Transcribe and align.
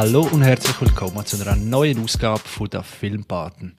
Hallo 0.00 0.28
und 0.30 0.42
herzlich 0.42 0.80
willkommen 0.80 1.26
zu 1.26 1.42
einer 1.42 1.56
neuen 1.56 2.04
Ausgabe 2.04 2.38
von 2.38 2.70
der 2.70 2.84
Filmpaten. 2.84 3.76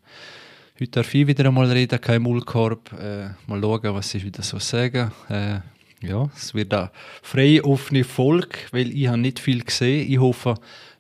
Heute 0.77 0.91
darf 0.91 1.15
ich 1.15 1.25
wieder 1.25 1.45
einmal 1.45 1.71
reden, 1.71 2.01
kein 2.01 2.23
Mullkorb. 2.23 2.91
Äh, 2.91 3.29
mal 3.47 3.61
schauen, 3.61 3.95
was 3.95 4.13
ich 4.13 4.25
wieder 4.25 4.43
so 4.43 4.59
sagen. 4.59 5.13
Äh, 5.29 5.59
ja, 6.05 6.29
es 6.35 6.53
wird 6.53 6.73
eine 6.73 6.91
freie, 7.21 7.63
offene 7.63 8.03
Folge, 8.03 8.57
weil 8.73 8.91
ich 8.91 9.07
habe 9.07 9.17
nicht 9.17 9.39
viel 9.39 9.63
gesehen. 9.63 10.11
Ich 10.11 10.19
hoffe, 10.19 10.55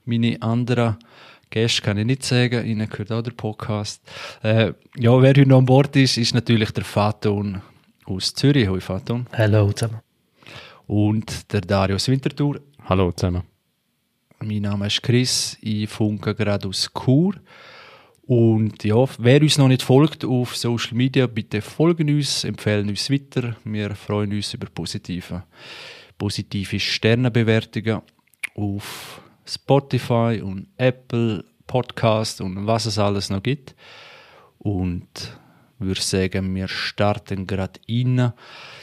meine 0.05 0.41
anderen 0.41 0.95
Gäste 1.49 1.81
kann 1.81 1.97
ich 1.97 2.05
nicht 2.05 2.23
sagen, 2.23 2.65
ihnen 2.65 2.87
gehört 2.87 3.11
auch 3.11 3.21
der 3.21 3.31
Podcast. 3.31 4.01
Äh, 4.41 4.71
ja, 4.95 5.21
wer 5.21 5.31
heute 5.31 5.45
noch 5.45 5.57
an 5.57 5.65
Bord 5.65 5.97
ist, 5.97 6.17
ist 6.17 6.33
natürlich 6.33 6.71
der 6.71 6.85
Faton 6.85 7.61
aus 8.05 8.33
Zürich. 8.33 8.69
Hallo 8.69 8.79
Faton. 8.79 9.27
Hallo 9.33 9.69
zusammen. 9.73 9.99
Und 10.87 11.51
der 11.51 11.59
Darius 11.59 12.07
Winterthur. 12.07 12.61
Hallo 12.87 13.11
zusammen. 13.11 13.43
Mein 14.41 14.61
Name 14.61 14.87
ist 14.87 15.03
Chris, 15.03 15.57
ich 15.59 15.89
funke 15.89 16.33
gerade 16.33 16.69
aus 16.69 16.89
Chur. 16.93 17.35
Und 18.25 18.85
ja, 18.85 19.03
wer 19.17 19.41
uns 19.41 19.57
noch 19.57 19.67
nicht 19.67 19.81
folgt 19.81 20.23
auf 20.23 20.55
Social 20.55 20.95
Media, 20.95 21.27
bitte 21.27 21.61
folgen 21.61 22.09
uns, 22.09 22.45
empfehlen 22.45 22.87
uns 22.87 23.11
weiter. 23.11 23.57
Wir 23.65 23.93
freuen 23.95 24.31
uns 24.31 24.53
über 24.53 24.67
positive, 24.73 25.43
positive 26.17 26.79
Sternenbewertungen 26.79 28.01
auf 28.55 29.21
Spotify 29.45 30.41
und 30.41 30.67
Apple 30.77 31.43
Podcast 31.67 32.39
und 32.39 32.65
was 32.65 32.85
es 32.85 32.97
alles 32.97 33.29
noch 33.29 33.43
gibt. 33.43 33.75
Und 34.59 35.37
würde 35.79 36.01
sagen, 36.01 36.55
wir 36.55 36.69
starten 36.69 37.45
gerade 37.45 37.79
rein. 37.89 38.31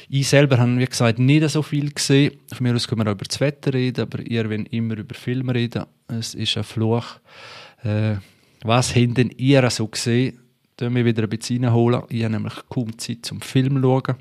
Ich 0.09 0.29
selber 0.29 0.59
habe, 0.59 0.79
wie 0.79 0.85
gesagt, 0.85 1.19
nicht 1.19 1.49
so 1.51 1.63
viel 1.63 1.93
gesehen. 1.93 2.33
Von 2.53 2.65
mir 2.65 2.75
aus 2.75 2.87
können 2.87 3.05
wir 3.05 3.11
auch 3.11 3.15
über 3.15 3.25
das 3.25 3.41
Wetter 3.41 3.75
reden, 3.75 4.03
aber 4.03 4.21
ihr 4.21 4.49
wollt 4.49 4.73
immer 4.73 4.97
über 4.97 5.15
Filme 5.15 5.55
reden. 5.55 5.85
Es 6.09 6.35
ist 6.35 6.57
ein 6.57 6.65
Fluch. 6.65 7.19
Äh, 7.83 8.17
was 8.63 8.95
habt 8.95 9.19
denn 9.19 9.31
ihr 9.37 9.69
so 9.71 9.87
gesehen? 9.89 10.39
Da 10.77 10.95
wir 10.95 11.05
wieder 11.05 11.25
ein 11.25 11.29
bisschen 11.29 11.65
reinholen. 11.65 12.03
Ich 12.09 12.23
habe 12.23 12.35
nämlich 12.35 12.55
kaum 12.69 12.97
Zeit 12.99 13.19
zum 13.23 13.41
Film 13.41 13.77
zu 13.77 13.83
schauen. 13.83 14.17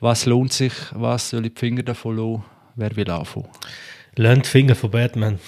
Was 0.00 0.26
lohnt 0.26 0.52
sich? 0.52 0.72
Was 0.92 1.30
soll 1.30 1.46
ich 1.46 1.54
die 1.54 1.58
Finger 1.58 1.82
davon 1.82 2.16
lassen? 2.16 2.44
Wer 2.76 2.94
will 2.94 3.10
anfangen? 3.10 3.48
Lernt 4.14 4.46
Finger 4.46 4.74
von 4.74 4.90
Batman. 4.90 5.38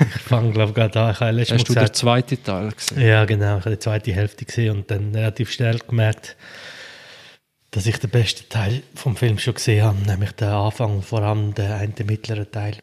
Ich 0.00 0.22
fange, 0.22 0.52
glaube 0.52 0.70
ich, 0.70 0.74
gerade 0.74 1.00
an. 1.00 1.10
Ich 1.10 1.20
habe 1.20 1.40
Hast 1.40 1.68
du 1.68 1.74
gesagt, 1.74 1.88
den 1.88 1.94
zweiten 1.94 2.42
Teil 2.42 2.70
gesehen? 2.70 3.00
Ja, 3.00 3.24
genau. 3.24 3.58
Ich 3.58 3.64
habe 3.64 3.76
die 3.76 3.78
zweite 3.78 4.12
Hälfte 4.12 4.44
gesehen 4.44 4.76
und 4.76 4.90
dann 4.90 5.14
relativ 5.14 5.50
schnell 5.50 5.78
gemerkt, 5.78 6.36
dass 7.72 7.86
ich 7.86 7.98
den 7.98 8.10
besten 8.10 8.48
Teil 8.48 8.82
vom 8.94 9.16
Film 9.16 9.38
schon 9.38 9.54
gesehen 9.54 9.84
habe, 9.84 9.98
nämlich 9.98 10.32
den 10.32 10.48
Anfang, 10.48 11.02
vor 11.02 11.22
allem 11.22 11.54
den 11.54 11.72
einen 11.72 11.94
mittleren 12.06 12.50
Teil 12.50 12.78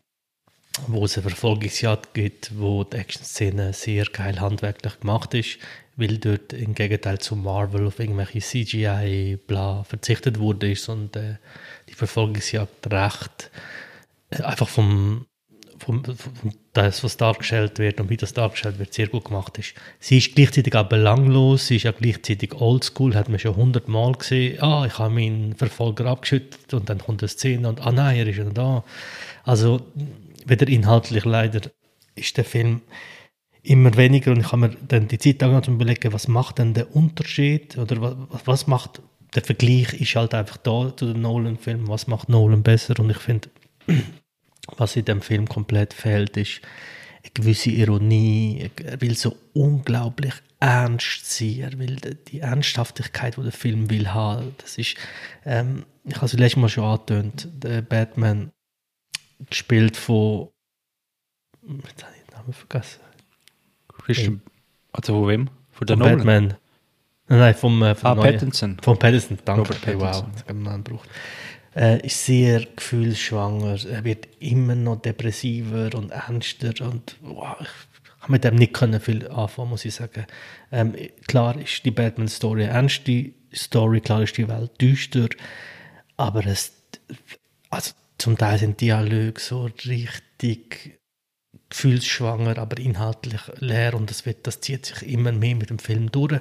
wo 0.88 1.06
es 1.06 1.18
eine 1.18 1.28
Verfolgungsjagd 1.30 2.14
gibt, 2.14 2.58
wo 2.58 2.84
die 2.84 2.98
Action-Szene 2.98 3.74
sehr 3.74 4.06
geil 4.06 4.40
handwerklich 4.40 5.00
gemacht 5.00 5.34
ist, 5.34 5.58
weil 5.96 6.18
dort 6.18 6.54
im 6.54 6.74
Gegenteil 6.74 7.20
zu 7.20 7.36
Marvel 7.36 7.88
auf 7.88 8.00
irgendwelche 8.00 8.40
CGI 8.40 9.38
bla 9.48 9.84
verzichtet 9.84 10.40
wurde 10.40 10.72
ist 10.72 10.88
und 10.90 11.16
äh, 11.16 11.36
die 11.90 11.94
Verfolgungsjagd 11.94 12.92
recht 12.92 13.52
äh, 14.30 14.44
einfach 14.44 14.70
vom, 14.70 15.26
vom, 15.80 16.04
vom, 16.04 16.52
das, 16.74 17.04
was 17.04 17.18
dargestellt 17.18 17.80
wird 17.80 18.00
und 18.00 18.10
wie 18.10 18.18
das 18.18 18.34
dargestellt 18.34 18.80
wird, 18.80 18.94
sehr 18.94 19.08
gut 19.08 19.26
gemacht 19.26 19.58
ist. 19.58 19.74
Sie 20.00 20.18
ist 20.18 20.36
gleichzeitig 20.36 20.76
auch 20.76 20.88
belanglos, 20.88 21.68
sie 21.68 21.78
ist 21.78 21.88
auch 21.88 21.96
gleichzeitig 21.96 22.54
oldschool, 22.54 23.16
hat 23.16 23.30
man 23.30 23.40
schon 23.40 23.56
hundertmal 23.56 24.14
gesehen, 24.14 24.62
ah, 24.62 24.86
ich 24.86 24.98
habe 25.00 25.14
meinen 25.14 25.56
Verfolger 25.56 26.06
abgeschüttet 26.06 26.74
und 26.74 26.90
dann 26.90 27.00
kommt 27.00 27.22
eine 27.22 27.30
Szene 27.30 27.68
und 27.68 27.86
ah 27.86 27.92
nein, 27.92 28.18
er 28.18 28.28
ist 28.28 28.36
schon 28.36 28.54
da. 28.54 28.84
Also 29.44 29.82
weder 30.46 30.68
inhaltlich 30.68 31.26
leider 31.26 31.62
ist 32.16 32.38
der 32.38 32.46
Film 32.46 32.82
immer 33.64 33.96
weniger 33.98 34.32
und 34.32 34.40
ich 34.40 34.52
habe 34.52 34.58
mir 34.58 34.78
dann 34.88 35.08
die 35.08 35.18
Zeit 35.18 35.42
angefangen 35.44 35.64
zu 35.64 35.72
überlegen, 35.72 36.14
was 36.14 36.28
macht 36.28 36.60
denn 36.60 36.74
der 36.74 36.96
Unterschied 36.96 37.78
oder 37.78 38.02
was, 38.02 38.16
was 38.46 38.68
macht 38.68 39.02
der 39.36 39.44
Vergleich 39.44 39.94
ist 39.94 40.16
halt 40.16 40.34
einfach 40.34 40.58
da 40.58 40.96
zu 40.96 41.14
den 41.14 41.22
Nolan-Filmen, 41.22 41.88
was 41.88 42.08
macht 42.08 42.30
Nolan 42.30 42.64
besser 42.64 43.00
und 43.00 43.10
ich 43.10 43.18
finde, 43.18 43.50
was 44.78 44.96
in 44.96 45.06
dem 45.06 45.22
Film 45.22 45.48
komplett 45.48 45.94
fehlt, 45.94 46.38
ist 46.38 46.62
eine 47.24 47.32
gewisse 47.34 47.70
Ironie, 47.70 48.70
er 48.84 49.02
will 49.02 49.16
so 49.16 49.36
unglaublich 49.54 50.34
ernst 50.60 51.30
sein, 51.32 51.60
er 51.60 51.80
will 51.80 51.98
die 52.28 52.40
Ernsthaftigkeit, 52.40 53.38
die 53.38 53.44
der 53.44 53.52
Film 53.52 53.90
will 53.90 54.14
haben, 54.14 54.56
das 54.58 54.78
ist, 54.78 54.96
ähm, 55.46 55.86
ich 56.06 56.16
habe 56.16 56.26
es 56.26 56.34
letztes 56.34 56.62
Mal 56.62 56.70
schon 56.70 56.86
angetönt, 56.86 57.48
der 57.54 57.82
Batman 57.82 58.52
gespielt 59.50 59.96
von. 59.96 60.50
Jetzt 61.62 62.04
habe 62.04 62.16
ich 62.16 62.24
den 62.26 62.38
Namen 62.38 62.54
vergessen. 62.54 63.02
Christian. 63.88 64.42
Also 64.92 65.14
von 65.14 65.28
wem? 65.28 65.50
Von 65.72 65.88
der 65.88 65.98
von 65.98 66.06
Batman. 66.06 66.54
Nein, 67.28 67.54
vom, 67.54 67.84
äh, 67.84 67.94
vom 67.94 68.10
ah, 68.10 68.16
Pattinson. 68.16 68.78
Vom 68.82 68.98
Pattinson, 68.98 69.38
danke. 69.46 69.62
Robert 69.62 69.78
okay, 69.84 70.00
wow, 70.00 70.26
das 70.34 70.48
wir 70.48 70.78
gebraucht. 70.78 71.10
Äh, 71.80 72.06
ist 72.06 72.26
sehr 72.26 72.66
gefühlsschwanger. 72.76 73.78
Er 73.90 74.04
wird 74.04 74.28
immer 74.42 74.76
noch 74.76 75.02
depressiver 75.02 75.90
und 75.96 76.12
ernster 76.12 76.74
und 76.86 77.16
wow, 77.22 77.56
ich 77.62 77.68
kann 78.20 78.32
mit 78.32 78.44
dem 78.44 78.56
nicht 78.56 78.74
können 78.74 79.00
viel 79.00 79.26
anfangen, 79.30 79.70
muss 79.70 79.86
ich 79.86 79.96
sagen. 79.96 80.26
Ähm, 80.74 80.94
klar 81.26 81.58
ist 81.58 81.86
die 81.86 81.92
Batman-Story 81.92 82.64
eine 82.64 82.74
ernste 82.74 83.32
Story, 83.56 84.02
klar 84.02 84.24
ist 84.24 84.36
die 84.36 84.50
Welt 84.50 84.72
düster, 84.82 85.30
aber 86.18 86.46
es, 86.46 86.74
also 87.70 87.94
zum 88.18 88.38
Teil 88.38 88.58
sind 88.58 88.82
Dialoge 88.82 89.40
so 89.40 89.70
richtig 89.86 90.99
gefühlsschwanger, 91.70 92.58
aber 92.58 92.80
inhaltlich 92.80 93.42
leer 93.60 93.94
und 93.94 94.10
das, 94.10 94.26
wird, 94.26 94.48
das 94.48 94.60
zieht 94.60 94.88
sich 94.88 95.08
immer 95.08 95.32
mehr 95.32 95.56
mit 95.56 95.70
dem 95.70 95.80
Film 95.80 96.12
durch. 96.12 96.40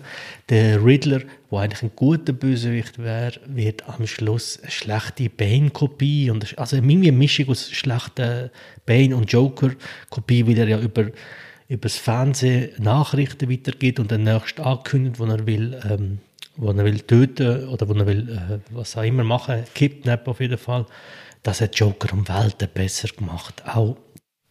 Der 0.49 0.83
Riddler, 0.83 1.21
der 1.51 1.59
eigentlich 1.59 1.83
ein 1.83 1.93
guter 1.95 2.33
Bösewicht 2.33 2.99
wäre, 2.99 3.39
wird 3.47 3.89
am 3.89 4.07
Schluss 4.07 4.59
eine 4.63 4.71
schlechte 4.71 5.29
Bane-Kopie 5.29 6.31
also 6.57 6.77
irgendwie 6.77 7.09
eine 7.09 7.17
Mischung 7.17 7.49
aus 7.49 7.71
schlechter 7.71 8.51
Bane- 8.87 9.15
und 9.15 9.31
Joker-Kopie, 9.31 10.47
weil 10.47 10.59
er 10.59 10.69
ja 10.69 10.81
über 10.81 11.07
über 11.71 11.83
das 11.83 11.99
Fernsehen 11.99 12.71
Nachrichten 12.79 13.51
weitergibt 13.51 14.01
und 14.01 14.11
dann 14.11 14.23
nächst 14.23 14.59
ankündigt, 14.59 15.19
wo 15.19 15.27
er 15.27 15.47
will, 15.47 15.79
ähm, 15.87 16.19
wo 16.57 16.71
er 16.71 16.83
will 16.83 17.01
töten 17.01 17.69
oder 17.69 17.87
wo 17.87 17.93
er 17.93 18.07
will, 18.07 18.31
äh, 18.31 18.59
was 18.71 18.97
auch 18.97 19.03
immer 19.03 19.23
machen, 19.23 19.65
kidnappen 19.75 20.31
auf 20.31 20.41
jeden 20.41 20.57
Fall 20.57 20.87
das 21.43 21.61
hat 21.61 21.77
Joker 21.77 22.13
um 22.13 22.29
Welten 22.29 22.69
besser 22.73 23.09
gemacht. 23.09 23.63
Auch 23.67 23.97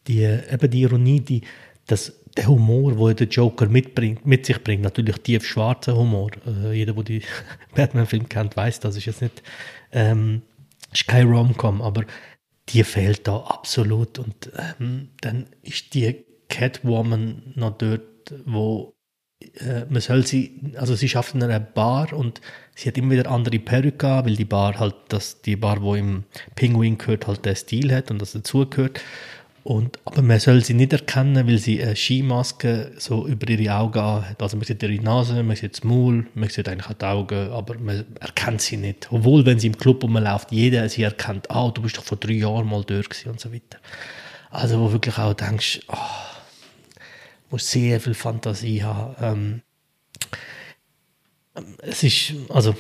die, 0.08 0.24
eben 0.24 0.70
die 0.70 0.82
Ironie, 0.82 1.20
die, 1.20 1.42
das, 1.86 2.14
der 2.36 2.48
Humor, 2.48 2.94
den 2.94 3.16
der 3.16 3.28
Joker 3.28 3.68
mitbringt, 3.68 4.26
mit 4.26 4.46
sich 4.46 4.64
bringt, 4.64 4.84
natürlich 4.84 5.18
tief 5.18 5.46
schwarzer 5.46 5.96
Humor. 5.96 6.32
Äh, 6.46 6.74
jeder, 6.74 6.94
der 6.94 7.04
die 7.04 7.22
Batman-Film 7.76 8.30
kennt, 8.30 8.56
weiß, 8.56 8.80
das 8.80 8.96
ist 8.96 9.06
jetzt 9.06 9.22
nicht, 9.22 9.44
ähm, 9.92 10.42
ist 10.94 11.08
kein 11.08 11.28
Rom-Com, 11.28 11.82
aber 11.82 12.06
die 12.70 12.84
fehlt 12.84 13.28
da 13.28 13.38
absolut. 13.38 14.20
Und 14.20 14.52
ähm, 14.80 15.10
dann 15.22 15.48
ist 15.62 15.94
die 15.94 16.26
Catwoman 16.50 17.54
noch 17.56 17.78
dort, 17.78 18.34
wo 18.46 18.94
äh, 19.40 19.86
man 19.90 20.02
soll 20.02 20.26
sie, 20.26 20.60
also 20.76 20.96
sie 20.96 21.10
schafft 21.10 21.36
in 21.36 21.44
einer 21.44 21.60
Bar 21.60 22.14
und 22.14 22.42
sie 22.76 22.88
hat 22.90 22.98
immer 22.98 23.12
wieder 23.12 23.30
andere 23.30 23.60
Perücke, 23.60 24.22
weil 24.26 24.36
die 24.36 24.46
Bar 24.46 24.80
halt, 24.80 24.96
das, 25.10 25.42
die 25.42 25.56
Bar, 25.56 25.82
wo 25.82 25.96
im 25.96 26.24
Penguin 26.56 26.98
gehört, 26.98 27.28
halt 27.28 27.46
der 27.46 27.56
Stil 27.56 27.94
hat 27.94 28.12
und 28.12 28.22
das 28.22 28.34
dazugehört. 28.34 29.00
Und, 29.68 30.00
aber 30.06 30.22
man 30.22 30.40
soll 30.40 30.64
sie 30.64 30.74
nicht 30.74 30.94
erkennen, 30.94 31.46
weil 31.46 31.58
sie 31.58 31.84
eine 31.84 31.94
Skimaske 31.94 32.94
so 32.98 33.28
über 33.28 33.50
ihre 33.50 33.76
Augen 33.76 34.00
hat. 34.00 34.42
Also 34.42 34.56
man 34.56 34.66
sieht 34.66 34.82
ihre 34.82 35.04
Nase, 35.04 35.44
man 35.44 35.58
sieht 35.58 35.74
das 35.74 35.84
Maul, 35.84 36.26
man 36.36 36.48
sieht 36.48 36.70
eigentlich 36.70 36.90
auch 36.90 36.94
die 36.94 37.04
Augen, 37.06 37.52
aber 37.52 37.78
man 37.78 38.06
erkennt 38.22 38.62
sie 38.62 38.78
nicht. 38.78 39.10
Obwohl, 39.12 39.46
wenn 39.46 39.60
sie 39.60 39.68
im 39.68 39.78
Club 39.78 40.04
rumläuft, 40.04 40.54
jeder 40.54 40.88
sie 40.88 41.04
erkennt, 41.04 41.52
ah, 41.52 41.70
du 41.70 41.82
bist 41.82 41.98
doch 41.98 42.06
vor 42.06 42.18
drei 42.18 42.36
Jahren 42.36 42.66
mal 42.66 42.86
dort 42.86 43.26
und 43.26 43.42
so 43.42 43.52
weiter. 43.54 43.80
Also 44.52 44.80
wo 44.80 44.90
wirklich 44.94 45.18
auch 45.18 45.34
denkst, 45.34 45.82
oh, 45.90 45.98
muss 47.50 47.70
sehr 47.70 48.00
viel 48.00 48.14
Fantasie 48.14 48.84
haben. 48.84 49.64
Ähm, 51.56 51.66
es 51.80 52.04
ist, 52.04 52.36
also, 52.48 52.74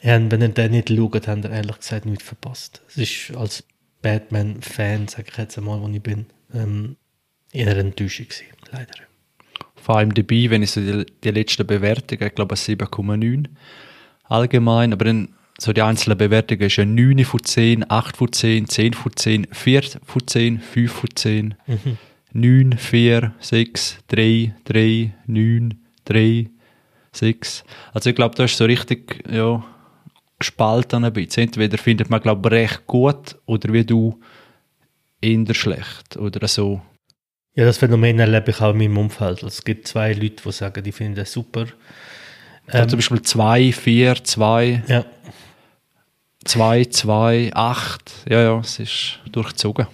wenn 0.00 0.30
ihr 0.40 0.48
den 0.48 0.70
nicht 0.70 0.88
schaut, 0.88 1.28
habt 1.28 1.44
ihr 1.44 1.50
ehrlich 1.50 1.76
gesagt 1.80 2.06
nichts 2.06 2.24
verpasst. 2.24 2.80
Es 2.88 2.96
ist 2.96 3.36
als 3.36 3.62
Batman-Fan, 4.02 5.08
sage 5.08 5.28
ich 5.30 5.36
jetzt 5.36 5.58
einmal, 5.58 5.80
wo 5.80 5.88
ich 5.88 6.02
bin, 6.02 6.26
ähm, 6.54 6.96
eher 7.52 7.70
eine 7.70 7.80
Enttäuschung 7.80 8.26
gewesen, 8.26 8.46
leider. 8.72 8.94
Vor 9.76 9.96
allem 9.96 10.14
dabei, 10.14 10.46
wenn 10.50 10.62
ich 10.62 10.72
so 10.72 10.80
die, 10.80 11.06
die 11.24 11.30
letzten 11.30 11.66
Bewertungen, 11.66 12.26
ich 12.26 12.34
glaube 12.34 12.54
7,9 12.54 13.46
allgemein, 14.24 14.92
aber 14.92 15.06
dann 15.06 15.34
so 15.58 15.72
die 15.72 15.82
einzelnen 15.82 16.16
Bewertungen 16.16 16.62
ist 16.62 16.76
ja 16.76 16.84
9 16.84 17.24
von 17.24 17.44
10, 17.44 17.90
8 17.90 18.16
von 18.16 18.32
10, 18.32 18.68
10 18.68 18.94
von 18.94 19.12
10, 19.14 19.46
4 19.52 19.82
von 20.04 20.26
10, 20.26 20.60
5 20.60 20.92
von 20.92 21.10
10. 21.14 21.54
Mhm. 21.66 21.98
9, 22.32 22.78
4, 22.78 23.34
6, 23.40 23.98
3, 24.08 24.54
3, 24.64 25.12
9, 25.26 25.74
3, 26.04 26.50
6. 27.12 27.64
Also 27.92 28.10
ich 28.10 28.16
glaube, 28.16 28.36
da 28.36 28.44
ist 28.44 28.56
so 28.56 28.64
richtig 28.64 29.24
ja, 29.30 29.64
gespalten 30.40 31.04
ein 31.04 31.12
bisschen. 31.12 31.44
Entweder 31.44 31.78
findet 31.78 32.10
man, 32.10 32.20
glaube 32.20 32.48
ich, 32.48 32.54
recht 32.54 32.86
gut 32.86 33.36
oder 33.46 33.72
wie 33.72 33.84
du 33.84 34.18
eher 35.20 35.54
schlecht 35.54 36.16
oder 36.16 36.48
so. 36.48 36.82
Ja, 37.54 37.64
das 37.64 37.78
Phänomen 37.78 38.18
erlebe 38.18 38.50
ich 38.50 38.60
auch 38.60 38.72
in 38.72 38.78
meinem 38.78 38.98
Umfeld. 38.98 39.44
Also 39.44 39.48
es 39.48 39.64
gibt 39.64 39.86
zwei 39.86 40.12
Leute, 40.12 40.42
die 40.44 40.52
sagen, 40.52 40.82
die 40.82 40.92
finden 40.92 41.16
das 41.16 41.32
super. 41.32 41.66
Ähm, 42.72 42.88
zum 42.88 42.98
Beispiel 42.98 43.22
2, 43.22 43.72
4, 43.72 44.24
2, 44.24 44.82
ja. 44.86 45.04
2, 46.44 46.84
2, 46.86 47.50
8. 47.52 48.12
Ja, 48.28 48.42
ja, 48.42 48.58
es 48.60 48.78
ist 48.78 49.18
durchzogen. 49.30 49.86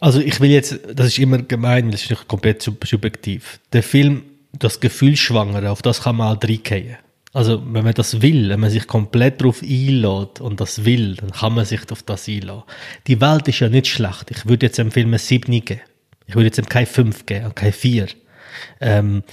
Also 0.00 0.20
ich 0.20 0.40
will 0.40 0.50
jetzt, 0.50 0.78
das 0.94 1.08
ist 1.08 1.18
immer 1.18 1.38
gemein, 1.38 1.90
das 1.90 2.02
ist 2.02 2.10
nicht 2.10 2.28
komplett 2.28 2.62
subjektiv. 2.62 3.58
Der 3.72 3.82
Film, 3.82 4.22
das 4.52 4.78
Gefühl 4.78 5.16
schwanger, 5.16 5.70
auf 5.70 5.82
das 5.82 6.02
kann 6.02 6.16
man 6.16 6.36
auch 6.36 6.42
reingehen. 6.42 6.96
Also 7.34 7.60
wenn 7.66 7.82
man 7.82 7.94
das 7.94 8.22
will, 8.22 8.48
wenn 8.48 8.60
man 8.60 8.70
sich 8.70 8.86
komplett 8.86 9.40
darauf 9.40 9.60
einlädt 9.60 10.40
und 10.40 10.60
das 10.60 10.84
will, 10.84 11.16
dann 11.16 11.32
kann 11.32 11.54
man 11.54 11.64
sich 11.64 11.90
auf 11.90 12.04
das 12.04 12.28
einladen. 12.28 12.62
Die 13.08 13.20
Welt 13.20 13.48
ist 13.48 13.58
ja 13.58 13.68
nicht 13.68 13.88
schlecht. 13.88 14.30
Ich 14.30 14.46
würde 14.46 14.66
jetzt 14.66 14.78
einem 14.78 14.92
Film 14.92 15.08
eine 15.08 15.18
7 15.18 15.50
geben. 15.64 15.80
Ich 16.26 16.36
würde 16.36 16.46
jetzt 16.46 16.70
kein 16.70 16.86
5 16.86 17.26
geben, 17.26 17.52
kein 17.52 17.72
4. 17.72 18.06
Ähm, 18.80 19.24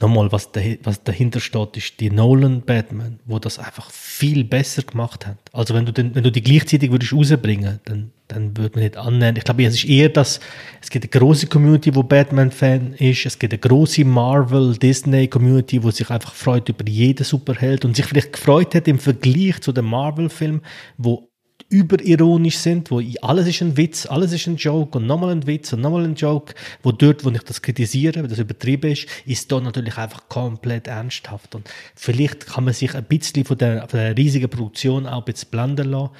nochmal, 0.00 0.30
was, 0.30 0.52
da, 0.52 0.60
was 0.84 1.02
dahinter 1.02 1.40
steht, 1.40 1.76
ist 1.76 1.98
die 1.98 2.10
Nolan 2.10 2.62
Batman, 2.62 3.18
wo 3.24 3.40
das 3.40 3.58
einfach 3.58 3.90
viel 3.90 4.44
besser 4.44 4.82
gemacht 4.82 5.26
hat. 5.26 5.38
Also 5.52 5.74
wenn 5.74 5.86
du, 5.86 5.92
den, 5.92 6.14
wenn 6.14 6.22
du 6.22 6.30
die 6.30 6.42
gleichzeitig 6.42 6.92
würdest 6.92 7.12
rausbringen, 7.12 7.80
dann, 7.86 8.12
dann 8.34 8.56
würde 8.56 8.76
man 8.76 8.84
nicht 8.84 8.96
annehmen. 8.96 9.36
Ich 9.36 9.44
glaube, 9.44 9.64
es 9.64 9.74
ist 9.74 9.84
eher 9.84 10.08
das, 10.08 10.40
es 10.82 10.90
gibt 10.90 11.04
eine 11.04 11.20
große 11.20 11.46
Community, 11.46 11.94
wo 11.94 12.02
Batman-Fan 12.02 12.94
ist, 12.94 13.26
es 13.26 13.38
gibt 13.38 13.52
eine 13.52 13.60
große 13.60 14.04
Marvel-Disney-Community, 14.04 15.82
wo 15.82 15.90
sich 15.90 16.10
einfach 16.10 16.34
freut 16.34 16.68
über 16.68 16.88
jeden 16.88 17.24
Superheld 17.24 17.84
und 17.84 17.96
sich 17.96 18.06
vielleicht 18.06 18.32
gefreut 18.32 18.74
hat 18.74 18.88
im 18.88 18.98
Vergleich 18.98 19.60
zu 19.60 19.72
dem 19.72 19.86
Marvel-Film, 19.86 20.62
wo 20.98 21.28
überironisch 21.68 22.58
sind, 22.58 22.90
wo 22.90 23.00
alles 23.22 23.46
ist 23.46 23.62
ein 23.62 23.76
Witz, 23.76 24.06
alles 24.06 24.32
ist 24.32 24.46
ein 24.46 24.56
Joke 24.56 24.98
und 24.98 25.06
nochmal 25.06 25.30
ein 25.30 25.46
Witz 25.46 25.72
und 25.72 25.80
nochmal 25.80 26.04
ein 26.04 26.14
Joke, 26.14 26.54
wo 26.82 26.92
dort, 26.92 27.24
wo 27.24 27.30
ich 27.30 27.42
das 27.42 27.62
kritisiere, 27.62 28.22
wenn 28.22 28.28
das 28.28 28.38
übertrieben 28.38 28.92
ist, 28.92 29.06
ist 29.24 29.50
da 29.50 29.60
natürlich 29.60 29.96
einfach 29.96 30.28
komplett 30.28 30.86
ernsthaft 30.86 31.54
und 31.54 31.68
vielleicht 31.94 32.46
kann 32.46 32.64
man 32.64 32.74
sich 32.74 32.94
ein 32.94 33.04
bisschen 33.04 33.44
von 33.44 33.58
der, 33.58 33.88
von 33.88 33.98
der 33.98 34.16
riesigen 34.16 34.50
Produktion 34.50 35.06
auch 35.06 35.26
ein 35.26 35.32
bisschen 35.32 35.50
blenden 35.50 35.90
lassen, 35.90 36.10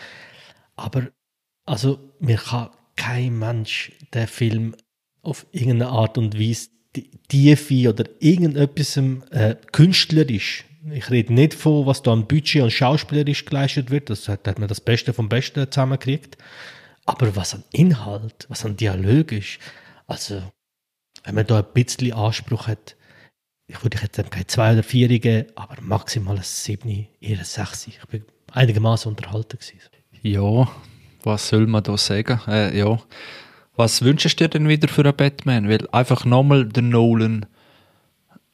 aber 0.76 1.08
also 1.64 1.98
mir 2.20 2.36
kann 2.36 2.70
kein 2.96 3.38
Mensch 3.38 3.92
den 4.12 4.26
Film 4.26 4.74
auf 5.22 5.46
irgendeine 5.52 5.90
Art 5.90 6.18
und 6.18 6.38
Weise 6.38 6.68
Tiefe 7.28 7.88
oder 7.88 8.04
irgendetwas 8.20 8.96
äh, 8.96 9.56
künstlerisch 9.72 10.64
ich 10.90 11.10
rede 11.10 11.32
nicht 11.32 11.54
von, 11.54 11.86
was 11.86 12.02
da 12.02 12.12
an 12.12 12.26
Budget 12.26 12.62
und 12.62 12.70
schauspielerisch 12.70 13.44
geleistet 13.44 13.90
wird, 13.90 14.10
das 14.10 14.28
hat, 14.28 14.46
hat 14.46 14.58
man 14.58 14.68
das 14.68 14.80
Beste 14.80 15.12
vom 15.12 15.28
Besten 15.28 15.70
zusammengekriegt. 15.70 16.36
Aber 17.06 17.36
was 17.36 17.54
an 17.54 17.64
Inhalt, 17.72 18.46
was 18.48 18.64
an 18.64 18.76
Dialog 18.76 19.32
ist, 19.32 19.58
also, 20.06 20.42
wenn 21.24 21.34
man 21.34 21.46
da 21.46 21.58
ein 21.58 21.72
bisschen 21.72 22.12
Anspruch 22.12 22.66
hat, 22.66 22.96
ich 23.66 23.82
würde 23.82 23.98
jetzt 24.02 24.30
keine 24.30 24.46
zwei 24.46 24.74
oder 24.74 24.82
vier 24.82 25.08
geben, 25.08 25.50
aber 25.54 25.80
maximal 25.80 26.36
ein 26.36 26.42
sieben, 26.42 27.08
eher 27.20 27.38
ein 27.38 27.44
sechs. 27.44 27.86
Ich 27.86 28.04
bin 28.06 28.24
einigermaßen 28.52 29.10
unterhalten 29.10 29.58
gewesen. 29.58 29.80
Ja, 30.22 30.70
was 31.26 31.48
soll 31.48 31.66
man 31.66 31.82
da 31.82 31.96
sagen? 31.96 32.40
Äh, 32.46 32.78
ja. 32.78 32.98
Was 33.76 34.02
wünschst 34.02 34.40
du 34.40 34.44
dir 34.44 34.48
denn 34.48 34.68
wieder 34.68 34.88
für 34.88 35.02
einen 35.02 35.16
Batman? 35.16 35.68
Weil 35.68 35.88
einfach 35.90 36.24
nochmal 36.24 36.66
der 36.66 36.82
Nolan, 36.82 37.46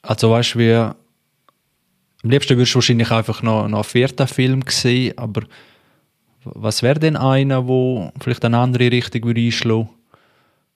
also 0.03 0.31
weißt 0.31 0.55
du, 0.55 0.59
wie 0.59 0.75
am 0.75 2.31
liebsten 2.31 2.57
würdest 2.57 2.75
du 2.75 2.77
wahrscheinlich 2.77 3.11
einfach 3.11 3.43
noch, 3.43 3.69
noch 3.69 3.79
einen 3.79 3.85
vierten 3.85 4.27
Film 4.27 4.63
sehen, 4.69 5.17
aber 5.19 5.43
was 6.45 6.83
wäre 6.83 6.99
denn 6.99 7.17
einer, 7.17 7.67
wo 7.67 8.13
vielleicht 8.21 8.45
eine 8.45 8.59
andere 8.59 8.91
Richtung 8.91 9.25
würde 9.25 9.41
einschlagen 9.41 9.91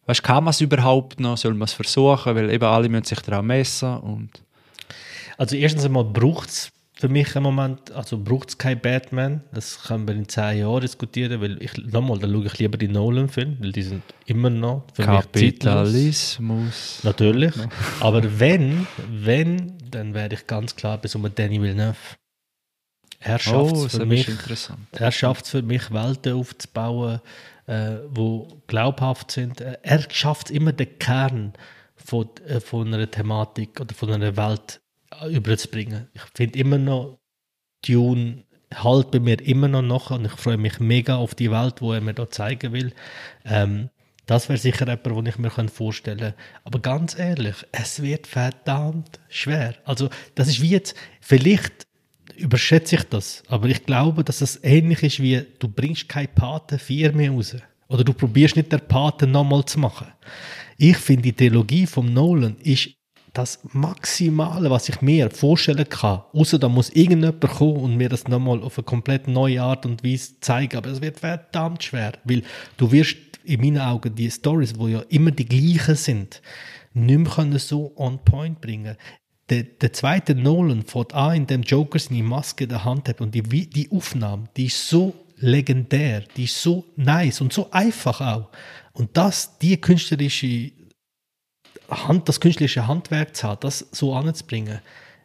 Weißt 0.06 0.22
kann 0.22 0.44
man 0.44 0.50
es 0.50 0.60
überhaupt 0.60 1.18
noch? 1.18 1.38
Soll 1.38 1.54
man 1.54 1.64
es 1.64 1.72
versuchen? 1.72 2.34
Weil 2.34 2.50
eben 2.50 2.64
alle 2.64 2.88
müssen 2.88 3.04
sich 3.04 3.20
daran 3.20 3.46
messen. 3.46 3.96
Und 3.98 4.30
also 5.38 5.56
erstens 5.56 5.84
einmal 5.84 6.04
braucht 6.04 6.50
es 6.50 6.72
für 6.96 7.08
mich 7.08 7.34
im 7.34 7.42
Moment, 7.42 7.90
also 7.90 8.18
braucht 8.18 8.50
es 8.50 8.58
kein 8.58 8.80
Batman. 8.80 9.42
Das 9.52 9.82
können 9.82 10.06
wir 10.06 10.14
in 10.14 10.28
zehn 10.28 10.58
Jahren 10.58 10.80
diskutieren, 10.80 11.40
weil 11.40 11.60
ich, 11.60 11.76
nochmal, 11.76 12.18
dann 12.20 12.32
schaue 12.32 12.46
ich 12.46 12.58
lieber 12.58 12.78
die 12.78 12.86
Nolan-Filme, 12.86 13.56
weil 13.60 13.72
die 13.72 13.82
sind 13.82 14.02
immer 14.26 14.48
noch 14.48 14.84
für 14.94 15.02
Kapitalismus. 15.02 17.00
Natürlich. 17.02 17.56
No. 17.56 17.64
Aber 18.00 18.22
wenn, 18.38 18.86
wenn, 19.08 19.76
dann 19.90 20.14
wäre 20.14 20.34
ich 20.34 20.46
ganz 20.46 20.76
klar 20.76 20.98
bei 20.98 21.08
so 21.08 21.18
einem 21.18 21.34
Danny 21.34 21.60
Villeneuve. 21.60 21.96
Er 23.18 23.38
schafft 23.38 23.76
es 23.76 23.94
oh, 23.94 23.98
für 23.98 24.06
mich, 24.06 24.28
er 24.92 25.10
schafft 25.10 25.46
für 25.48 25.62
mich 25.62 25.90
Welten 25.90 26.34
aufzubauen, 26.34 27.20
äh, 27.66 27.96
wo 28.10 28.62
glaubhaft 28.66 29.30
sind. 29.30 29.60
Er 29.60 30.10
schafft 30.10 30.50
immer 30.50 30.72
den 30.72 30.98
Kern 30.98 31.54
von, 31.96 32.28
äh, 32.46 32.60
von 32.60 32.92
einer 32.92 33.10
Thematik 33.10 33.80
oder 33.80 33.94
von 33.94 34.12
einer 34.12 34.36
Welt 34.36 34.80
überzubringen. 35.30 36.08
Ich 36.14 36.22
finde 36.34 36.58
immer 36.58 36.78
noch, 36.78 37.18
Dune 37.86 38.44
halt 38.74 39.10
bei 39.10 39.20
mir 39.20 39.40
immer 39.40 39.68
noch 39.68 39.82
nach 39.82 40.10
und 40.10 40.24
ich 40.24 40.32
freue 40.32 40.56
mich 40.56 40.80
mega 40.80 41.16
auf 41.16 41.34
die 41.34 41.50
Welt, 41.50 41.80
wo 41.80 41.92
er 41.92 42.00
mir 42.00 42.14
da 42.14 42.28
zeigen 42.28 42.72
will. 42.72 42.92
Ähm, 43.44 43.90
das 44.26 44.48
wäre 44.48 44.58
sicher 44.58 44.88
etwas, 44.88 45.14
was 45.14 45.26
ich 45.26 45.38
mir 45.38 45.50
vorstellen 45.68 46.18
kann. 46.18 46.34
Aber 46.64 46.78
ganz 46.78 47.18
ehrlich, 47.18 47.56
es 47.72 48.02
wird 48.02 48.26
verdammt 48.26 49.20
schwer. 49.28 49.74
Also, 49.84 50.08
das 50.34 50.48
ist 50.48 50.62
wie 50.62 50.70
jetzt, 50.70 50.96
vielleicht 51.20 51.86
überschätze 52.36 52.96
ich 52.96 53.04
das, 53.04 53.42
aber 53.48 53.68
ich 53.68 53.84
glaube, 53.84 54.24
dass 54.24 54.40
es 54.40 54.58
ähnlich 54.64 55.02
ist 55.02 55.20
wie, 55.20 55.44
du 55.58 55.68
bringst 55.68 56.08
keine 56.08 56.28
Paten 56.28 56.78
4 56.78 57.12
mehr 57.12 57.30
raus. 57.30 57.56
Oder 57.88 58.02
du 58.02 58.14
probierst 58.14 58.56
nicht 58.56 58.72
der 58.72 58.78
Paten 58.78 59.30
nochmal 59.30 59.66
zu 59.66 59.78
machen. 59.78 60.08
Ich 60.78 60.96
finde, 60.96 61.22
die 61.22 61.32
Trilogie 61.34 61.86
von 61.86 62.12
Nolan 62.12 62.56
ist 62.56 62.90
das 63.34 63.58
Maximale, 63.72 64.70
was 64.70 64.88
ich 64.88 65.02
mir 65.02 65.28
vorstellen 65.30 65.88
kann. 65.88 66.22
Außer 66.32 66.58
da 66.58 66.68
muss 66.68 66.90
irgendjemand 66.90 67.40
kommen 67.40 67.76
und 67.76 67.96
mir 67.96 68.08
das 68.08 68.28
nochmal 68.28 68.62
auf 68.62 68.78
eine 68.78 68.84
komplett 68.84 69.28
neue 69.28 69.60
Art 69.60 69.84
und 69.84 70.04
Weise 70.04 70.40
zeigen. 70.40 70.76
Aber 70.76 70.90
es 70.90 71.02
wird 71.02 71.18
verdammt 71.18 71.82
schwer, 71.82 72.12
weil 72.24 72.42
du 72.76 72.90
wirst 72.92 73.16
in 73.44 73.60
meinen 73.60 73.80
Augen 73.80 74.14
die 74.14 74.30
Stories, 74.30 74.78
wo 74.78 74.88
ja 74.88 75.00
immer 75.10 75.32
die 75.32 75.46
gleichen 75.46 75.96
sind, 75.96 76.40
nicht 76.94 77.18
mehr 77.18 77.32
können 77.32 77.58
so 77.58 77.92
on 77.96 78.24
point 78.24 78.60
bringen. 78.60 78.96
Der, 79.50 79.64
der 79.64 79.92
zweite 79.92 80.34
Nolan 80.34 80.84
fährt 80.84 81.12
an, 81.12 81.34
in 81.34 81.46
dem 81.46 81.62
Joker 81.62 81.98
seine 81.98 82.22
Maske 82.22 82.64
in 82.64 82.70
der 82.70 82.84
Hand 82.84 83.08
hat 83.08 83.20
und 83.20 83.34
die, 83.34 83.42
die 83.42 83.90
Aufnahme, 83.90 84.48
die 84.56 84.66
ist 84.66 84.88
so 84.88 85.12
legendär, 85.36 86.22
die 86.36 86.44
ist 86.44 86.62
so 86.62 86.84
nice 86.96 87.40
und 87.40 87.52
so 87.52 87.70
einfach 87.70 88.20
auch. 88.20 88.48
Und 88.92 89.16
das, 89.16 89.58
die 89.58 89.76
künstlerische 89.76 90.70
Hand, 91.88 92.28
das 92.28 92.40
künstlerische 92.40 92.86
Handwerk 92.86 93.36
zu 93.36 93.48
haben, 93.48 93.60
das 93.60 93.86
so 93.92 94.14
anzubringen, 94.14 94.80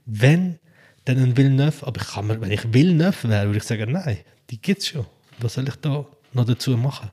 wenn 0.06 0.60
dann 1.06 1.18
ein 1.18 1.38
Villeneuve, 1.38 1.88
aber 1.88 2.01
ich 2.01 2.08
kann 2.08 2.28
mir, 2.28 2.39
wenn 2.42 2.51
ich 2.51 2.74
Villeneuve 2.74 3.30
wäre, 3.30 3.46
würde 3.48 3.58
ich 3.58 3.63
sagen, 3.63 3.92
nein, 3.92 4.20
die 4.50 4.62
gibt 4.62 4.82
es 4.82 4.88
schon. 4.88 5.06
Was 5.39 5.54
soll 5.54 5.68
ich 5.68 5.75
da 5.78 6.06
noch 6.34 6.46
dazu 6.46 6.78
machen? 6.78 7.10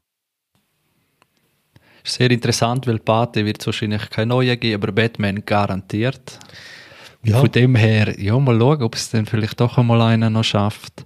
Sehr 2.04 2.30
interessant, 2.30 2.86
weil 2.86 2.98
Pate 2.98 3.44
wird 3.44 3.60
es 3.60 3.66
wahrscheinlich 3.66 4.08
keine 4.10 4.26
neue 4.26 4.56
geben, 4.56 4.82
aber 4.82 4.92
Batman 4.92 5.44
garantiert. 5.44 6.38
Ja. 7.24 7.40
Von 7.40 7.50
dem 7.50 7.74
her, 7.74 8.14
ja, 8.20 8.38
mal 8.38 8.58
schauen, 8.58 8.82
ob 8.82 8.94
es 8.94 9.10
dann 9.10 9.26
vielleicht 9.26 9.58
doch 9.58 9.78
einmal 9.78 10.00
einer 10.00 10.30
noch 10.30 10.44
schafft, 10.44 11.04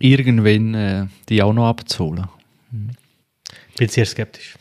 irgendwann 0.00 0.74
äh, 0.74 1.06
die 1.28 1.40
auch 1.42 1.52
noch 1.52 1.68
abzuholen. 1.68 2.26
Mhm. 2.72 2.90
Bin 3.76 3.88
sehr 3.88 4.06
skeptisch. 4.06 4.56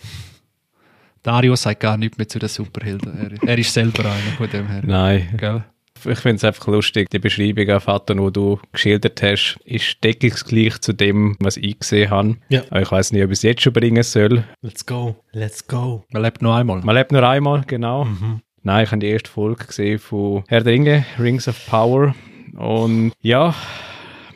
Dario 1.24 1.56
sagt 1.56 1.80
gar 1.80 1.96
nichts 1.96 2.18
mehr 2.18 2.27
zu 2.27 2.38
den 2.38 2.50
Superhelden. 2.50 3.39
Er, 3.42 3.50
er 3.50 3.58
ist 3.58 3.74
selber 3.74 4.03
einer 4.03 4.38
von 4.38 4.50
dem 4.50 4.68
her. 4.68 4.82
Nein. 4.86 5.30
Gell? 5.38 5.63
Ich 6.06 6.20
finde 6.20 6.36
es 6.36 6.44
einfach 6.44 6.68
lustig, 6.68 7.10
die 7.12 7.20
Beschreibung 7.20 7.70
auf 7.70 7.84
Vater, 7.84 8.15
die 8.15 8.32
du 8.34 8.60
geschildert 8.74 9.24
hast, 9.24 9.58
ist 9.63 10.03
deckungsgleich 10.03 10.82
zu 10.82 10.92
dem, 10.92 11.38
was 11.39 11.56
ich 11.56 11.80
gesehen 11.80 12.10
habe. 12.10 12.36
Ja. 12.50 12.63
Aber 12.70 12.82
ich 12.82 12.92
weiß 12.92 13.13
nicht, 13.13 13.24
ob 13.24 13.32
ich 13.32 13.38
es 13.38 13.44
jetzt 13.44 13.62
schon 13.62 13.72
bringen 13.72 14.03
soll. 14.03 14.44
Let's 14.62 14.86
go, 14.86 15.15
let's 15.32 15.65
go. 15.65 16.03
Man 16.12 16.24
lebt 16.24 16.42
nur 16.42 16.56
einmal. 16.56 16.82
Man 16.82 16.94
lebt 16.94 17.13
nur 17.13 17.24
einmal, 17.24 17.63
genau. 17.65 18.03
Mhm. 18.03 18.42
Nein, 18.63 18.84
ich 18.84 18.92
habe 18.92 19.00
die 19.00 19.08
erste 19.08 19.30
Folge 19.30 19.65
gesehen 19.65 20.00
von 20.00 20.44
Herr 20.50 20.62
der 20.62 20.74
Ringe, 20.74 21.06
Rings 21.18 21.48
of 21.48 21.65
Power. 21.68 22.13
Und 22.58 23.13
ja. 23.22 23.56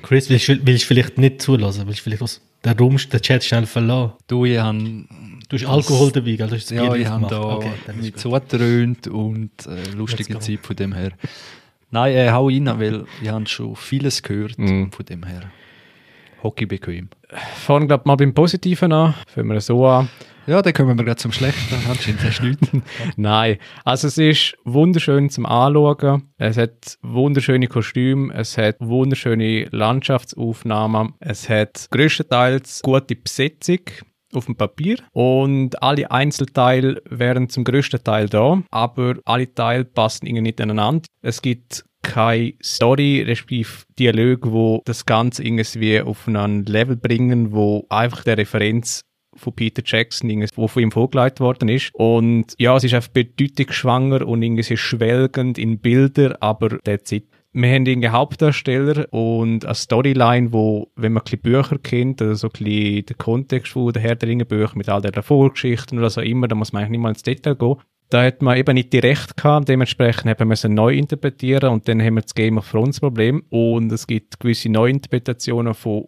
Chris, 0.04 0.30
willst 0.30 0.48
du, 0.48 0.66
willst 0.66 0.84
du 0.84 0.88
vielleicht 0.88 1.18
nicht 1.18 1.42
zulassen? 1.42 1.86
Willst 1.86 2.00
du 2.00 2.04
vielleicht 2.04 2.22
was, 2.22 2.42
den 2.64 2.78
Raum, 2.78 2.98
den 2.98 3.22
Chat 3.22 3.44
schnell 3.44 3.66
verlassen? 3.66 4.14
Du, 4.28 4.46
ich 4.46 4.58
habe 4.58 5.06
Du 5.50 5.56
hast 5.56 5.66
Alkohol 5.66 6.12
dabei, 6.12 6.36
gell? 6.36 6.48
Du 6.48 6.56
hast 6.56 6.72
ja, 6.72 6.94
ich 6.94 7.08
habe 7.08 7.28
da 7.28 7.42
okay, 7.42 7.72
mit 8.02 8.20
zugetrönt 8.20 9.08
und 9.08 9.52
äh, 9.66 9.92
lustige 9.96 10.40
Zeit 10.40 10.60
von 10.66 10.76
dem 10.76 10.94
her. 10.94 11.12
Nein, 11.90 12.14
äh, 12.16 12.32
hau 12.32 12.48
rein, 12.48 12.66
weil 12.80 13.06
ich 13.22 13.30
habe 13.30 13.48
schon 13.48 13.76
vieles 13.78 14.22
gehört 14.22 14.58
mm. 14.58 14.90
von 14.90 15.06
dem 15.06 15.24
her. 15.24 15.44
Hockey 16.44 16.66
bequem. 16.66 17.10
Fangen 17.56 17.88
glaube 17.88 18.04
mal 18.06 18.16
beim 18.16 18.34
Positiven 18.34 18.92
an. 18.92 19.16
Fangen 19.28 19.48
wir 19.50 19.62
so 19.62 19.86
an. 19.88 20.10
Ja, 20.48 20.62
dann 20.62 20.74
kommen 20.74 20.98
wir 20.98 21.04
gerade 21.04 21.18
zum 21.18 21.32
Schlechten. 21.32 21.76
Anscheinend 21.90 22.24
hast 22.24 22.40
du 22.40 22.46
nichts. 22.46 22.70
Nein, 23.16 23.58
also 23.86 24.08
es 24.08 24.18
ist 24.18 24.58
wunderschön 24.66 25.30
zum 25.30 25.46
Anschauen. 25.46 26.30
Es 26.38 26.58
hat 26.58 26.98
wunderschöne 27.02 27.68
Kostüme, 27.68 28.34
es 28.34 28.58
hat 28.58 28.76
wunderschöne 28.80 29.68
Landschaftsaufnahmen, 29.72 31.14
es 31.20 31.50
hat 31.50 31.88
größtenteils 31.92 32.82
gute 32.82 33.16
Besetzung. 33.16 33.80
Auf 34.34 34.46
dem 34.46 34.56
Papier 34.56 34.98
und 35.14 35.82
alle 35.82 36.12
Einzelteile 36.12 37.02
wären 37.10 37.50
zum 37.50 37.64
größten 37.64 38.04
Teil 38.04 38.28
da, 38.28 38.62
aber 38.72 39.16
alle 39.26 39.54
Teile 39.54 39.86
passen 39.86 40.26
irgendwie 40.26 40.44
nicht 40.44 40.62
aneinander. 40.62 41.08
Es 41.22 41.42
gibt 41.42 41.86
keine 42.04 42.54
Story, 42.64 43.22
respektive 43.22 43.70
Dialog, 44.00 44.52
wo 44.52 44.82
das 44.86 45.06
Ganze 45.06 45.44
irgendwie 45.44 46.02
auf 46.02 46.28
ein 46.28 46.66
Level 46.66 46.96
bringen, 46.96 47.52
wo 47.52 47.86
einfach 47.90 48.24
der 48.24 48.38
Referenz 48.38 49.02
von 49.36 49.54
Peter 49.54 49.84
Jackson, 49.86 50.46
wo 50.56 50.68
von 50.68 50.84
ihm 50.84 50.92
vorgeleitet 50.92 51.40
worden 51.40 51.70
ist. 51.70 51.92
Und 51.94 52.54
ja, 52.58 52.76
es 52.76 52.84
ist 52.84 52.94
einfach 52.94 53.12
bedeutungsschwanger 53.12 54.28
und 54.28 54.42
irgendwie 54.42 54.78
schwelgend 54.78 55.58
in 55.58 55.80
Bilder, 55.80 56.38
aber 56.42 56.80
der 56.80 57.04
Zeit 57.04 57.24
wir 57.54 57.70
haben 57.70 57.88
einen 57.88 58.12
Hauptdarsteller 58.12 59.12
und 59.12 59.66
eine 59.66 59.74
Storyline, 59.74 60.54
wo, 60.54 60.92
wenn 60.96 61.14
man 61.14 61.24
ein 61.32 61.40
Bücher 61.40 61.78
kennt, 61.80 62.22
also 62.22 62.48
so 62.48 62.50
ein 62.60 62.64
den 63.06 63.18
Kontext 63.18 63.72
von 63.72 63.92
der 63.94 64.02
Herr 64.02 64.16
der 64.16 64.30
Ringe 64.30 64.46
Bücher 64.46 64.74
mit 64.76 64.90
all 64.90 65.02
der 65.02 65.24
Vorgeschichten 65.24 65.98
oder 65.98 66.10
so 66.10 66.22
immer, 66.22 66.48
da 66.48 66.56
muss 66.56 66.74
man 66.74 66.82
eigentlich 66.82 66.92
nicht 66.92 67.02
mal 67.02 67.10
ins 67.10 67.24
Detail 67.24 67.56
gehen. 67.56 67.78
Da 68.10 68.24
hat 68.24 68.42
man 68.42 68.58
eben 68.58 68.74
nicht 68.74 68.94
die 68.94 69.00
Rechte 69.00 69.34
gehabt, 69.36 69.68
dementsprechend 69.68 70.28
haben 70.28 70.48
wir 70.48 70.54
es 70.54 70.64
neu 70.64 70.94
interpretieren 70.94 71.72
und 71.72 71.88
dann 71.88 72.02
haben 72.02 72.16
wir 72.16 72.22
das 72.22 72.36
Game 72.36 72.58
of 72.58 72.70
Thrones 72.70 73.00
Problem 73.00 73.44
und 73.50 73.92
es 73.92 74.08
gibt 74.08 74.40
gewisse 74.40 74.70
Neuinterpretationen 74.70 75.74
von 75.74 76.08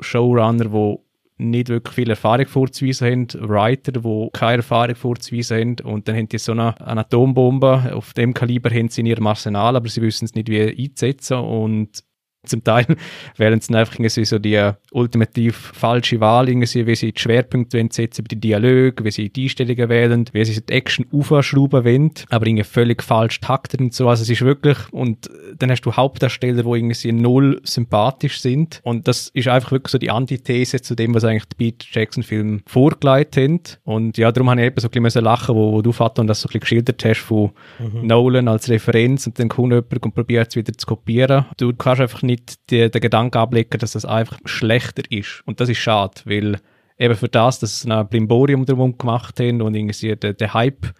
Showrunner, 0.00 0.66
die 0.66 1.11
nicht 1.50 1.68
wirklich 1.68 1.94
viel 1.94 2.10
Erfahrung 2.10 2.46
vorzuweisen 2.46 3.06
haben, 3.08 3.48
Writer, 3.48 3.92
die 3.92 4.28
keine 4.32 4.58
Erfahrung 4.58 4.94
vorzuweisen 4.94 5.56
haben. 5.56 5.92
Und 5.92 6.08
dann 6.08 6.16
haben 6.16 6.28
die 6.28 6.38
so 6.38 6.52
eine, 6.52 6.80
eine 6.80 7.00
Atombombe, 7.00 7.92
auf 7.94 8.12
dem 8.14 8.34
Kaliber 8.34 8.70
haben 8.70 8.88
sie 8.88 9.02
in 9.02 9.06
ihrem 9.06 9.26
Arsenal, 9.26 9.76
aber 9.76 9.88
sie 9.88 10.02
wissen 10.02 10.24
es 10.24 10.34
nicht 10.34 10.48
wie 10.48 10.60
einzusetzen. 10.60 11.38
Und 11.38 12.04
zum 12.44 12.64
Teil 12.64 12.86
wählen 13.36 13.60
sie 13.60 13.74
einfach 13.74 13.94
irgendwie 13.94 14.24
so 14.24 14.38
die 14.38 14.70
ultimativ 14.90 15.72
falsche 15.74 16.20
Wahl, 16.20 16.48
irgendwie, 16.48 16.86
wie 16.86 16.94
sie 16.94 17.12
die 17.12 17.20
Schwerpunkte 17.20 17.86
setzen 17.90 18.24
bei 18.24 18.28
den 18.28 18.40
Dialogen, 18.40 19.04
wie 19.04 19.10
sie 19.10 19.28
die 19.30 19.44
Einstellungen 19.44 19.88
wählen, 19.88 20.24
wie 20.32 20.44
sie 20.44 20.60
die 20.60 20.72
Action 20.72 21.06
aufschrauben 21.12 21.84
wollen, 21.84 22.10
aber 22.30 22.46
irgendwie 22.46 22.64
völlig 22.64 23.02
falsch 23.02 23.40
taktet 23.40 23.80
und 23.80 23.94
so. 23.94 24.08
Also 24.08 24.22
es 24.22 24.30
ist 24.30 24.42
wirklich, 24.42 24.78
und 24.90 25.30
dann 25.56 25.70
hast 25.70 25.82
du 25.82 25.92
Hauptdarsteller, 25.92 26.62
die 26.62 26.68
irgendwie 26.68 27.12
null 27.12 27.60
sympathisch 27.64 28.40
sind 28.40 28.80
und 28.82 29.06
das 29.06 29.28
ist 29.34 29.48
einfach 29.48 29.72
wirklich 29.72 29.92
so 29.92 29.98
die 29.98 30.10
Antithese 30.10 30.80
zu 30.80 30.94
dem, 30.94 31.14
was 31.14 31.24
eigentlich 31.24 31.46
die 31.46 31.56
Peter 31.56 31.86
Jackson-Film 31.90 32.62
vorgelegt 32.66 33.36
haben. 33.36 33.60
Und 33.84 34.18
ja, 34.18 34.32
darum 34.32 34.50
habe 34.50 34.60
ich 34.60 34.66
eben 34.68 34.80
so 34.80 34.88
ein 34.92 35.02
bisschen 35.02 35.24
lachen, 35.24 35.54
wo, 35.54 35.72
wo 35.72 35.82
du, 35.82 35.92
Vater, 35.92 36.24
das 36.24 36.40
so 36.40 36.46
ein 36.46 36.58
bisschen 36.58 36.60
geschildert 36.60 37.04
hast 37.04 37.20
von 37.20 37.50
mhm. 37.78 38.06
Nolan 38.06 38.48
als 38.48 38.68
Referenz 38.68 39.26
und 39.26 39.38
dann 39.38 39.48
kommt 39.48 39.72
jemand 39.72 40.04
und 40.04 40.14
probiert 40.14 40.48
es 40.48 40.56
wieder 40.56 40.72
zu 40.72 40.86
kopieren. 40.86 41.46
Du 41.56 41.72
kannst 41.72 42.00
einfach 42.00 42.22
nicht 42.22 42.31
nicht 42.32 42.70
die, 42.70 42.90
den 42.90 43.00
Gedanken 43.00 43.38
ablegen, 43.38 43.78
dass 43.78 43.92
das 43.92 44.04
einfach 44.04 44.38
schlechter 44.44 45.02
ist. 45.10 45.42
Und 45.46 45.60
das 45.60 45.68
ist 45.68 45.78
schade, 45.78 46.14
weil 46.24 46.58
eben 46.98 47.14
für 47.14 47.28
das, 47.28 47.58
dass 47.58 47.80
sie 47.80 47.90
ein 47.90 48.08
Brimborium 48.08 48.64
darum 48.64 48.96
gemacht 48.96 49.40
haben 49.40 49.62
und 49.62 49.74
irgendwie 49.74 50.16
den, 50.16 50.36
den 50.36 50.54
Hype 50.54 50.92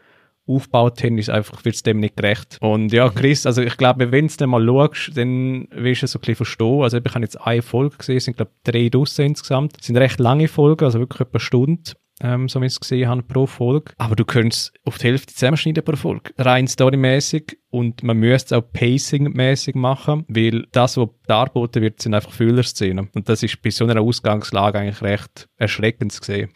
aufgebaut 0.47 1.03
haben, 1.05 1.19
ist 1.19 1.31
einfach, 1.31 1.65
wird 1.65 1.77
es 1.77 1.83
dem 1.83 2.01
nicht 2.01 2.17
gerecht. 2.17 2.59
Und 2.61 2.93
ja, 2.93 3.09
Chris, 3.09 3.47
also 3.47 3.63
ich 3.63 3.77
glaube, 3.77 4.11
wenn 4.11 4.27
du 4.27 4.47
mal 4.47 4.65
schaust, 4.65 5.17
dann 5.17 5.69
wirst 5.71 6.03
du 6.03 6.07
es 6.07 6.13
so 6.13 6.19
ein 6.19 6.21
bisschen 6.21 6.37
verstehen. 6.37 6.83
Also 6.83 6.99
ich 6.99 7.05
habe 7.05 7.21
jetzt 7.21 7.41
eine 7.41 7.63
Folge 7.63 7.97
gesehen, 7.97 8.17
es 8.17 8.25
sind 8.25 8.37
glaube 8.37 8.51
ich 8.55 8.73
drei 8.73 8.89
Dusse 8.89 9.23
insgesamt. 9.23 9.77
Es 9.81 9.87
sind 9.87 9.97
recht 9.97 10.19
lange 10.19 10.49
Folgen, 10.49 10.85
also 10.85 10.99
wirklich 10.99 11.21
etwa 11.21 11.39
eine 11.39 11.41
Stunde 11.41 11.93
ähm, 12.23 12.49
so 12.49 12.61
wie 12.61 12.67
ich 12.67 12.73
es 12.73 12.81
gesehen 12.81 13.09
habe, 13.09 13.23
pro 13.23 13.47
Folge. 13.47 13.93
Aber 13.99 14.15
du 14.15 14.25
könntest 14.25 14.73
auf 14.85 14.99
die 14.99 15.09
Hälfte 15.09 15.35
zusammenschneiden 15.35 15.85
pro 15.85 15.97
Folge. 15.97 16.33
Rein 16.39 16.69
storymäßig 16.69 17.59
und 17.71 18.03
man 18.03 18.17
müsste 18.17 18.55
es 18.55 18.61
auch 18.61 18.73
pacingmäßig 18.73 19.75
machen, 19.75 20.25
weil 20.29 20.67
das, 20.73 20.97
was 20.97 21.09
dargeboten 21.27 21.83
wird, 21.83 22.01
sind 22.01 22.15
einfach 22.15 22.33
Füllerszenen. 22.33 23.09
Und 23.15 23.29
das 23.29 23.43
ist 23.43 23.61
bei 23.61 23.71
so 23.71 23.85
einer 23.85 24.01
Ausgangslage 24.01 24.79
eigentlich 24.79 25.03
recht 25.03 25.49
erschreckend 25.57 26.13
zu 26.13 26.23
sehen. 26.23 26.51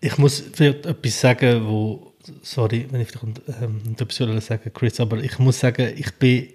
Ich 0.00 0.18
muss 0.18 0.40
vielleicht 0.52 0.84
etwas 0.84 1.20
sagen, 1.20 1.66
wo, 1.66 2.14
sorry, 2.42 2.86
wenn 2.90 3.00
ich 3.00 3.08
ähm, 3.62 3.80
etwas 3.98 4.46
sagen, 4.46 4.72
Chris, 4.74 5.00
aber 5.00 5.18
ich 5.18 5.38
muss 5.38 5.60
sagen, 5.60 5.92
ich 5.96 6.12
bin 6.14 6.48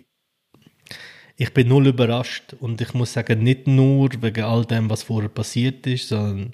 ich 1.38 1.54
bin 1.56 1.70
null 1.70 1.88
überrascht 1.88 2.54
und 2.60 2.82
ich 2.82 2.94
muss 2.94 3.14
sagen, 3.14 3.42
nicht 3.42 3.66
nur 3.66 4.10
wegen 4.22 4.44
all 4.44 4.64
dem, 4.64 4.92
was 4.92 5.02
vorher 5.02 5.30
passiert 5.30 5.88
ist, 5.88 6.10
sondern 6.10 6.54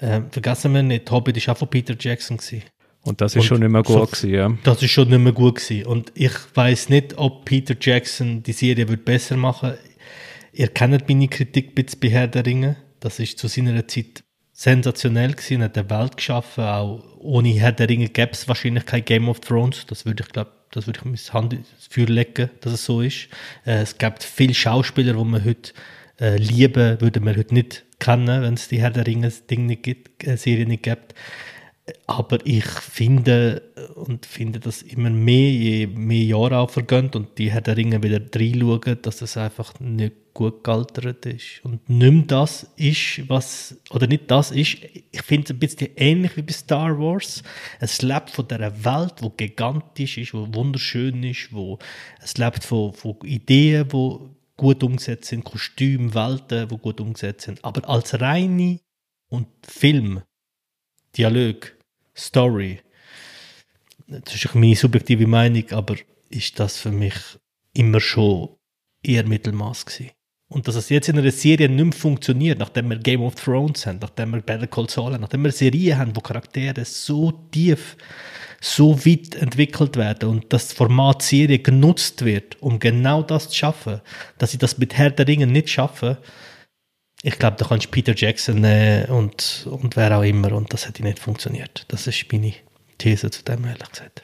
äh, 0.00 0.20
vergessen 0.30 0.74
wir 0.74 0.82
nicht, 0.82 1.10
Hobbit 1.10 1.46
war 1.46 1.54
auch 1.54 1.58
von 1.58 1.68
Peter 1.68 1.94
Jackson. 1.98 2.36
Gewesen. 2.36 2.62
Und 3.02 3.20
das 3.20 3.34
ist 3.34 3.42
und 3.42 3.46
schon 3.46 3.60
nicht 3.60 3.70
mehr 3.70 3.82
gut 3.82 3.96
so, 3.96 4.06
gewesen, 4.06 4.30
ja. 4.30 4.58
Das 4.64 4.82
ist 4.82 4.90
schon 4.90 5.08
nicht 5.08 5.18
mehr 5.18 5.32
gut 5.32 5.56
gewesen. 5.56 5.86
Und 5.86 6.12
ich 6.14 6.32
weiß 6.54 6.88
nicht, 6.90 7.16
ob 7.16 7.44
Peter 7.44 7.74
Jackson 7.80 8.42
die 8.42 8.52
Serie 8.52 8.88
wird 8.88 9.04
besser 9.04 9.36
machen. 9.36 9.74
Ihr 10.52 10.68
kennt 10.68 11.08
meine 11.08 11.28
Kritik 11.28 11.74
bei 11.74 12.08
Herr 12.08 12.28
der 12.28 12.44
Ringe. 12.44 12.76
Das 13.00 13.18
ist 13.18 13.38
zu 13.38 13.46
seiner 13.46 13.86
Zeit 13.86 14.24
sensationell 14.52 15.32
gewesen, 15.32 15.62
hat 15.62 15.78
eine 15.78 15.88
Welt 15.88 16.16
geschaffen. 16.16 16.64
Auch 16.64 17.04
ohne 17.18 17.50
Herr 17.50 17.72
der 17.72 17.88
Ringe 17.88 18.08
gäbe 18.08 18.32
es 18.32 18.48
wahrscheinlich 18.48 18.84
kein 18.84 19.04
Game 19.04 19.28
of 19.28 19.40
Thrones. 19.40 19.86
Das 19.86 20.04
würde 20.04 20.24
ich 20.24 20.32
glaube, 20.32 20.50
das 20.72 20.86
würde 20.86 20.98
ich 20.98 21.04
mein 21.04 21.32
Hand 21.32 21.56
für 21.88 22.04
legen, 22.04 22.50
dass 22.60 22.72
es 22.72 22.84
so 22.84 23.00
ist. 23.00 23.28
Äh, 23.64 23.82
es 23.82 23.96
gibt 23.96 24.22
viele 24.22 24.54
Schauspieler, 24.54 25.14
die 25.14 25.24
man 25.24 25.44
heute 25.44 25.72
äh, 26.20 26.36
lieben, 26.36 27.00
würde 27.00 27.20
man 27.20 27.36
heute 27.36 27.54
nicht 27.54 27.84
kennen, 27.98 28.42
wenn 28.42 28.54
es 28.54 28.68
die 28.68 28.80
Herr 28.80 28.90
der 28.90 29.06
Ringe 29.06 29.30
Ding 29.50 29.66
nicht 29.66 29.82
gibt, 29.82 30.26
äh, 30.26 30.36
Serie 30.36 30.66
nicht 30.66 30.82
gibt. 30.82 31.14
Aber 32.06 32.38
ich 32.44 32.66
finde 32.66 33.62
und 33.94 34.26
finde 34.26 34.60
das 34.60 34.82
immer 34.82 35.08
mehr, 35.08 35.50
je 35.50 35.86
mehr 35.86 36.24
Jahre 36.24 36.58
auch 36.58 36.70
vergönnt 36.70 37.16
und 37.16 37.38
die 37.38 37.50
Herr 37.50 37.62
der 37.62 37.76
Ringe 37.76 38.02
wieder 38.02 38.20
reinschauen, 38.34 38.98
dass 39.00 39.18
das 39.18 39.36
einfach 39.36 39.78
nicht 39.80 40.12
gut 40.34 40.62
gealtert 40.62 41.26
ist. 41.26 41.64
Und 41.64 41.88
nicht 41.88 42.12
mehr 42.12 42.24
das 42.26 42.70
ist, 42.76 43.28
was, 43.28 43.80
oder 43.90 44.06
nicht 44.06 44.30
das 44.30 44.50
ist, 44.50 44.78
ich 45.10 45.22
finde 45.22 45.46
es 45.46 45.50
ein 45.50 45.58
bisschen 45.58 45.88
ähnlich 45.96 46.36
wie 46.36 46.42
bei 46.42 46.52
Star 46.52 46.98
Wars. 46.98 47.42
Es 47.80 48.02
lebt 48.02 48.30
von 48.30 48.46
dieser 48.46 48.84
Welt, 48.84 49.14
die 49.22 49.30
gigantisch 49.36 50.18
ist, 50.18 50.32
die 50.32 50.54
wunderschön 50.54 51.22
ist, 51.24 51.52
wo 51.52 51.78
es 52.22 52.38
lebt 52.38 52.62
von, 52.64 52.92
von 52.92 53.16
Ideen, 53.24 53.88
die 53.88 54.18
gut 54.58 54.82
umgesetzt 54.82 55.28
sind, 55.28 55.44
Kostüme, 55.44 56.12
Welten, 56.12 56.68
die 56.68 56.76
gut 56.76 57.00
umgesetzt 57.00 57.46
sind. 57.46 57.64
Aber 57.64 57.88
als 57.88 58.20
reine 58.20 58.80
und 59.30 59.46
Film, 59.66 60.22
Dialog, 61.16 61.74
Story, 62.14 62.80
das 64.06 64.34
ist 64.34 64.54
meine 64.54 64.76
subjektive 64.76 65.26
Meinung, 65.26 65.70
aber 65.70 65.96
ist 66.28 66.58
das 66.58 66.76
für 66.78 66.92
mich 66.92 67.14
immer 67.72 68.00
schon 68.00 68.56
eher 69.02 69.26
Mittelmaß 69.26 69.86
gewesen. 69.86 70.10
Und 70.50 70.66
dass 70.66 70.76
es 70.76 70.88
jetzt 70.88 71.08
in 71.08 71.18
einer 71.18 71.30
Serie 71.30 71.68
nicht 71.68 71.84
mehr 71.84 71.92
funktioniert, 71.92 72.58
nachdem 72.58 72.88
wir 72.88 72.96
Game 72.96 73.22
of 73.22 73.34
Thrones 73.34 73.86
haben, 73.86 73.98
nachdem 74.00 74.30
wir 74.30 74.40
Better 74.40 74.66
Call 74.66 74.88
Saul 74.88 75.12
haben, 75.12 75.20
nachdem 75.20 75.44
wir 75.44 75.52
Serien 75.52 75.98
haben, 75.98 76.16
wo 76.16 76.20
Charaktere 76.20 76.84
so 76.84 77.32
tief 77.50 77.96
so 78.60 78.98
weit 79.04 79.36
entwickelt 79.36 79.96
werden 79.96 80.30
und 80.30 80.52
das 80.52 80.72
Format 80.72 81.22
Serie 81.22 81.58
genutzt 81.58 82.24
wird, 82.24 82.60
um 82.60 82.78
genau 82.78 83.22
das 83.22 83.50
zu 83.50 83.56
schaffen, 83.56 84.00
dass 84.38 84.50
sie 84.50 84.58
das 84.58 84.78
mit 84.78 84.96
Herr 84.96 85.10
der 85.10 85.28
Ringe 85.28 85.46
nicht 85.46 85.68
schaffen, 85.68 86.16
ich 87.22 87.38
glaube, 87.38 87.56
da 87.56 87.66
kannst 87.66 87.86
du 87.86 87.90
Peter 87.90 88.14
Jackson 88.14 88.60
nehmen 88.60 89.06
und, 89.06 89.66
und 89.68 89.96
wer 89.96 90.16
auch 90.16 90.22
immer 90.22 90.52
und 90.52 90.72
das 90.72 90.86
hätte 90.86 91.02
nicht 91.02 91.18
funktioniert. 91.18 91.84
Das 91.88 92.06
ist 92.06 92.32
meine 92.32 92.54
These 92.98 93.30
zu 93.30 93.42
dem, 93.42 93.64
ehrlich 93.64 93.90
gesagt. 93.90 94.22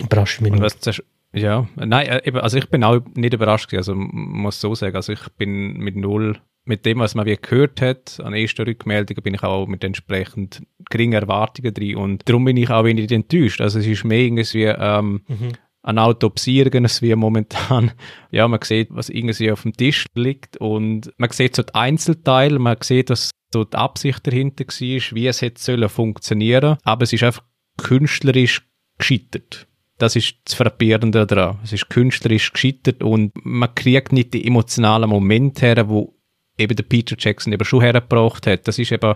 Überrascht 0.00 0.40
mich 0.40 0.52
nicht. 0.52 1.02
Ja, 1.34 1.66
nein, 1.76 2.06
äh, 2.06 2.26
eben, 2.26 2.38
also 2.38 2.58
ich 2.58 2.68
bin 2.68 2.84
auch 2.84 3.00
nicht 3.14 3.34
überrascht, 3.34 3.72
also 3.74 3.94
muss 3.94 4.60
so 4.60 4.74
sagen, 4.74 4.96
also 4.96 5.12
ich 5.12 5.28
bin 5.38 5.78
mit 5.78 5.96
null 5.96 6.38
mit 6.64 6.86
dem, 6.86 7.00
was 7.00 7.14
man 7.14 7.26
wie 7.26 7.36
gehört 7.36 7.80
hat, 7.80 8.20
an 8.22 8.34
ersten 8.34 8.62
Rückmeldungen, 8.62 9.22
bin 9.22 9.34
ich 9.34 9.42
auch 9.42 9.66
mit 9.66 9.82
entsprechend 9.82 10.62
geringen 10.90 11.20
Erwartungen 11.20 11.74
drin. 11.74 11.96
Und 11.96 12.28
darum 12.28 12.44
bin 12.44 12.56
ich 12.56 12.70
auch 12.70 12.84
wenig 12.84 13.10
enttäuscht. 13.10 13.60
Also 13.60 13.80
es 13.80 13.86
ist 13.86 14.04
mehr 14.04 14.20
irgendwie 14.20 14.64
ähm, 14.64 15.22
mhm. 15.26 15.52
eine 15.82 16.02
Autopsie 16.02 16.60
irgendwie 16.60 17.14
momentan. 17.14 17.92
Ja, 18.30 18.48
man 18.48 18.60
sieht, 18.62 18.88
was 18.90 19.10
irgendwie 19.10 19.50
auf 19.50 19.62
dem 19.62 19.72
Tisch 19.72 20.06
liegt 20.14 20.56
und 20.56 21.12
man 21.18 21.30
sieht 21.30 21.54
so 21.56 21.62
die 21.62 21.74
Einzelteile, 21.74 22.58
man 22.58 22.78
sieht, 22.80 23.10
dass 23.10 23.30
so 23.52 23.64
die 23.64 23.76
Absicht 23.76 24.26
dahinter 24.26 24.64
war, 24.64 25.16
wie 25.16 25.26
es 25.26 25.42
hätte 25.42 25.60
sollen 25.60 25.88
funktionieren. 25.88 26.78
Aber 26.84 27.02
es 27.02 27.12
ist 27.12 27.24
einfach 27.24 27.42
künstlerisch 27.76 28.62
gescheitert. 28.96 29.66
Das 30.02 30.16
ist 30.16 30.34
das 30.44 30.54
Frappierende 30.54 31.24
daran. 31.24 31.60
Es 31.62 31.72
ist 31.72 31.88
künstlerisch 31.88 32.52
gescheitert 32.52 33.04
und 33.04 33.30
man 33.44 33.72
kriegt 33.72 34.10
nicht 34.10 34.34
die 34.34 34.44
emotionalen 34.44 35.08
Momente 35.08 35.64
her, 35.64 35.88
wo 35.88 36.16
eben 36.58 36.74
der 36.74 36.82
Peter 36.82 37.14
Jackson 37.16 37.52
eben 37.52 37.64
schon 37.64 37.82
hergebracht 37.82 38.48
hat. 38.48 38.66
Das 38.66 38.80
ist 38.80 38.90
eben, 38.90 39.14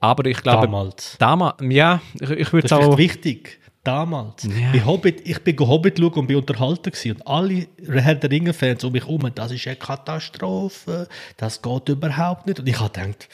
aber 0.00 0.24
ich 0.24 0.38
glaube... 0.38 0.62
Damals. 0.62 1.16
Damals, 1.18 1.56
ja, 1.68 2.00
ich, 2.18 2.30
ich 2.30 2.52
würde 2.54 2.66
sagen... 2.66 2.84
Das 2.84 2.92
ist 2.92 2.98
wichtig. 2.98 3.60
Damals. 3.82 4.44
Ja. 4.44 4.72
Bei 4.72 4.82
Hobbit, 4.86 5.28
ich 5.28 5.38
bin 5.40 5.58
Hobbit 5.58 5.98
schauen 5.98 6.14
und 6.14 6.26
bin 6.28 6.36
unterhalten 6.36 6.90
gewesen. 6.90 7.16
Und 7.16 7.26
alle 7.26 7.66
Herr 7.86 8.14
der 8.14 8.30
Ringe-Fans 8.30 8.84
um 8.84 8.92
mich 8.92 9.04
herum, 9.04 9.30
das 9.34 9.52
ist 9.52 9.66
eine 9.66 9.76
Katastrophe, 9.76 11.08
das 11.36 11.60
geht 11.60 11.90
überhaupt 11.90 12.46
nicht. 12.46 12.58
Und 12.58 12.66
ich 12.66 12.80
habe 12.80 12.90
gedacht, 12.90 13.28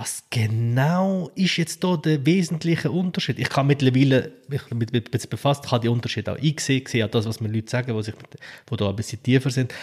was 0.00 0.24
genau 0.30 1.30
ist 1.34 1.58
jetzt 1.58 1.84
da 1.84 1.94
der 1.94 2.24
wesentliche 2.24 2.90
Unterschied? 2.90 3.38
Ich 3.38 3.50
kann 3.50 3.66
mittlerweile 3.66 4.32
mich 4.48 4.62
damit, 4.70 4.94
damit 4.94 5.28
befasst, 5.28 5.66
ich 5.66 5.70
habe 5.70 5.82
die 5.82 5.88
Unterschiede 5.88 6.32
auch 6.32 6.38
eingesehen, 6.38 6.84
gesehen, 6.84 7.06
das, 7.10 7.26
was 7.26 7.42
mir 7.42 7.48
Leute 7.48 7.70
sagen, 7.70 7.94
wo, 7.94 8.00
sich, 8.00 8.14
wo 8.66 8.76
da 8.76 8.88
ein 8.88 8.96
bisschen 8.96 9.22
tiefer 9.22 9.50
sind. 9.50 9.74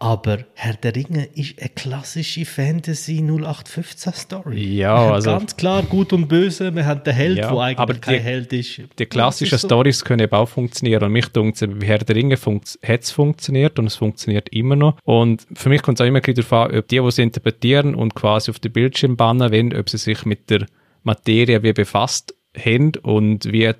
Aber 0.00 0.38
Herr 0.54 0.74
der 0.74 0.94
Ringe 0.94 1.24
ist 1.34 1.58
eine 1.58 1.70
klassische 1.70 2.44
Fantasy 2.44 3.20
0815 3.20 4.12
Story. 4.12 4.76
Ja, 4.76 5.12
also 5.12 5.30
ganz 5.30 5.56
klar 5.56 5.82
gut 5.82 6.12
und 6.12 6.28
böse. 6.28 6.72
Wir 6.72 6.86
haben 6.86 7.02
den 7.02 7.14
Held, 7.14 7.38
ja, 7.38 7.50
der 7.50 7.58
eigentlich 7.58 7.78
aber 7.78 7.94
kein 7.94 8.14
die, 8.14 8.20
Held 8.20 8.52
ist. 8.52 8.80
Die 8.96 9.06
klassischen 9.06 9.58
so. 9.58 9.66
Stories 9.66 10.04
können 10.04 10.22
eben 10.22 10.34
auch 10.34 10.48
funktionieren. 10.48 11.02
Und 11.02 11.12
mich 11.12 11.26
denkt, 11.28 11.58
bei 11.80 11.86
Herr 11.86 11.98
der 11.98 12.14
Ringe 12.14 12.36
hat 12.36 13.02
es 13.02 13.10
funktioniert 13.10 13.80
und 13.80 13.86
es 13.86 13.96
funktioniert 13.96 14.48
immer 14.50 14.76
noch. 14.76 14.98
Und 15.02 15.44
für 15.54 15.68
mich 15.68 15.82
kommt 15.82 15.98
es 15.98 16.04
auch 16.04 16.08
immer 16.08 16.20
darauf 16.20 16.52
an, 16.52 16.76
ob 16.76 16.86
die, 16.86 17.00
die 17.00 17.06
es 17.06 17.18
interpretieren 17.18 17.96
und 17.96 18.14
quasi 18.14 18.52
auf 18.52 18.60
den 18.60 18.72
Bildschirm 18.72 19.16
bannen 19.16 19.50
wollen, 19.50 19.76
ob 19.76 19.90
sie 19.90 19.98
sich 19.98 20.24
mit 20.24 20.48
der 20.48 20.66
Materie 21.02 21.64
wie 21.64 21.72
befasst 21.72 22.36
haben 22.56 22.92
und 23.02 23.50
wie 23.52 23.72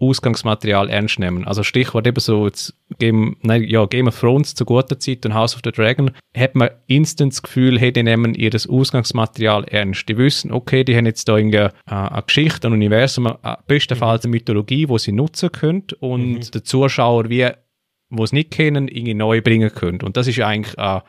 Ausgangsmaterial 0.00 0.88
ernst 0.88 1.18
nehmen. 1.18 1.44
Also 1.44 1.62
Stichwort 1.62 2.06
eben 2.06 2.20
so 2.20 2.46
jetzt 2.46 2.74
Game, 2.98 3.36
nein, 3.42 3.64
ja, 3.64 3.84
Game 3.86 4.06
of 4.06 4.18
Thrones 4.18 4.54
zu 4.54 4.64
guter 4.64 4.98
Zeit 4.98 5.26
und 5.26 5.34
House 5.34 5.54
of 5.54 5.60
the 5.64 5.72
Dragon, 5.72 6.12
hat 6.36 6.54
man 6.54 6.70
instant 6.86 7.32
das 7.32 7.42
Gefühl, 7.42 7.78
hey, 7.78 7.92
die 7.92 8.02
nehmen 8.02 8.34
ihr 8.34 8.52
Ausgangsmaterial 8.54 9.64
ernst. 9.64 10.08
Die 10.08 10.16
wissen, 10.16 10.52
okay, 10.52 10.84
die 10.84 10.96
haben 10.96 11.06
jetzt 11.06 11.28
da 11.28 11.34
eine, 11.34 11.56
äh, 11.56 11.70
eine 11.86 12.22
Geschichte, 12.26 12.68
ein 12.68 12.72
Universum, 12.72 13.26
äh, 13.26 13.56
bestenfalls 13.66 14.24
eine 14.24 14.30
Mythologie, 14.30 14.88
wo 14.88 14.98
sie 14.98 15.12
nutzen 15.12 15.50
können 15.50 15.84
und 16.00 16.34
mhm. 16.34 16.50
der 16.52 16.64
Zuschauer, 16.64 17.28
wie, 17.28 17.48
wo 18.08 18.24
es 18.24 18.32
nicht 18.32 18.50
kennen, 18.50 18.88
irgendwie 18.88 19.14
neu 19.14 19.42
bringen 19.42 19.72
können. 19.72 20.00
Und 20.02 20.16
das 20.16 20.28
ist 20.28 20.40
eigentlich 20.40 20.78
äh, 20.78 21.00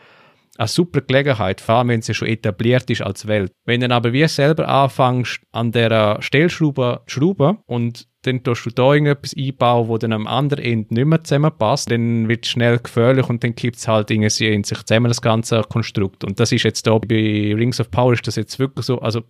eine 0.60 0.68
super 0.68 1.02
Gelegenheit, 1.02 1.62
vor 1.62 1.76
allem 1.76 1.88
wenn 1.88 2.02
sie 2.02 2.14
schon 2.14 2.28
etabliert 2.28 2.90
ist 2.90 3.02
als 3.02 3.28
Welt. 3.28 3.54
Wenn 3.66 3.80
dann 3.80 3.94
aber 3.94 4.12
wie 4.12 4.28
selber 4.28 4.68
anfängst, 4.68 5.40
an 5.52 5.72
der 5.72 6.18
Stellschraube 6.22 7.02
zu 7.08 7.20
schrauben 7.20 7.60
und 7.66 8.08
dann 8.24 8.44
tust 8.44 8.66
du 8.66 8.70
da 8.70 8.94
irgendetwas 8.94 9.34
einbauen, 9.38 9.88
wo 9.88 9.98
dann 9.98 10.12
am 10.12 10.28
anderen 10.28 10.64
Ende 10.66 10.94
nicht 10.94 11.06
mehr 11.06 11.24
zusammenpasst, 11.24 11.90
dann 11.90 12.28
wird 12.28 12.46
es 12.46 12.52
schnell 12.52 12.78
gefährlich 12.78 13.30
und 13.30 13.42
dann 13.44 13.56
gibt 13.56 13.78
es 13.78 13.88
halt 13.88 14.12
irgendwie 14.12 14.48
in 14.48 14.66
sich 14.66 14.84
zusammen 14.84 15.08
das 15.08 15.22
ganze 15.22 15.62
Konstrukt. 15.62 16.26
Und 16.26 16.42
das 16.42 16.52
ist 16.52 16.64
jetzt 16.64 16.86
da 16.86 16.98
bei 16.98 17.54
Rings 17.56 17.80
of 17.80 17.90
Power 17.90 18.12
ist 18.12 18.28
das 18.28 18.36
jetzt 18.36 18.60
wirklich 18.60 18.86
so, 18.86 19.00
also 19.00 19.22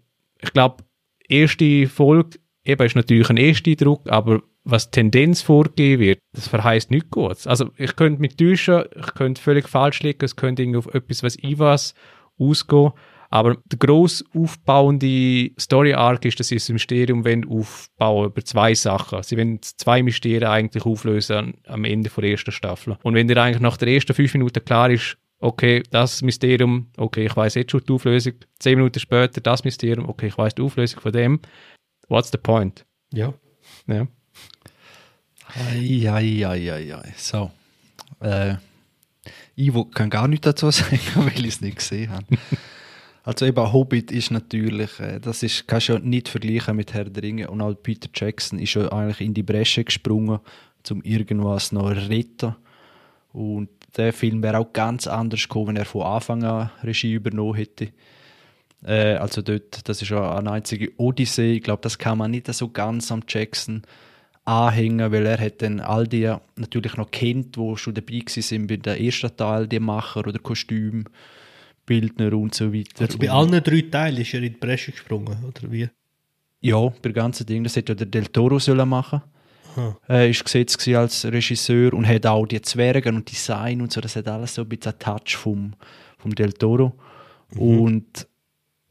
ich 0.42 0.52
glaube, 0.52 0.84
erste 1.28 1.86
Folge 1.88 2.40
eben 2.70 2.86
ist 2.86 2.96
natürlich 2.96 3.30
ein 3.30 3.38
erster 3.38 3.72
Eindruck, 3.72 4.10
aber 4.10 4.42
was 4.64 4.92
Tendenz 4.92 5.42
vorgegeben 5.42 6.02
wird, 6.02 6.20
das 6.34 6.48
verheißt 6.48 6.92
nichts 6.92 7.10
Gutes. 7.10 7.48
Also 7.48 7.72
ich 7.78 7.96
könnte 7.96 8.22
mich 8.22 8.36
täuschen, 8.36 8.84
ich 8.96 9.14
könnte 9.14 9.42
völlig 9.42 9.68
falsch 9.68 10.02
liegen, 10.02 10.24
es 10.24 10.36
könnte 10.36 10.62
irgendwie 10.62 10.80
auf 10.80 10.94
etwas, 10.94 11.24
was 11.24 11.38
ich 11.40 11.60
was 11.60 11.94
ausgehen, 12.38 12.92
aber 13.30 13.58
der 13.66 13.78
gross 13.78 14.24
aufbauende 14.34 15.52
Story-Arc 15.60 16.26
ist, 16.26 16.40
dass 16.40 16.48
sie 16.48 16.56
das 16.56 16.70
Mysterium 16.70 17.24
aufbauen 17.48 18.28
über 18.28 18.44
zwei 18.44 18.74
Sachen. 18.74 19.22
Sie 19.22 19.38
wollen 19.38 19.62
zwei 19.62 20.02
Mysterien 20.02 20.50
eigentlich 20.50 20.86
auflösen 20.86 21.54
am 21.68 21.86
Ende 21.86 22.10
der 22.10 22.24
ersten 22.24 22.52
Staffel. 22.52 22.98
Und 23.04 23.14
wenn 23.14 23.28
dir 23.28 23.38
eigentlich 23.38 23.62
nach 23.62 23.78
den 23.78 23.90
ersten 23.90 24.16
fünf 24.16 24.34
Minuten 24.34 24.66
klar 24.66 24.90
ist, 24.90 25.18
okay, 25.40 25.84
das 25.92 26.22
Mysterium, 26.24 26.88
okay, 26.98 27.28
ich 27.28 27.36
weiß 27.36 27.56
jetzt 27.56 27.72
schon 27.72 27.84
die 27.88 27.94
Auflösung, 27.94 28.34
zehn 28.60 28.78
Minuten 28.78 29.00
später 29.00 29.42
das 29.42 29.64
Mysterium, 29.64 30.10
okay, 30.10 30.28
ich 30.28 30.38
weiß 30.38 30.56
die 30.56 30.64
Auflösung 30.64 31.00
von 31.00 31.12
dem, 31.12 31.40
what's 32.10 32.32
the 32.32 32.38
point? 32.38 32.86
Ja. 33.14 33.34
Ja. 33.88 34.08
Eieieiei. 35.48 37.14
So. 37.16 37.52
Äh, 38.20 38.56
ich 39.56 39.72
kann 39.94 40.10
gar 40.10 40.28
nichts 40.28 40.46
dazu 40.46 40.72
sagen, 40.72 41.00
weil 41.16 41.46
ich 41.46 41.56
es 41.56 41.62
nicht 41.62 41.78
gesehen 41.78 42.12
habe. 42.12 42.26
also 43.24 43.46
eben 43.46 43.74
Hobbit 43.74 44.12
ist 44.12 44.32
natürlich, 44.32 45.00
äh, 45.00 45.20
das 45.20 45.44
ist, 45.44 45.68
kannst 45.68 45.90
du 45.90 45.94
ja 45.94 46.00
nicht 46.00 46.30
vergleichen 46.30 46.76
mit 46.76 46.94
Herr 46.94 47.06
der 47.06 47.24
Ringe 47.24 47.50
und 47.50 47.62
auch 47.62 47.74
Peter 47.74 48.10
Jackson 48.14 48.60
ist 48.60 48.76
ja 48.76 48.92
eigentlich 48.92 49.22
in 49.22 49.34
die 49.34 49.44
Bresche 49.44 49.84
gesprungen, 49.84 50.40
um 50.90 51.02
irgendwas 51.02 51.72
noch 51.72 51.94
zu 51.94 52.10
retten. 52.10 52.56
Und 53.32 53.70
der 53.96 54.14
Film 54.14 54.42
wäre 54.42 54.60
auch 54.60 54.74
ganz 54.74 55.08
anders 55.08 55.44
gekommen, 55.44 55.68
wenn 55.68 55.76
er 55.78 55.86
von 55.86 56.04
Anfang 56.04 56.44
an 56.44 56.72
Regie 56.84 57.14
übernommen 57.14 57.56
hätte. 57.56 57.90
Äh, 58.84 59.16
also 59.16 59.42
dort, 59.42 59.88
das 59.88 60.02
ist 60.02 60.10
ja 60.10 60.38
eine 60.38 60.52
einzige 60.52 60.92
Odyssee. 60.98 61.54
Ich 61.54 61.64
glaube, 61.64 61.82
das 61.82 61.98
kann 61.98 62.18
man 62.18 62.32
nicht 62.32 62.52
so 62.54 62.70
ganz 62.70 63.12
am 63.12 63.22
Jackson 63.28 63.84
anhängen, 64.46 65.12
weil 65.12 65.26
er 65.26 65.40
hat 65.40 65.62
dann 65.62 65.80
all 65.80 66.08
die 66.08 66.34
natürlich 66.56 66.98
noch 66.98 67.12
kennt, 67.12 67.58
wo 67.58 67.76
schon 67.76 67.94
dabei 67.94 68.24
sind 68.28 68.68
bei 68.68 68.78
der 68.78 69.00
ersten 69.00 69.36
Teil, 69.36 69.68
die 69.68 69.80
Macher 69.80 70.26
oder 70.26 70.40
Kostüm, 70.40 71.06
Bildner 71.86 72.34
und 72.34 72.56
so 72.56 72.74
weiter. 72.74 73.06
Also 73.06 73.18
bei 73.18 73.30
allen 73.30 73.64
drei 73.64 73.82
Teilen 73.82 74.22
ist 74.22 74.34
er 74.34 74.42
in 74.42 74.54
die 74.54 74.60
Bresche 74.60 74.92
gesprungen, 74.92 75.44
oder 75.44 75.72
wie? 75.72 75.90
Ja, 76.62 76.90
bei 77.02 77.12
ganzen 77.12 77.46
Dingen. 77.46 77.64
Das 77.64 77.76
hätte 77.76 77.94
ja 77.94 77.96
der 77.96 78.08
Del 78.08 78.28
Toro 78.28 78.60
sollen 78.60 78.90
machen. 78.90 79.22
Er 80.08 80.26
war 80.26 80.28
gesetzt 80.28 80.88
als 80.90 81.26
Regisseur 81.26 81.94
und 81.94 82.08
hat 82.08 82.26
auch 82.26 82.46
die 82.46 82.62
Zwerge 82.62 83.10
und 83.10 83.32
Design 83.32 83.82
und 83.82 83.94
so, 83.94 84.02
das 84.02 84.16
hat 84.16 84.28
alles 84.28 84.56
so 84.56 84.64
ein 84.64 84.70
bisschen 84.70 84.94
einen 84.94 85.00
Touch 85.00 85.38
vom, 85.38 85.74
vom 86.18 86.36
Del 86.36 86.54
Toro. 86.54 86.94
Mhm. 87.54 87.62
Und 87.62 88.28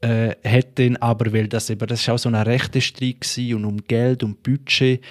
äh, 0.01 0.35
hat 0.45 0.79
dann 0.79 0.97
aber, 0.97 1.33
weil 1.33 1.47
das 1.47 1.69
eben, 1.69 1.87
das 1.87 2.07
war 2.07 2.15
auch 2.15 2.19
so 2.19 2.29
ein 2.29 2.35
rechter 2.35 2.81
Streit 2.81 3.25
und 3.53 3.65
um 3.65 3.77
Geld 3.83 4.23
und 4.23 4.41
Budget, 4.43 5.03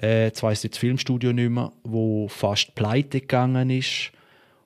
äh, 0.00 0.24
jetzt 0.24 0.42
weiss 0.42 0.64
ich 0.64 0.72
das 0.72 0.78
Filmstudio 0.78 1.32
nicht 1.32 1.50
mehr, 1.50 1.72
wo 1.84 2.28
fast 2.28 2.74
pleite 2.74 3.20
gegangen 3.20 3.70
ist. 3.70 4.10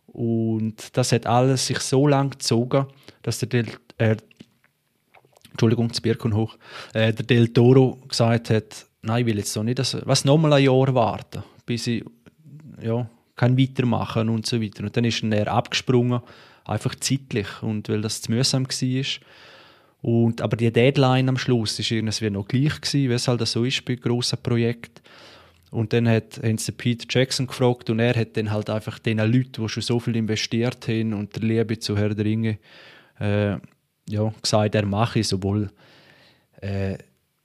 Und 0.06 0.96
das 0.96 1.12
hat 1.12 1.26
alles 1.26 1.66
sich 1.66 1.80
so 1.80 2.06
lang 2.06 2.30
gezogen, 2.30 2.86
dass 3.22 3.38
der 3.40 3.48
Del, 3.48 3.66
äh, 3.98 4.16
Entschuldigung, 5.50 5.88
das 5.88 6.00
Bier 6.00 6.16
hoch, 6.32 6.56
äh, 6.94 7.12
der 7.12 7.26
Del 7.26 7.48
Toro 7.48 7.98
gesagt 8.08 8.50
hat, 8.50 8.86
nein, 9.02 9.20
ich 9.20 9.26
will 9.26 9.38
jetzt 9.38 9.52
so 9.52 9.62
nicht, 9.62 9.78
das, 9.78 9.96
was 10.06 10.24
nochmal 10.24 10.54
ein 10.54 10.64
Jahr 10.64 10.94
warten, 10.94 11.42
bis 11.66 11.86
ich 11.86 12.04
ja, 12.80 13.08
kann 13.36 13.58
weitermachen 13.58 14.28
und 14.28 14.46
so 14.46 14.62
weiter. 14.62 14.84
Und 14.84 14.96
dann 14.96 15.04
ist 15.04 15.22
er 15.22 15.48
abgesprungen, 15.48 16.20
einfach 16.64 16.94
zeitlich 16.96 17.62
und 17.62 17.88
weil 17.88 18.02
das 18.02 18.22
zu 18.22 18.32
mühsam 18.32 18.66
war. 18.66 19.04
Und, 20.00 20.40
aber 20.40 20.56
die 20.56 20.72
Deadline 20.72 21.28
am 21.28 21.38
Schluss 21.38 21.78
war 21.78 21.96
irgendwie 21.96 22.30
noch 22.30 22.46
gleich, 22.46 22.80
gewesen, 22.80 23.10
wie 23.10 23.14
es 23.14 23.26
halt 23.26 23.46
so 23.46 23.64
ist 23.64 23.84
bei 23.84 23.96
grossen 23.96 24.38
Projekten. 24.42 25.02
Und 25.70 25.92
dann 25.92 26.08
hat, 26.08 26.40
haben 26.42 26.58
sie 26.58 26.72
Peter 26.72 27.06
Jackson 27.08 27.46
gefragt 27.46 27.90
und 27.90 27.98
er 27.98 28.14
hat 28.14 28.36
dann 28.36 28.50
halt 28.50 28.70
einfach 28.70 28.98
den 28.98 29.18
Leuten, 29.18 29.62
die 29.62 29.68
schon 29.68 29.82
so 29.82 30.00
viel 30.00 30.16
investiert 30.16 30.88
haben 30.88 31.12
und 31.12 31.34
der 31.36 31.42
Liebe 31.42 31.78
zu 31.78 31.96
Herr 31.96 32.14
der 32.14 32.24
Ringe, 32.24 32.58
äh, 33.20 33.56
ja, 34.08 34.32
gesagt, 34.40 34.74
er 34.74 34.86
mache 34.86 35.20
es, 35.20 35.32
obwohl 35.32 35.70
äh, 36.62 36.96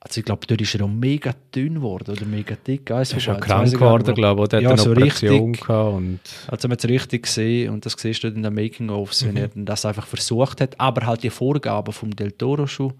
also 0.06 0.20
ich 0.20 0.26
glaube, 0.26 0.46
dort 0.46 0.60
ist 0.60 0.76
er 0.76 0.84
auch 0.84 0.90
mega 0.90 1.34
dünn 1.56 1.76
geworden 1.76 2.12
oder 2.12 2.26
mega 2.26 2.56
dick. 2.56 2.90
Er 2.90 3.04
ist 3.04 3.22
schon 3.22 3.40
krank 3.40 3.72
geworden, 3.72 4.14
glaube 4.14 4.44
ich. 4.44 4.52
Er 4.52 4.60
ja, 4.60 4.70
hat 4.72 4.80
eine 4.80 4.84
so 4.84 4.92
Operation 4.92 5.52
richtig, 5.52 5.70
und 5.70 6.20
Also 6.48 6.68
man 6.68 6.74
hat 6.74 6.84
es 6.84 6.90
richtig 6.90 7.24
gesehen 7.24 7.72
und 7.72 7.86
das 7.86 7.96
siehst 7.98 8.22
du 8.22 8.28
in 8.28 8.44
den 8.44 8.54
Making-ofs, 8.54 9.26
wenn 9.26 9.36
mhm. 9.36 9.38
er 9.38 9.50
das 9.56 9.86
einfach 9.86 10.06
versucht 10.06 10.60
hat, 10.60 10.78
aber 10.78 11.06
halt 11.08 11.24
die 11.24 11.30
Vorgaben 11.30 11.94
vom 11.94 12.14
Del 12.14 12.34
Toro 12.34 12.68
schon 12.68 12.94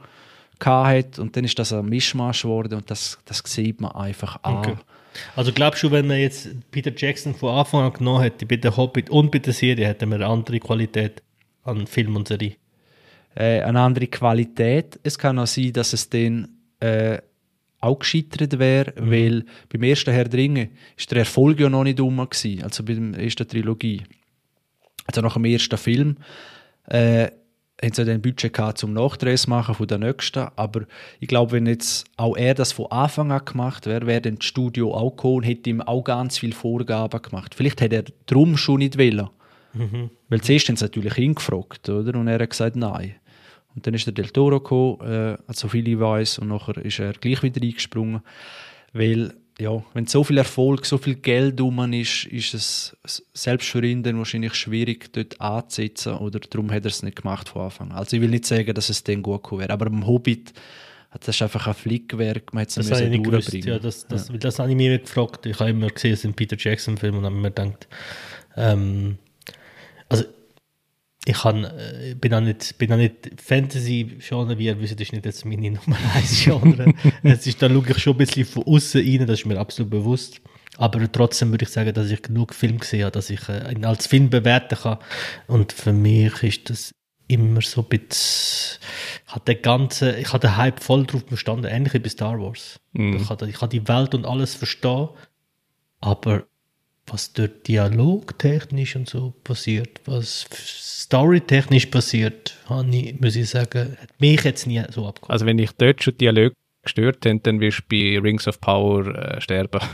hat 0.64 1.20
und 1.20 1.36
dann 1.36 1.44
ist 1.44 1.60
das 1.60 1.74
ein 1.74 1.88
Mischmasch 1.88 2.44
geworden 2.44 2.76
und 2.76 2.90
das, 2.90 3.20
das 3.26 3.44
sieht 3.46 3.82
man 3.82 3.92
einfach 3.92 4.42
an. 4.44 4.56
Okay. 4.56 4.76
Also 5.36 5.52
glaubst 5.52 5.84
du, 5.84 5.92
wenn 5.92 6.08
man 6.08 6.20
jetzt 6.20 6.50
Peter 6.72 6.92
Jackson 6.96 7.36
von 7.36 7.54
Anfang 7.58 7.82
an 7.82 7.92
genommen 7.92 8.22
hätte, 8.22 8.46
bei 8.46 8.56
der 8.56 8.78
Hobbit 8.78 9.10
und 9.10 9.30
bei 9.30 9.40
der 9.40 9.52
Serie, 9.52 9.86
hätten 9.86 10.10
wir 10.10 10.16
eine 10.16 10.28
andere 10.28 10.60
Qualität 10.60 11.22
an 11.66 11.86
Film 11.86 12.16
und 12.16 12.30
Serie? 12.30 12.56
Äh, 13.36 13.60
eine 13.60 13.82
andere 13.82 14.08
Qualität. 14.08 15.00
Es 15.04 15.18
kann 15.18 15.38
auch 15.38 15.48
sein, 15.48 15.74
dass 15.74 15.92
es 15.92 16.10
dann 16.10 16.48
äh, 16.84 17.22
auch 17.80 18.00
gescheitert 18.00 18.60
wäre, 18.60 18.94
mhm. 19.00 19.12
weil 19.12 19.46
beim 19.70 19.84
ersten 19.84 20.14
Herr 20.14 20.28
Dringe 20.28 20.70
ist 20.98 21.12
der 21.12 21.20
Erfolg 21.20 21.60
ja 21.60 21.70
noch 21.70 21.84
nicht 21.84 22.00
um 22.00 22.18
gewesen, 22.18 22.64
also 22.64 22.84
bei 22.84 22.94
der 22.94 23.20
ersten 23.24 23.48
Trilogie. 23.48 24.04
Also 25.06 25.22
nach 25.22 25.34
dem 25.34 25.46
ersten 25.46 25.78
Film 25.78 26.18
äh, 26.88 27.28
haben 27.82 27.94
sie 27.94 28.06
dann 28.06 28.22
Budget 28.22 28.54
gehabt, 28.54 28.78
zum 28.78 28.94
Nachdrehs 28.94 29.48
machen 29.48 29.76
von 29.76 29.88
der 29.88 29.98
nächsten, 29.98 30.48
aber 30.56 30.84
ich 31.20 31.28
glaube, 31.28 31.52
wenn 31.54 31.66
jetzt 31.66 32.06
auch 32.16 32.38
er 32.38 32.54
das 32.54 32.72
von 32.72 32.92
Anfang 32.92 33.32
an 33.32 33.44
gemacht 33.44 33.86
wäre, 33.86 34.08
wäre 34.08 34.22
dann 34.22 34.36
das 34.36 34.46
Studio 34.46 34.94
auch 34.94 35.12
gekommen 35.12 35.38
und 35.38 35.44
hätte 35.44 35.70
ihm 35.70 35.82
auch 35.82 36.04
ganz 36.04 36.38
viele 36.38 36.54
Vorgaben 36.54 37.22
gemacht. 37.22 37.54
Vielleicht 37.56 37.82
hätte 37.82 37.96
er 37.98 38.06
drum 38.26 38.56
schon 38.56 38.80
nicht 38.80 38.98
wollen. 38.98 39.30
Mhm. 39.74 40.12
Weil 40.30 40.42
zuerst 40.42 40.70
haben 40.70 40.78
sie 40.78 40.86
natürlich 40.86 41.18
ihn 41.18 41.36
gefragt, 41.36 41.90
oder? 41.90 42.18
Und 42.18 42.28
er 42.28 42.40
hat 42.40 42.50
gesagt, 42.50 42.76
nein. 42.76 43.16
Und 43.76 43.88
dann 43.88 43.94
ist 43.94 44.06
der 44.06 44.14
Del 44.14 44.30
Toro 44.30 44.60
gekommen, 44.60 45.02
äh, 45.02 45.54
so 45.54 45.68
viel 45.68 45.88
ich 45.88 46.00
weiß, 46.00 46.40
und 46.40 46.50
nachher 46.50 46.78
ist 46.78 47.00
er 47.00 47.14
gleich 47.14 47.42
wieder 47.44 47.62
eingesprungen. 47.62 48.22
Weil, 48.94 49.34
ja, 49.60 49.84
wenn 49.94 50.06
so 50.06 50.24
viel 50.24 50.38
Erfolg, 50.38 50.86
so 50.86 50.98
viel 50.98 51.16
Geld 51.16 51.60
um 51.60 51.92
ist, 51.94 52.26
ist 52.26 52.54
es 52.54 52.98
selbst 53.34 53.70
für 53.70 53.84
ihn 53.84 54.04
dann 54.04 54.18
wahrscheinlich 54.18 54.54
schwierig, 54.54 55.12
dort 55.14 55.42
anzusetzen. 55.42 56.14
Oder 56.18 56.40
darum 56.40 56.72
hat 56.72 56.86
er 56.86 56.92
es 56.92 57.02
nicht 57.02 57.22
gemacht 57.22 57.50
von 57.50 57.64
Anfang 57.64 57.92
an. 57.92 57.98
Also 57.98 58.16
ich 58.16 58.22
will 58.22 58.30
nicht 58.30 58.46
sagen, 58.46 58.74
dass 58.74 58.90
es 58.90 59.04
dann 59.04 59.24
gut 59.24 59.44
gekommen 59.44 59.62
wäre. 59.62 59.74
Aber 59.74 59.86
beim 59.90 60.06
Hobbit, 60.06 60.54
das 61.20 61.36
ist 61.36 61.42
einfach 61.42 61.68
ein 61.68 61.74
Flickwerk, 61.74 62.54
man 62.54 62.62
hätte 62.62 62.80
es 62.80 62.90
nicht 62.90 63.26
durchbringen 63.26 63.68
ja, 63.68 63.80
das, 63.80 64.08
das, 64.08 64.30
ja. 64.30 64.38
das 64.38 64.58
habe 64.60 64.72
ich 64.72 64.76
mir 64.76 64.98
gefragt. 65.00 65.46
Ich 65.46 65.60
habe 65.60 65.70
immer 65.70 65.88
gesehen, 65.88 66.14
es 66.14 66.22
sind 66.22 66.36
Peter 66.36 66.56
Jackson-Filme 66.58 67.20
und 67.20 67.26
habe 67.26 67.36
mir 67.36 67.52
gedacht, 67.52 67.88
ähm, 68.56 69.18
ich 71.26 71.38
kann, 71.38 71.64
äh, 71.64 72.16
bin 72.20 72.34
auch 72.34 72.42
nicht, 72.42 72.78
bin 72.78 72.92
auch 72.92 72.98
nicht 72.98 73.32
Fantasy-Genre, 73.42 74.58
wie 74.58 74.66
ihr 74.66 74.80
wisst, 74.80 74.94
das 74.94 75.08
ist 75.08 75.14
nicht 75.14 75.26
jetzt 75.26 75.46
meine 75.46 75.72
Nummer 75.72 75.98
1 76.16 76.44
Genre. 76.44 76.94
es 77.24 77.48
ist, 77.48 77.62
da 77.62 77.70
schaue 77.70 77.86
ich 77.88 77.98
schon 78.00 78.14
ein 78.14 78.18
bisschen 78.18 78.46
von 78.46 78.64
außen 78.64 79.02
rein, 79.02 79.28
das 79.28 79.40
ist 79.40 79.46
mir 79.46 79.60
absolut 79.60 79.90
bewusst. 79.90 80.42
Aber 80.78 81.10
trotzdem 81.12 81.52
würde 81.52 81.64
ich 81.64 81.70
sagen, 81.70 81.94
dass 81.94 82.10
ich 82.10 82.22
genug 82.22 82.54
Film 82.54 82.80
gesehen 82.80 83.04
habe, 83.04 83.12
dass 83.12 83.30
ich 83.30 83.48
äh, 83.48 83.72
ihn 83.72 83.86
als 83.86 84.08
Film 84.08 84.30
bewerten 84.30 84.78
kann. 84.78 84.98
Und 85.48 85.72
für 85.72 85.94
mich 85.94 86.44
ist 86.44 86.70
das 86.70 86.92
immer 87.28 87.62
so 87.62 87.82
ein 87.82 87.88
bisschen, 87.88 88.80
ich 89.26 89.34
habe 89.34 89.46
den 89.46 89.62
ganzen, 89.62 90.18
ich 90.18 90.28
habe 90.28 90.40
den 90.40 90.58
Hype 90.58 90.82
voll 90.82 91.06
drauf 91.06 91.26
bestanden, 91.26 91.72
ähnlich 91.72 91.94
wie 91.94 92.00
bei 92.00 92.10
Star 92.10 92.40
Wars. 92.40 92.80
Mm. 92.94 93.16
Ich, 93.16 93.30
habe, 93.30 93.48
ich 93.48 93.62
habe 93.62 93.70
die 93.70 93.88
Welt 93.88 94.14
und 94.14 94.26
alles 94.26 94.56
verstehen, 94.56 95.10
aber 96.02 96.44
was 97.08 97.34
dort 97.34 97.68
dialogtechnisch 97.68 98.96
und 98.96 99.10
so 99.10 99.34
passiert, 99.44 100.00
was 100.06 100.46
storytechnisch 100.54 101.88
passiert, 101.88 102.56
ich, 102.92 103.20
muss 103.20 103.36
ich 103.36 103.50
sagen, 103.50 103.98
hat 104.02 104.10
mich 104.20 104.44
jetzt 104.44 104.68
nie 104.68 104.82
so 104.90 105.06
abgeholt. 105.06 105.32
Also 105.32 105.46
wenn 105.46 105.60
ich 105.60 105.72
dort 105.78 106.02
schon 106.04 106.18
Dialog 106.18 106.54
gestört 106.82 107.26
habe, 107.26 107.40
dann 107.40 107.60
wirst 107.60 107.80
du 107.80 107.84
bei 107.90 108.20
Rings 108.20 108.48
of 108.48 108.62
Power 108.62 109.08
äh, 109.08 109.42
sterben. 109.42 109.82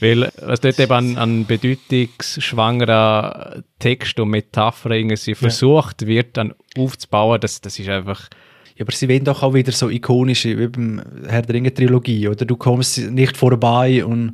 Weil 0.00 0.30
was 0.40 0.60
dort 0.60 0.78
eben 0.78 0.92
an, 0.92 1.16
an 1.16 1.46
bedeutungsschwangerer 1.46 3.62
Text 3.78 4.20
und 4.20 4.30
Metaphern 4.30 4.92
irgendwie 4.92 5.34
versucht 5.34 6.06
wird, 6.06 6.36
dann 6.36 6.54
aufzubauen, 6.76 7.40
das, 7.40 7.60
das 7.60 7.78
ist 7.78 7.88
einfach... 7.88 8.28
Ja, 8.76 8.84
aber 8.84 8.92
sie 8.92 9.08
werden 9.08 9.24
doch 9.24 9.42
auch 9.42 9.54
wieder 9.54 9.72
so 9.72 9.90
ikonisch 9.90 10.44
wie 10.44 10.66
beim 10.66 11.02
Herr 11.26 11.42
der 11.42 11.54
Ringe-Trilogie, 11.54 12.28
oder? 12.28 12.46
Du 12.46 12.56
kommst 12.56 12.98
nicht 12.98 13.36
vorbei 13.36 14.04
und 14.04 14.32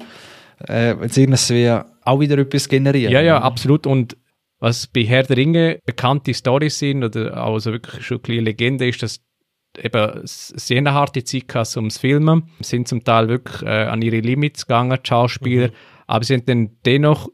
äh, 0.67 0.95
wenn 0.99 1.11
irgendwie 1.11 1.81
auch 2.03 2.21
wieder 2.21 2.39
etwas 2.39 2.69
generieren. 2.69 3.13
Ja, 3.13 3.21
ja, 3.21 3.41
absolut. 3.41 3.87
Und 3.87 4.17
was 4.61 4.87
bei 4.87 5.05
Herr 5.05 5.23
der 5.23 5.37
Ringe 5.37 5.81
bekannte 5.85 6.35
Storys 6.35 6.79
sind 6.79 7.05
oder 7.05 7.37
also 7.37 7.73
wirklich 7.73 8.05
schon 8.05 8.21
eine 8.27 8.41
Legende 8.41 8.89
ist, 8.89 9.03
dass 9.03 9.21
eben 9.81 10.21
sehr 10.25 10.79
eine 10.79 10.95
harte 10.95 11.23
Zeit 11.23 11.49
gehabt 11.49 11.77
ums 11.77 11.99
Filmen, 11.99 12.51
sind 12.61 12.89
zum 12.89 13.05
Teil 13.05 13.29
wirklich 13.29 13.63
äh, 13.63 13.85
an 13.85 14.03
ihre 14.03 14.21
Limits 14.21 14.67
gegangen, 14.67 14.99
die 15.03 15.09
Schauspieler, 15.09 15.69
mhm. 15.69 15.73
aber 16.07 16.25
sie 16.25 16.35
haben 16.35 16.47
dann 16.47 16.71
dennoch 16.85 17.29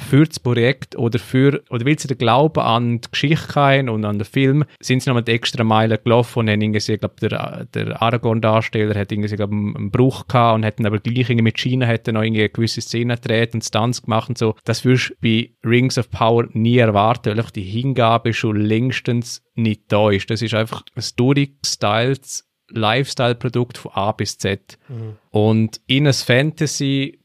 für 0.00 0.24
das 0.24 0.40
Projekt 0.40 0.96
oder 0.96 1.18
für, 1.18 1.62
oder 1.70 1.86
weil 1.86 1.98
sie 1.98 2.08
den 2.08 2.18
Glauben 2.18 2.60
an 2.60 3.00
die 3.00 3.10
Geschichte 3.10 3.54
haben 3.54 3.88
und 3.88 4.04
an 4.04 4.18
den 4.18 4.24
Film, 4.24 4.64
sind 4.80 5.02
sie 5.02 5.10
noch 5.10 5.16
mit 5.16 5.28
extra 5.28 5.64
Meilen 5.64 5.98
gelaufen 6.02 6.40
und 6.40 6.50
haben 6.50 6.60
irgendwie, 6.60 6.92
ich 6.92 7.00
glaube, 7.00 7.14
der, 7.20 7.66
der 7.66 8.02
Aragorn-Darsteller 8.02 8.98
hat 8.98 9.12
irgendwie, 9.12 9.34
glaube 9.36 9.54
einen, 9.54 9.90
Bruch 9.90 10.26
gehabt 10.26 10.54
und 10.56 10.62
dann 10.62 10.86
aber 10.86 10.98
gleich 10.98 11.30
irgendwie 11.30 11.42
mit 11.42 11.58
China 11.58 11.86
dann 11.96 12.14
noch 12.14 12.22
irgendwie 12.22 12.48
gewisse 12.48 12.80
Szenen 12.80 13.16
gedreht 13.16 13.54
und 13.54 13.64
Stunts 13.64 14.02
gemacht 14.02 14.28
und 14.28 14.38
so. 14.38 14.54
Das 14.64 14.84
wirst 14.84 15.10
du 15.10 15.14
bei 15.20 15.50
Rings 15.64 15.98
of 15.98 16.10
Power 16.10 16.46
nie 16.52 16.78
erwarten, 16.78 17.36
weil 17.36 17.44
die 17.54 17.62
Hingabe 17.62 18.32
schon 18.32 18.56
längstens 18.56 19.42
nicht 19.54 19.82
da 19.88 20.10
ist. 20.10 20.30
Das 20.30 20.42
ist 20.42 20.54
einfach 20.54 20.82
ein 20.94 21.04
durchgestyles 21.16 22.50
Lifestyle-Produkt 22.70 23.78
von 23.78 23.92
A 23.92 24.12
bis 24.12 24.38
Z. 24.38 24.78
Mhm. 24.88 25.16
Und 25.30 25.80
in 25.86 26.06
ein 26.06 26.12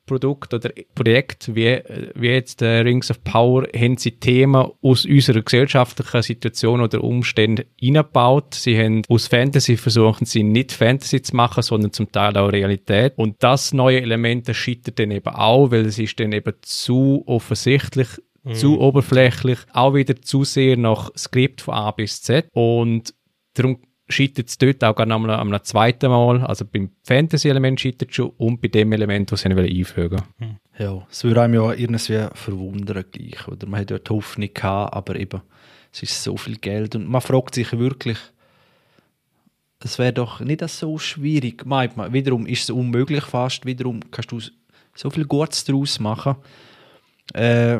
Fantasy-Produkt 0.05 0.53
oder 0.53 0.71
Projekt 0.93 1.55
wie, 1.55 1.81
wie 2.15 2.27
jetzt 2.27 2.61
äh, 2.61 2.79
Rings 2.79 3.11
of 3.11 3.23
Power 3.23 3.67
haben 3.75 3.97
sie 3.97 4.11
Themen 4.11 4.71
aus 4.81 5.05
unserer 5.05 5.41
gesellschaftlichen 5.41 6.21
Situation 6.21 6.81
oder 6.81 7.03
Umständen 7.03 7.65
eingebaut. 7.81 8.53
Sie 8.55 8.77
haben 8.77 9.01
aus 9.09 9.27
Fantasy 9.27 9.77
versuchen 9.77 10.25
sie 10.25 10.43
nicht 10.43 10.71
Fantasy 10.71 11.21
zu 11.21 11.35
machen, 11.35 11.63
sondern 11.63 11.91
zum 11.91 12.11
Teil 12.11 12.37
auch 12.37 12.51
Realität. 12.51 13.13
Und 13.17 13.35
das 13.39 13.73
neue 13.73 14.01
Element 14.01 14.53
scheitert 14.55 14.99
dann 14.99 15.11
eben 15.11 15.33
auch, 15.33 15.71
weil 15.71 15.85
es 15.85 15.99
ist 15.99 16.19
dann 16.19 16.31
eben 16.31 16.53
zu 16.61 17.23
offensichtlich 17.25 18.07
mhm. 18.43 18.53
zu 18.53 18.79
oberflächlich, 18.79 19.59
auch 19.73 19.93
wieder 19.93 20.21
zu 20.21 20.43
sehr 20.43 20.77
nach 20.77 21.11
Skript 21.17 21.61
von 21.61 21.73
A 21.73 21.91
bis 21.91 22.21
Z. 22.21 22.47
Und 22.53 23.13
darum 23.53 23.79
scheitert 24.07 24.49
es 24.49 24.57
dort 24.57 24.83
auch 24.83 24.95
gerne 24.95 25.13
am, 25.13 25.29
am 25.29 25.63
zweiten 25.63 26.09
Mal. 26.09 26.43
Also 26.45 26.65
beim 26.65 26.91
Fantasy-Element 27.03 27.79
scheitert 27.79 28.09
es 28.09 28.15
schon 28.15 28.31
und 28.37 28.61
bei 28.61 28.67
dem 28.67 28.91
Element, 28.91 29.31
das 29.31 29.41
sie 29.41 29.49
einfügen 29.49 30.21
hm. 30.37 30.57
Ja, 30.77 31.07
es 31.09 31.23
würde 31.23 31.41
einem 31.41 31.53
ja 31.53 31.71
irgendwie 31.71 32.27
verwundern 32.33 33.05
gleich. 33.11 33.47
Oder 33.47 33.67
man 33.67 33.79
hat 33.79 33.91
ja 33.91 33.97
die 33.97 34.09
Hoffnung 34.09 34.49
gehabt, 34.53 34.93
aber 34.93 35.15
eben, 35.15 35.41
es 35.93 36.03
ist 36.03 36.21
so 36.21 36.35
viel 36.35 36.57
Geld 36.57 36.95
und 36.95 37.07
man 37.07 37.21
fragt 37.21 37.55
sich 37.55 37.71
wirklich, 37.77 38.17
es 39.79 39.99
wäre 39.99 40.13
doch 40.13 40.39
nicht 40.39 40.67
so 40.67 40.97
schwierig, 40.97 41.65
meint 41.65 41.95
man. 41.95 42.11
Wiederum 42.11 42.45
ist 42.45 42.63
es 42.63 42.69
unmöglich 42.71 43.23
fast, 43.23 43.65
wiederum 43.65 43.99
kannst 44.11 44.31
du 44.31 44.39
so 44.95 45.09
viel 45.09 45.25
Gutes 45.25 45.63
daraus 45.63 45.99
machen. 45.99 46.35
Äh, 47.33 47.79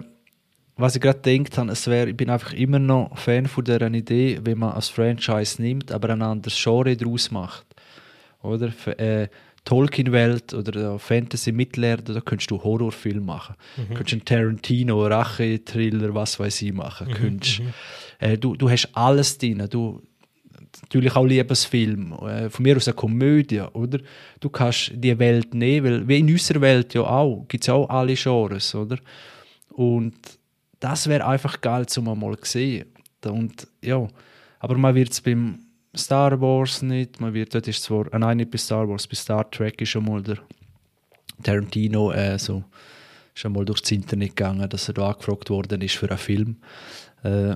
was 0.78 0.96
ich 0.96 1.02
gerade 1.02 1.20
gedacht 1.20 1.58
habe, 1.58 1.72
es 1.72 1.88
wär, 1.88 2.08
ich 2.08 2.18
bin 2.18 2.30
einfach 2.30 2.54
immer 2.54 2.80
noch 2.80 3.18
Fan 3.18 3.48
von 3.48 3.64
dieser 3.64 3.82
Idee, 3.94 4.40
wenn 4.44 4.58
man 4.58 4.72
als 4.72 4.90
Franchise 4.90 5.62
nimmt, 5.62 5.92
aber 5.92 6.10
ein 6.10 6.22
anderes 6.22 6.62
Genre 6.62 6.96
daraus 6.98 7.32
macht. 7.32 7.66
Oder? 8.42 8.72
Äh, 9.00 9.30
Tolkien-Welt 9.64 10.54
oder 10.54 11.00
Fantasy 11.00 11.52
Mittelerde, 11.52 12.14
da 12.14 12.22
könntest 12.22 12.52
du 12.52 12.64
Horrorfilm 12.64 13.26
machen. 13.26 13.56
Mhm. 13.78 13.96
Könntest 13.96 14.14
einen 14.14 14.26
Tarantino, 14.26 15.08
Rache-Thriller, 15.08 16.14
was 16.14 16.40
weiß 16.40 16.62
ich 16.62 16.74
machen. 16.74 17.08
Mhm. 17.08 17.14
Könntest, 17.14 17.60
mhm. 17.62 17.74
äh, 18.20 18.38
du, 18.38 18.56
du 18.56 18.70
hast 18.70 18.90
alles 18.94 19.38
drin. 19.38 19.68
Du, 19.70 20.04
natürlich 20.84 21.16
auch 21.16 21.26
Liebesfilm, 21.26 22.14
äh, 22.14 22.50
von 22.50 22.64
mir 22.64 22.76
aus 22.78 22.88
eine 22.88 22.96
Komödie, 22.96 23.62
oder? 23.62 24.00
Du 24.40 24.50
kannst 24.50 24.92
die 24.94 25.18
Welt 25.18 25.54
nehmen, 25.56 25.86
weil 25.86 26.08
wie 26.08 26.20
in 26.20 26.32
unserer 26.32 26.62
Welt 26.62 26.94
ja 26.94 27.02
auch, 27.02 27.46
gibt 27.48 27.64
es 27.64 27.70
auch 27.70 27.90
alle 27.90 28.14
Genres, 28.14 28.76
oder? 28.76 28.98
Und 29.70 30.14
das 30.86 31.08
wäre 31.08 31.26
einfach 31.26 31.62
geil, 31.62 31.88
zum 31.88 32.06
mal 32.06 32.38
zu 32.38 32.52
sehen. 32.52 32.86
Und, 33.26 33.68
ja, 33.82 34.08
aber 34.60 34.78
man 34.78 34.94
wird 34.94 35.12
es 35.12 35.20
beim 35.20 35.66
Star 35.98 36.40
Wars 36.40 36.84
nicht, 36.84 37.20
man 37.20 37.34
wird, 37.34 37.56
dort 37.56 37.68
ist 37.68 37.82
zwar, 37.82 38.14
äh, 38.14 38.20
nein, 38.20 38.38
nicht 38.38 38.52
bei 38.52 38.60
Star 38.60 38.88
Wars, 38.88 39.08
bei 39.08 39.16
Star 39.16 39.50
Trek 39.50 39.82
ist 39.82 39.90
schon 39.90 40.06
mal 40.06 40.22
der 40.22 40.38
Tarantino 41.42 42.12
äh, 42.12 42.38
so, 42.38 42.64
schon 43.34 43.54
mal 43.54 43.66
durchs 43.66 43.90
Internet 43.90 44.36
gegangen, 44.36 44.70
dass 44.70 44.88
er 44.88 44.94
da 44.94 45.10
angefragt 45.10 45.50
worden 45.50 45.82
ist 45.82 45.96
für 45.96 46.08
einen 46.08 46.20
Film. 46.20 46.58
Äh, 47.24 47.56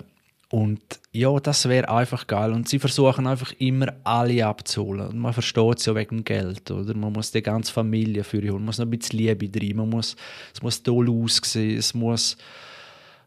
und 0.50 0.82
ja, 1.12 1.39
das 1.39 1.70
wäre 1.70 1.88
einfach 1.88 2.26
geil. 2.26 2.52
Und 2.52 2.68
sie 2.68 2.80
versuchen 2.80 3.28
einfach 3.28 3.54
immer 3.60 3.94
alle 4.04 4.44
abzuholen. 4.44 5.10
Und 5.10 5.20
man 5.20 5.34
versteht 5.34 5.78
es 5.78 5.86
ja 5.86 5.94
wegen 5.94 6.24
Geld, 6.24 6.72
oder? 6.72 6.96
Man 6.96 7.13
muss 7.13 7.32
die 7.32 7.44
ganze 7.44 7.72
Familie 7.72 8.24
für 8.24 8.42
holen, 8.42 8.54
man 8.54 8.65
muss 8.65 8.80
noch 8.80 8.88
ein 8.88 8.89
bisschen 8.89 9.20
Liebe 9.20 9.48
drin, 9.48 9.78
man 9.78 9.89
muss, 9.89 10.15
es 10.52 10.63
muss 10.63 10.82
toll 10.82 11.12
aussehen, 11.12 11.78
es 11.78 11.94
muss 11.94 12.36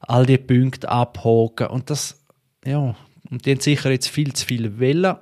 all 0.02 0.26
die 0.26 0.38
Punkte 0.38 0.88
abhaken. 0.88 1.68
Und 1.68 1.90
das, 1.90 2.18
ja, 2.64 2.94
und 3.30 3.46
die 3.46 3.52
haben 3.52 3.60
sicher 3.60 3.90
jetzt 3.90 4.08
viel 4.08 4.32
zu 4.32 4.46
viel 4.46 4.78
Welle 4.78 5.20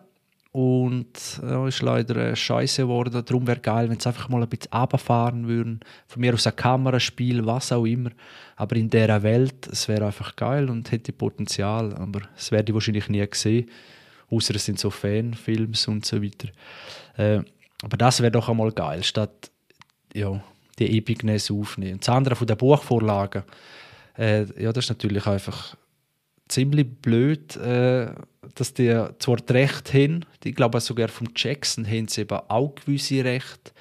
und 0.52 1.40
ja, 1.42 1.68
ist 1.68 1.82
leider 1.82 2.16
äh, 2.16 2.36
scheiße 2.36 2.82
geworden. 2.82 3.24
Darum 3.24 3.46
wäre 3.46 3.60
geil, 3.60 3.88
wenn 3.88 4.00
sie 4.00 4.08
einfach 4.08 4.28
mal 4.28 4.42
ein 4.42 4.48
bisschen 4.48 4.72
runterfahren 4.72 5.46
würden. 5.46 5.80
Von 6.08 6.20
mir 6.20 6.34
aus 6.34 6.46
ein 6.46 6.56
Kameraspiel, 6.56 7.46
was 7.46 7.70
auch 7.70 7.84
immer. 7.84 8.10
Aber 8.56 8.74
in 8.74 8.90
dieser 8.90 9.22
Welt, 9.22 9.68
es 9.70 9.86
wäre 9.86 10.06
einfach 10.06 10.34
geil 10.34 10.68
und 10.68 10.90
hätte 10.90 11.12
Potenzial. 11.12 11.94
Aber 11.94 12.22
es 12.36 12.50
werde 12.50 12.70
ich 12.70 12.74
wahrscheinlich 12.74 13.08
nie 13.08 13.24
sehen. 13.32 13.70
Außer 14.28 14.56
es 14.56 14.64
sind 14.64 14.80
so 14.80 14.90
Fanfilms 14.90 15.86
und 15.86 16.04
so 16.04 16.20
weiter. 16.20 16.48
Äh, 17.16 17.42
aber 17.82 17.96
das 17.96 18.20
wäre 18.20 18.32
doch 18.32 18.48
einmal 18.48 18.72
geil, 18.72 19.04
statt 19.04 19.50
ja, 20.12 20.42
die 20.78 20.98
Epicness 20.98 21.50
aufnehmen. 21.50 22.00
das 22.00 22.08
andere 22.08 22.34
von 22.34 22.46
den 22.46 22.56
Buchvorlagen, 22.56 23.44
äh, 24.18 24.46
ja, 24.62 24.72
das 24.72 24.84
ist 24.84 24.90
natürlich 24.90 25.26
einfach 25.26 25.76
ziemlich 26.48 26.86
blöd, 27.00 27.56
äh, 27.56 28.12
dass 28.54 28.74
die 28.74 29.04
zwar 29.18 29.36
das 29.36 29.54
Recht 29.54 29.94
haben, 29.94 30.24
ich 30.42 30.54
glaube 30.54 30.80
sogar 30.80 31.08
vom 31.08 31.28
Jackson 31.34 31.86
haben 31.86 32.08
sie 32.08 32.22
eben 32.22 32.38
auch 32.48 32.74
gewisse 32.74 33.24
Rechte. 33.24 33.72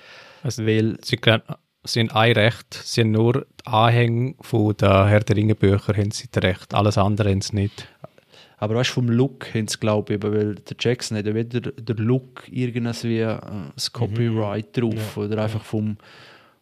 Also, 0.44 0.65
weil 0.65 0.98
sie, 1.04 1.20
sie 1.84 2.00
haben 2.00 2.12
ein 2.12 2.32
Recht, 2.34 2.74
sie 2.74 3.02
haben 3.02 3.12
nur 3.12 3.34
die 3.34 3.68
Anhänge 3.68 4.36
von 4.42 4.76
der 4.78 5.08
Herr 5.08 5.22
der 5.22 5.36
Ringe 5.36 5.56
Bücher 5.56 5.96
haben 5.96 6.12
sie 6.12 6.28
das 6.32 6.44
Recht, 6.44 6.74
alles 6.74 6.98
andere 6.98 7.32
haben 7.32 7.42
sie 7.42 7.56
nicht. 7.56 7.88
Aber 8.58 8.76
weißt, 8.76 8.89
vom 8.89 9.08
Look 9.08 9.54
haben 9.54 9.70
sie, 9.70 9.80
glaube 9.80 10.15
ich, 10.15 10.24
weil 10.24 10.56
der 10.56 10.76
Jackson 10.78 11.18
hat 11.18 11.26
ja 11.26 11.34
weder 11.34 11.62
der 11.62 11.96
Look 11.96 12.44
irgendwas 12.52 13.06
wie 13.06 13.20
äh, 13.20 13.39
das 13.74 13.92
mhm. 13.92 13.94
Copyright 13.94 14.76
mhm. 14.78 14.82
drauf 14.82 15.15
ja. 15.15 15.24
oder 15.24 15.44
einfach 15.44 15.63
vom 15.63 15.98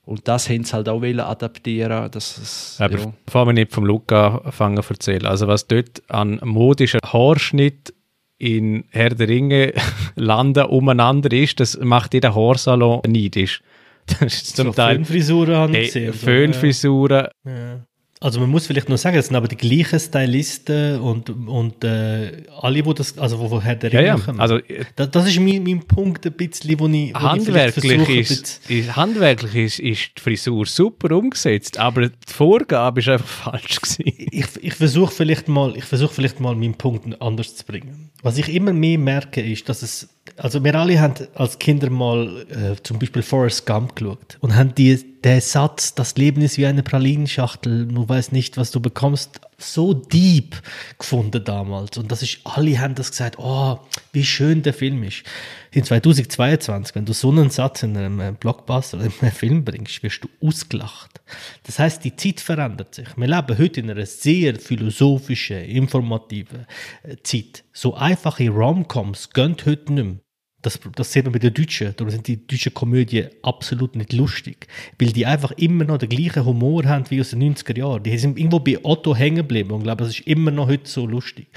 und 0.08 0.28
das 0.28 0.50
haben 0.50 0.64
sie 0.64 0.74
halt 0.74 0.88
auch 0.88 1.04
adaptieren 1.04 2.10
dass 2.12 2.38
es, 2.38 2.78
Aber 2.80 2.98
ja. 2.98 3.14
bevor 3.26 3.46
wir 3.46 3.54
nicht 3.54 3.74
vom 3.74 3.86
Luca 3.86 4.38
anfangen 4.38 4.82
zu 4.82 4.94
erzählen, 4.94 5.26
also 5.26 5.48
was 5.48 5.68
dort 5.68 6.02
an 6.10 6.40
modischen 6.44 7.02
Haarschnitt 7.06 7.94
in 8.38 8.86
Herr 8.92 9.10
der 9.10 9.28
Ringe 9.28 9.74
landen 10.16 10.66
umeinander 10.66 11.32
ist, 11.34 11.60
das 11.60 11.78
macht 11.78 12.14
jeder 12.14 12.34
Haarsalon 12.34 13.02
neidisch. 13.08 13.62
Das 14.20 14.22
ist 14.22 14.56
zum 14.56 14.68
so 14.68 14.74
Teil... 14.74 14.96
Föhnfrisuren 14.96 15.56
haben 15.56 15.74
hey, 15.74 16.14
Föhnfrisuren. 16.14 17.28
Ja. 17.44 17.86
Also 18.20 18.40
man 18.40 18.50
muss 18.50 18.66
vielleicht 18.66 18.90
noch 18.90 18.98
sagen, 18.98 19.18
es 19.18 19.28
sind 19.28 19.36
aber 19.36 19.48
die 19.48 19.58
gleichen 19.58 20.00
Stylisten 20.00 21.00
und, 21.00 21.30
und 21.30 21.84
äh, 21.84 22.44
alle, 22.62 22.84
wo 22.84 22.94
das, 22.94 23.16
also 23.18 23.38
wo, 23.38 23.52
wo 23.52 23.62
Herr 23.62 23.76
der 23.76 23.94
Ja, 23.94 24.02
ja. 24.02 24.16
kommen. 24.18 24.40
Also, 24.40 24.60
das, 24.96 25.12
das 25.12 25.28
ist 25.28 25.40
mein, 25.40 25.64
mein 25.64 25.82
Punkt 25.82 26.26
ein 26.26 26.34
bisschen, 26.34 26.80
wo 26.80 26.88
ich, 26.88 26.92
wo 26.92 26.96
ich 26.96 27.14
handwerklich, 27.14 27.74
versuche, 27.74 28.12
ein 28.12 28.20
ist, 28.20 28.70
ist, 28.70 28.96
handwerklich 28.96 29.56
ist, 29.56 29.80
ist 29.80 30.12
die 30.18 30.22
Frisur 30.22 30.66
super 30.66 31.16
umgesetzt, 31.16 31.78
aber 31.78 32.10
die 32.10 32.14
Vorgabe 32.26 33.02
ist 33.02 33.10
einfach 33.10 33.28
falsch 33.52 33.82
gewesen. 33.82 34.04
ich, 34.32 34.48
ich 34.62 34.74
versuche 34.74 35.14
vielleicht 35.14 35.48
mal, 35.48 35.78
ich 35.78 35.86
versuche 35.86 36.14
vielleicht 36.16 36.40
mal 36.40 36.56
meinen 36.56 36.74
Punkt 36.74 37.22
anders 37.22 37.56
zu 37.56 37.66
bringen. 37.66 38.10
Was 38.24 38.40
ich 38.40 38.50
immer 38.50 38.74
mehr 38.74 38.98
merke, 38.98 39.42
ist, 39.42 39.70
dass 39.70 39.84
es, 39.84 40.10
also 40.38 40.64
wir 40.64 40.74
alle 40.74 41.00
haben 41.00 41.14
als 41.36 41.60
Kinder 41.60 41.92
mal 41.92 42.48
äh, 42.50 42.82
zum 42.82 42.98
Beispiel 42.98 43.22
Forrest 43.22 43.68
Gump 43.68 43.96
geschaut 43.96 44.40
und 44.42 44.56
haben 44.56 44.74
die, 44.74 44.98
der 45.28 45.42
Satz, 45.42 45.94
das 45.94 46.16
Leben 46.16 46.42
ist 46.42 46.58
wie 46.58 46.66
eine 46.66 46.84
Pralinenschachtel, 46.84 47.86
du 47.86 48.08
weißt 48.08 48.32
nicht, 48.32 48.56
was 48.56 48.72
du 48.72 48.80
bekommst, 48.80 49.42
so 49.58 49.94
deep 49.94 50.56
gefunden 50.98 51.44
damals. 51.44 51.98
Und 51.98 52.10
das 52.14 52.24
ist, 52.24 52.40
alle 52.46 52.80
haben 52.80 52.96
das 52.96 53.12
gesagt, 53.12 53.38
oh, 53.38 53.78
wie 54.14 54.24
schön 54.24 54.64
der 54.64 54.74
Film 54.74 55.04
ist. 55.04 55.24
In 55.72 55.84
2022, 55.84 56.96
wenn 56.96 57.04
du 57.04 57.12
so 57.12 57.30
einen 57.30 57.50
Satz 57.50 57.84
in 57.84 57.98
einem 57.98 58.22
äh, 58.22 58.32
Blockbuster 58.32 59.00
oder 59.00 59.08
in 59.08 59.12
einem 59.20 59.32
Film 59.34 59.66
bringst, 59.66 60.02
wirst 60.02 60.24
du 60.24 60.30
ausgelacht. 60.42 61.20
Das 61.64 61.78
heißt, 61.78 62.06
die 62.06 62.16
Zeit 62.16 62.40
verändert 62.40 62.96
sich. 62.96 63.10
Wir 63.18 63.28
leben 63.28 63.58
heute 63.58 63.82
in 63.82 63.92
einer 63.92 64.06
sehr 64.06 64.56
philosophischen, 64.56 65.58
informativen 65.58 66.68
äh, 67.04 67.18
Zeit. 67.24 67.66
So 67.74 67.96
einfache 67.96 68.48
Romcoms 68.48 69.32
gehen 69.32 69.58
heute 69.66 69.92
nicht 69.92 70.06
mehr. 70.06 70.27
Das, 70.64 70.80
das 70.96 71.14
sieht 71.14 71.24
man 71.24 71.34
bei 71.34 71.40
den 71.40 71.54
Deutschen. 71.54 71.94
Darum 71.96 72.10
sind 72.10 72.28
die 72.28 72.46
deutschen 72.48 72.74
Komödien 72.74 73.30
absolut 73.44 73.96
nicht 73.96 74.12
lustig. 74.12 74.68
Weil 74.98 75.12
die 75.12 75.26
einfach 75.26 75.52
immer 75.52 75.84
noch 75.84 76.00
den 76.00 76.10
gleichen 76.10 76.46
Humor 76.46 76.84
haben 76.86 77.06
wie 77.10 77.22
aus 77.22 77.30
den 77.30 77.56
90er 77.56 77.78
Jahren. 77.78 78.02
Die 78.02 78.18
sind 78.18 78.40
irgendwo 78.40 78.60
bei 78.60 78.84
Otto 78.84 79.16
hängen 79.16 79.38
geblieben 79.38 79.72
und 79.72 79.80
ich 79.80 79.84
glaube, 79.84 80.04
das 80.04 80.18
ist 80.18 80.28
immer 80.28 80.50
noch 80.50 80.68
heute 80.68 80.90
so 80.90 81.06
lustig. 81.06 81.48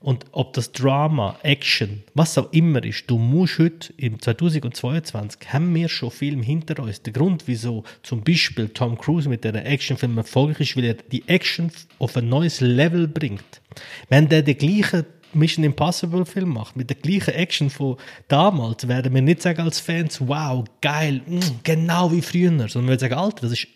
Und 0.00 0.24
ob 0.32 0.54
das 0.54 0.72
Drama, 0.72 1.38
Action, 1.42 2.02
was 2.14 2.38
auch 2.38 2.50
immer 2.52 2.82
ist, 2.82 3.04
du 3.10 3.18
musst 3.18 3.58
heute 3.58 3.92
im 3.98 4.18
2022 4.18 5.52
haben 5.52 5.74
wir 5.74 5.90
schon 5.90 6.10
Film 6.10 6.42
hinter 6.42 6.82
uns. 6.82 7.02
Der 7.02 7.12
Grund, 7.12 7.42
wieso 7.46 7.84
zum 8.02 8.24
Beispiel 8.24 8.70
Tom 8.70 8.96
Cruise 8.96 9.28
mit 9.28 9.44
der 9.44 9.54
Actionfilm 9.54 10.16
erfolgreich 10.16 10.70
ist, 10.70 10.76
weil 10.78 10.84
er 10.84 10.94
die 10.94 11.28
Action 11.28 11.70
auf 11.98 12.16
ein 12.16 12.30
neues 12.30 12.62
Level 12.62 13.08
bringt. 13.08 13.60
Wenn 14.08 14.30
der 14.30 14.42
den 14.42 14.56
gleichen 14.56 15.04
Mission 15.32 15.64
Impossible 15.64 16.24
Film 16.24 16.50
macht, 16.50 16.76
mit 16.76 16.90
der 16.90 16.96
gleichen 16.96 17.34
Action 17.34 17.70
von 17.70 17.96
damals, 18.28 18.86
werden 18.88 19.14
wir 19.14 19.22
nicht 19.22 19.42
sagen 19.42 19.62
als 19.62 19.80
Fans, 19.80 20.20
wow, 20.20 20.64
geil, 20.80 21.22
mm, 21.26 21.40
genau 21.62 22.12
wie 22.12 22.22
früher, 22.22 22.68
sondern 22.68 22.88
wir 22.88 22.98
sagen, 22.98 23.14
Alter, 23.14 23.42
das 23.42 23.52
ist 23.52 23.68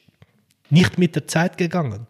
nicht 0.71 0.99
mit 0.99 1.15
der 1.15 1.27
Zeit 1.27 1.57
gegangen. 1.57 2.07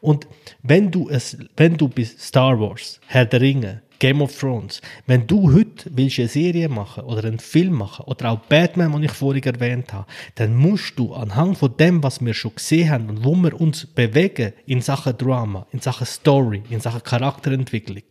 Und 0.00 0.26
wenn 0.62 0.90
du 0.90 1.08
es, 1.08 1.36
wenn 1.56 1.76
du 1.76 1.88
bis 1.88 2.16
Star 2.18 2.58
Wars, 2.58 3.00
Herr 3.06 3.26
der 3.26 3.40
Ringe, 3.40 3.82
Game 3.98 4.20
of 4.20 4.38
Thrones, 4.38 4.82
wenn 5.06 5.26
du 5.26 5.52
heute 5.52 5.90
willst 5.94 6.18
eine 6.18 6.28
Serie 6.28 6.68
machen 6.68 7.04
oder 7.04 7.24
einen 7.24 7.38
Film 7.38 7.74
machen 7.74 8.04
oder 8.06 8.32
auch 8.32 8.38
Batman, 8.40 8.92
den 8.92 9.04
ich 9.04 9.12
vorhin 9.12 9.42
erwähnt 9.42 9.92
habe, 9.92 10.06
dann 10.34 10.54
musst 10.56 10.98
du 10.98 11.14
anhand 11.14 11.58
von 11.58 11.76
dem, 11.76 12.02
was 12.02 12.20
wir 12.20 12.34
schon 12.34 12.54
gesehen 12.54 12.90
haben 12.90 13.08
und 13.08 13.24
wo 13.24 13.34
wir 13.36 13.58
uns 13.58 13.86
bewegen 13.86 14.52
in 14.66 14.82
Sachen 14.82 15.16
Drama, 15.16 15.66
in 15.70 15.80
Sachen 15.80 16.06
Story, 16.06 16.62
in 16.68 16.80
Sachen 16.80 17.02
Charakterentwicklung, 17.02 18.02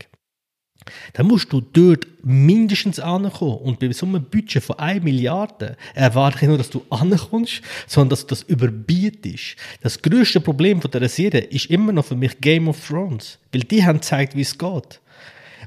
dann 1.13 1.28
musst 1.28 1.52
du 1.52 1.62
dort 1.62 2.08
mindestens 2.24 3.00
ankommen. 3.00 3.58
Und 3.58 3.80
bei 3.80 3.91
so 3.91 4.06
einem 4.06 4.24
Budget 4.24 4.63
von 4.63 4.80
1 4.80 5.04
Milliarde 5.04 5.78
erwarte 5.93 6.38
ich 6.38 6.41
nicht 6.43 6.50
nur, 6.50 6.58
dass 6.58 6.69
du 6.69 6.84
ankommst, 6.89 7.62
sondern 7.88 8.10
dass 8.10 8.22
du 8.22 8.28
das 8.28 8.43
überbietest. 8.43 9.56
Das 9.82 10.02
größte 10.02 10.41
Problem 10.41 10.82
von 10.82 10.91
dieser 10.91 11.10
Serie 11.10 11.41
ist 11.41 11.67
immer 11.67 11.91
noch 11.91 12.06
für 12.06 12.15
mich 12.15 12.39
Game 12.39 12.67
of 12.67 12.88
Thrones. 12.88 13.38
Weil 13.52 13.62
die 13.62 13.86
haben 13.86 14.00
gezeigt, 14.00 14.36
wie 14.36 14.41
es 14.41 14.58
geht. 14.58 15.00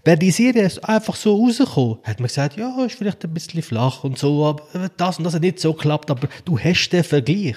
Wäre 0.05 0.19
die 0.19 0.31
Serie 0.31 0.71
einfach 0.85 1.17
so 1.17 1.35
rausgekommen, 1.37 1.99
hat 2.05 2.21
man 2.21 2.29
gesagt, 2.29 2.57
ja, 2.57 2.85
ist 2.85 2.95
vielleicht 2.95 3.25
ein 3.25 3.35
bisschen 3.35 3.61
flach 3.61 4.05
und 4.05 4.17
so, 4.17 4.47
aber 4.47 4.89
das 4.97 5.19
und 5.19 5.25
das 5.25 5.35
hat 5.35 5.43
nicht 5.43 5.59
so 5.59 5.73
geklappt, 5.73 6.13
aber 6.13 6.29
du 6.45 6.57
hast 6.57 6.91
den 6.91 7.03
Vergleich. 7.03 7.57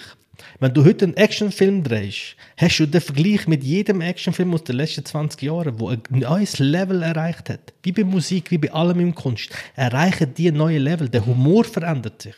Wenn 0.61 0.73
du 0.73 0.83
heute 0.83 1.05
einen 1.05 1.15
Actionfilm 1.15 1.83
drehst, 1.83 2.35
hast 2.57 2.79
du 2.79 2.85
den 2.85 2.99
Vergleich 2.99 3.47
mit 3.47 3.63
jedem 3.63 4.01
Actionfilm 4.01 4.53
aus 4.53 4.65
den 4.65 4.75
letzten 4.75 5.05
20 5.05 5.41
Jahren, 5.41 5.79
wo 5.79 5.87
ein 5.87 6.03
neues 6.09 6.59
Level 6.59 7.01
erreicht 7.01 7.49
hat. 7.49 7.71
Wie 7.81 7.93
bei 7.93 8.03
Musik, 8.03 8.51
wie 8.51 8.57
bei 8.57 8.69
allem 8.73 8.99
im 8.99 9.15
Kunst. 9.15 9.51
Erreichen 9.77 10.33
die 10.33 10.51
neue 10.51 10.79
Level. 10.79 11.07
Der 11.07 11.25
Humor 11.25 11.63
verändert 11.63 12.21
sich. 12.21 12.35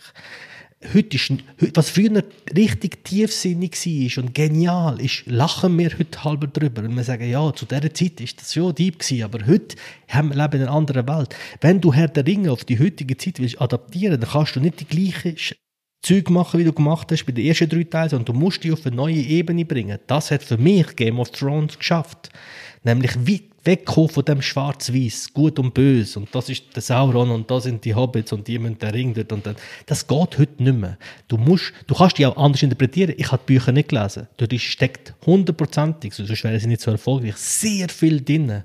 Heute 0.93 1.15
ist, 1.15 1.31
was 1.73 1.89
früher 1.89 2.23
richtig 2.55 3.03
tiefsinnig 3.03 3.73
war 3.73 4.23
und 4.23 4.36
genial 4.36 5.01
ist, 5.01 5.23
lachen 5.25 5.77
wir 5.79 5.89
heute 5.97 6.23
halber 6.23 6.45
drüber. 6.45 6.84
Und 6.84 6.95
wir 6.95 7.03
sagen, 7.03 7.27
ja, 7.27 7.51
zu 7.53 7.65
dieser 7.65 7.91
Zeit 7.91 8.21
ist 8.21 8.39
das 8.39 8.53
schon 8.53 8.75
deep 8.75 9.03
aber 9.23 9.47
heute 9.47 9.75
haben 10.07 10.29
wir 10.29 10.36
leben 10.36 10.62
in 10.62 10.67
einer 10.67 10.71
anderen 10.71 11.07
Welt. 11.07 11.36
Wenn 11.60 11.81
du 11.81 11.91
Herr 11.91 12.07
der 12.07 12.27
Ringe 12.27 12.51
auf 12.51 12.65
die 12.65 12.77
heutige 12.77 13.17
Zeit 13.17 13.39
willst 13.39 13.60
adaptieren, 13.60 14.21
dann 14.21 14.29
kannst 14.29 14.55
du 14.55 14.60
nicht 14.60 14.79
die 14.79 14.86
gleiche 14.86 15.36
Zeug 16.01 16.29
machen, 16.29 16.59
wie 16.59 16.63
du 16.63 16.73
gemacht 16.73 17.11
hast 17.11 17.25
bei 17.25 17.31
den 17.31 17.45
ersten 17.45 17.69
drei 17.69 17.83
Teilen, 17.83 18.09
sondern 18.09 18.33
du 18.33 18.39
musst 18.39 18.63
die 18.63 18.71
auf 18.71 18.85
eine 18.85 18.95
neue 18.95 19.15
Ebene 19.15 19.65
bringen. 19.65 19.99
Das 20.07 20.31
hat 20.31 20.43
für 20.43 20.57
mich 20.57 20.95
Game 20.95 21.19
of 21.19 21.29
Thrones 21.29 21.77
geschafft. 21.77 22.29
Nämlich 22.83 23.15
weit 23.27 23.50
wegkommen 23.63 24.10
von 24.10 24.26
dem 24.26 24.41
Schwarz-Weiß, 24.41 25.34
Gut 25.34 25.60
und 25.60 25.74
Böse. 25.74 26.19
Und 26.19 26.34
das 26.34 26.50
ist 26.50 26.76
der 26.76 26.82
Sauron 26.82 27.32
und 27.32 27.50
da 27.50 27.60
sind 27.60 27.86
die 27.86 27.93
Hobbits 27.93 28.34
und 28.34 28.47
die 28.47 28.58
müssen 28.60 28.80
den 28.80 28.89
Ring 28.89 29.13
dort 29.13 29.32
und 29.32 29.45
dann. 29.45 29.56
Das 29.86 30.08
geht 30.08 30.38
heute 30.38 30.63
nicht 30.63 30.78
mehr. 30.78 30.97
Du 31.28 31.38
musst, 31.38 31.74
du 31.88 31.95
kannst 31.95 32.17
die 32.17 32.26
auch 32.26 32.38
anders 32.38 32.63
interpretieren. 32.63 33.13
Ich 33.17 33.32
habe 33.32 33.41
die 33.47 33.54
Bücher 33.54 33.71
nicht 33.71 33.89
gelesen. 33.89 34.28
Dort 34.38 34.54
steckt 34.60 35.13
hundertprozentig, 35.26 36.13
sonst 36.13 36.43
wären 36.43 36.60
sie 36.60 36.67
nicht 36.67 36.82
so 36.82 36.91
erfolgreich, 36.91 37.36
sehr 37.36 37.89
viel 37.89 38.21
drin. 38.21 38.63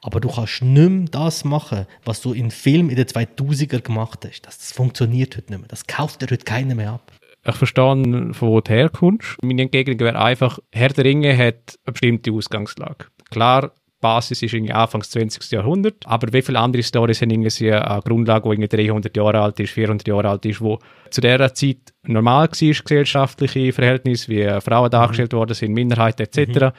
Aber 0.00 0.20
du 0.20 0.28
kannst 0.28 0.62
nicht 0.62 0.90
mehr 0.90 1.08
das 1.10 1.44
machen, 1.44 1.86
was 2.04 2.20
du 2.20 2.32
in 2.32 2.50
Film 2.50 2.88
in 2.90 2.96
den 2.96 3.06
2000er 3.06 3.80
gemacht 3.80 4.26
hast. 4.26 4.42
Das, 4.42 4.58
das 4.58 4.72
funktioniert 4.72 5.36
heute 5.36 5.52
nicht 5.52 5.60
mehr. 5.60 5.68
Das 5.68 5.86
kauft 5.86 6.22
dir 6.22 6.28
heute 6.30 6.44
keiner 6.44 6.74
mehr 6.74 6.92
ab. 6.92 7.12
Ich 7.44 7.54
verstehe, 7.54 8.32
von 8.32 8.48
wo 8.48 8.60
du 8.60 8.70
herkommst. 8.70 9.36
Meine 9.42 9.62
Entgegnung 9.62 9.98
wäre 10.00 10.18
einfach, 10.18 10.58
Herr 10.72 10.90
der 10.90 11.04
Ringe 11.04 11.36
hat 11.36 11.78
eine 11.84 11.92
bestimmte 11.92 12.32
Ausgangslage. 12.32 13.06
Klar, 13.30 13.72
Basis 14.00 14.42
ist 14.42 14.54
irgendwie 14.54 14.72
Anfangs 14.72 15.10
20. 15.10 15.50
Jahrhundert, 15.50 16.06
aber 16.06 16.32
wie 16.32 16.42
viele 16.42 16.60
andere 16.60 16.82
Stories 16.82 17.20
haben 17.20 17.30
irgendwie 17.30 17.72
eine 17.72 18.00
Grundlage, 18.02 18.48
die 18.48 18.54
irgendwie 18.54 18.86
300 18.88 19.16
Jahre 19.16 19.40
alt 19.40 19.58
ist, 19.60 19.72
400 19.72 20.06
Jahre 20.06 20.28
alt 20.28 20.46
ist, 20.46 20.60
wo 20.60 20.78
zu 21.10 21.20
dieser 21.20 21.52
Zeit 21.54 21.78
normal 22.02 22.48
war, 22.48 22.48
gesellschaftliche 22.48 23.72
Verhältnisse, 23.72 24.28
wie 24.28 24.60
Frauen 24.60 24.90
dargestellt 24.90 25.32
worden 25.32 25.54
sind, 25.54 25.72
Minderheiten 25.72 26.22
etc. 26.22 26.76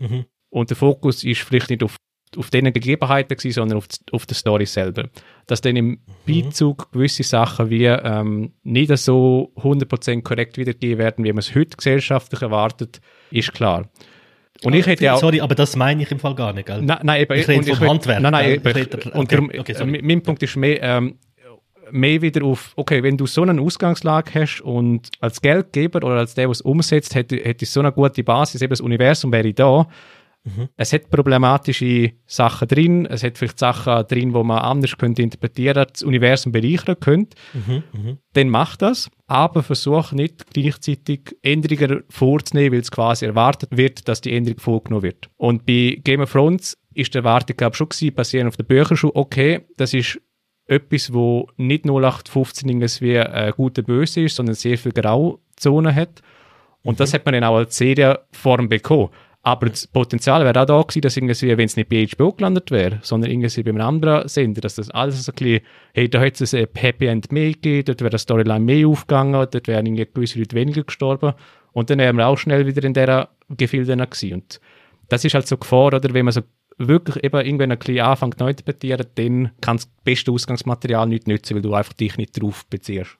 Mhm. 0.00 0.06
Mhm. 0.06 0.24
Und 0.48 0.70
der 0.70 0.76
Fokus 0.76 1.24
ist 1.24 1.42
vielleicht 1.42 1.70
nicht 1.70 1.82
auf, 1.82 1.96
auf 2.36 2.50
diesen 2.50 2.72
Gegebenheiten 2.72 3.36
gewesen, 3.36 3.54
sondern 3.54 3.78
auf, 3.78 3.86
auf 4.10 4.26
der 4.26 4.36
Story 4.36 4.66
selber. 4.66 5.08
Dass 5.46 5.60
dann 5.60 5.76
im 5.76 6.00
Beizug 6.26 6.90
gewisse 6.92 7.22
Sachen 7.22 7.68
wie 7.70 7.84
ähm, 7.84 8.52
nicht 8.62 8.96
so 8.98 9.52
100% 9.56 10.22
korrekt 10.22 10.56
wiedergegeben 10.56 10.98
werden, 10.98 11.24
wie 11.24 11.32
man 11.32 11.38
es 11.38 11.54
heute 11.54 11.76
gesellschaftlich 11.76 12.42
erwartet, 12.42 13.00
ist 13.30 13.52
klar. 13.52 13.90
Und 14.64 14.74
ich 14.74 14.86
hätte 14.86 15.12
auch, 15.12 15.18
sorry, 15.18 15.40
aber 15.40 15.54
das 15.54 15.76
meine 15.76 16.02
ich 16.02 16.10
im 16.10 16.18
Fall 16.18 16.34
gar 16.34 16.52
nicht, 16.52 16.66
gell? 16.66 16.82
Nein, 16.82 16.98
nein, 17.02 17.22
eben, 17.22 17.38
Ich 17.38 17.48
rede 17.48 17.76
vom 17.76 17.88
Handwerk, 17.88 18.20
Nein, 18.20 18.32
nein, 18.32 18.60
Ich 18.64 18.74
rede- 18.74 18.96
und 19.10 19.16
okay, 19.16 19.26
darum, 19.36 19.50
okay, 19.58 19.74
sorry. 19.74 19.96
äh, 19.98 20.02
mein 20.02 20.22
Punkt 20.22 20.42
ist 20.42 20.56
mehr, 20.56 20.82
ähm, 20.82 21.14
mehr 21.90 22.22
wieder 22.22 22.44
auf, 22.44 22.72
okay, 22.76 23.02
wenn 23.02 23.16
du 23.16 23.26
so 23.26 23.42
eine 23.42 23.60
Ausgangslage 23.60 24.30
hast 24.34 24.60
und 24.62 25.08
als 25.20 25.40
Geldgeber 25.40 25.98
oder 25.98 26.16
als 26.16 26.34
der, 26.34 26.44
der 26.44 26.50
es 26.50 26.60
umsetzt, 26.60 27.14
hätte, 27.14 27.36
hätte 27.36 27.66
so 27.66 27.80
eine 27.80 27.92
gute 27.92 28.22
Basis, 28.24 28.62
eben 28.62 28.70
das 28.70 28.80
Universum 28.80 29.32
wäre 29.32 29.52
da. 29.52 29.86
Mhm. 30.44 30.68
Es 30.76 30.92
hat 30.92 31.10
problematische 31.10 32.12
Sachen 32.26 32.66
drin, 32.66 33.06
es 33.06 33.22
hat 33.22 33.38
vielleicht 33.38 33.58
Sachen 33.58 34.06
drin, 34.08 34.34
wo 34.34 34.42
man 34.42 34.58
anders 34.58 34.96
könnte 34.98 35.22
interpretieren, 35.22 35.86
das 35.92 36.02
Universum 36.02 36.50
bereichern 36.52 36.96
könnte, 36.98 37.36
Mhm, 37.92 38.18
dann 38.32 38.48
mach 38.48 38.76
das, 38.76 39.08
aber 39.26 39.62
versuch 39.62 40.12
nicht 40.12 40.52
gleichzeitig 40.52 41.36
Änderungen 41.42 42.02
vorzunehmen, 42.08 42.72
weil 42.72 42.80
es 42.80 42.90
quasi 42.90 43.24
erwartet 43.26 43.76
wird, 43.76 44.08
dass 44.08 44.20
die 44.20 44.32
Änderung 44.32 44.58
vorgenommen 44.58 45.04
wird. 45.04 45.30
Und 45.36 45.64
bei 45.64 46.00
Game 46.02 46.20
of 46.20 46.32
Thrones 46.32 46.76
ist 46.94 47.14
die 47.14 47.18
Erwartung, 47.18 47.56
glaube 47.56 47.74
ich, 47.74 47.78
schon 47.78 47.88
gewesen, 47.88 48.14
basierend 48.14 48.48
auf 48.48 48.56
der 48.56 48.64
Bücherschule, 48.64 49.14
okay, 49.14 49.60
das 49.76 49.94
ist 49.94 50.20
etwas, 50.66 51.12
wo 51.12 51.48
nicht 51.56 51.84
0815 51.84 52.68
irgendwie 52.68 53.14
äh, 53.14 53.52
gut 53.54 53.78
oder 53.78 53.86
böse 53.86 54.22
ist, 54.22 54.36
sondern 54.36 54.54
sehr 54.54 54.78
viel 54.78 54.92
Grauzonen 54.92 55.94
hat. 55.94 56.22
Und 56.82 56.98
das 56.98 57.14
hat 57.14 57.24
man 57.24 57.34
dann 57.34 57.44
auch 57.44 57.56
als 57.56 57.76
Serienform 57.76 58.68
bekommen. 58.68 59.10
Aber 59.44 59.68
das 59.68 59.88
Potenzial 59.88 60.44
wäre 60.44 60.60
auch 60.60 60.66
da 60.66 60.80
gewesen, 60.80 61.00
dass 61.02 61.16
irgendwie, 61.16 61.58
wenn 61.58 61.66
es 61.66 61.76
nicht 61.76 61.88
bei 61.88 62.06
HBO 62.06 62.32
gelandet 62.32 62.70
wäre, 62.70 63.00
sondern 63.02 63.30
irgendwie 63.30 63.62
bei 63.64 63.70
einem 63.70 63.80
anderen 63.80 64.28
Sender, 64.28 64.60
dass 64.60 64.76
das 64.76 64.90
alles 64.90 65.24
so 65.24 65.32
ein 65.32 65.34
bisschen, 65.34 65.60
hey, 65.94 66.08
da 66.08 66.20
hätte 66.20 66.44
es 66.44 66.54
ein 66.54 66.68
Happy 66.74 67.06
End 67.06 67.32
mehr 67.32 67.50
gegeben, 67.50 67.84
dort 67.86 68.00
wäre 68.02 68.10
die 68.10 68.18
Storyline 68.18 68.60
mehr 68.60 68.86
aufgegangen, 68.86 69.32
dort 69.32 69.66
wären 69.66 69.86
irgendwie 69.86 70.06
gewisse 70.06 70.38
Leute 70.38 70.54
weniger 70.54 70.84
gestorben. 70.84 71.34
Und 71.72 71.90
dann 71.90 71.98
wären 71.98 72.16
wir 72.16 72.28
auch 72.28 72.38
schnell 72.38 72.66
wieder 72.66 72.84
in 72.84 72.94
dieser 72.94 73.30
Gefilde 73.48 73.96
gewesen. 73.96 74.34
Und 74.34 74.60
das 75.08 75.24
ist 75.24 75.34
halt 75.34 75.48
so 75.48 75.56
Gefahr, 75.56 75.86
oder 75.86 76.14
wenn 76.14 76.24
man 76.24 76.32
so 76.32 76.42
wirklich 76.78 77.22
eben 77.24 77.44
irgendwann 77.44 77.72
ein 77.72 77.78
bisschen 77.78 78.00
anfängt 78.00 78.38
neu 78.38 78.52
zu 78.52 78.60
interpretieren, 78.60 79.06
dann 79.16 79.50
kann 79.60 79.76
das 79.76 79.86
beste 80.04 80.30
Ausgangsmaterial 80.30 81.08
nicht 81.08 81.26
nützen, 81.26 81.54
weil 81.56 81.62
du 81.62 81.74
einfach 81.74 81.94
dich 81.94 82.16
nicht 82.16 82.40
darauf 82.40 82.64
beziehst. 82.66 83.18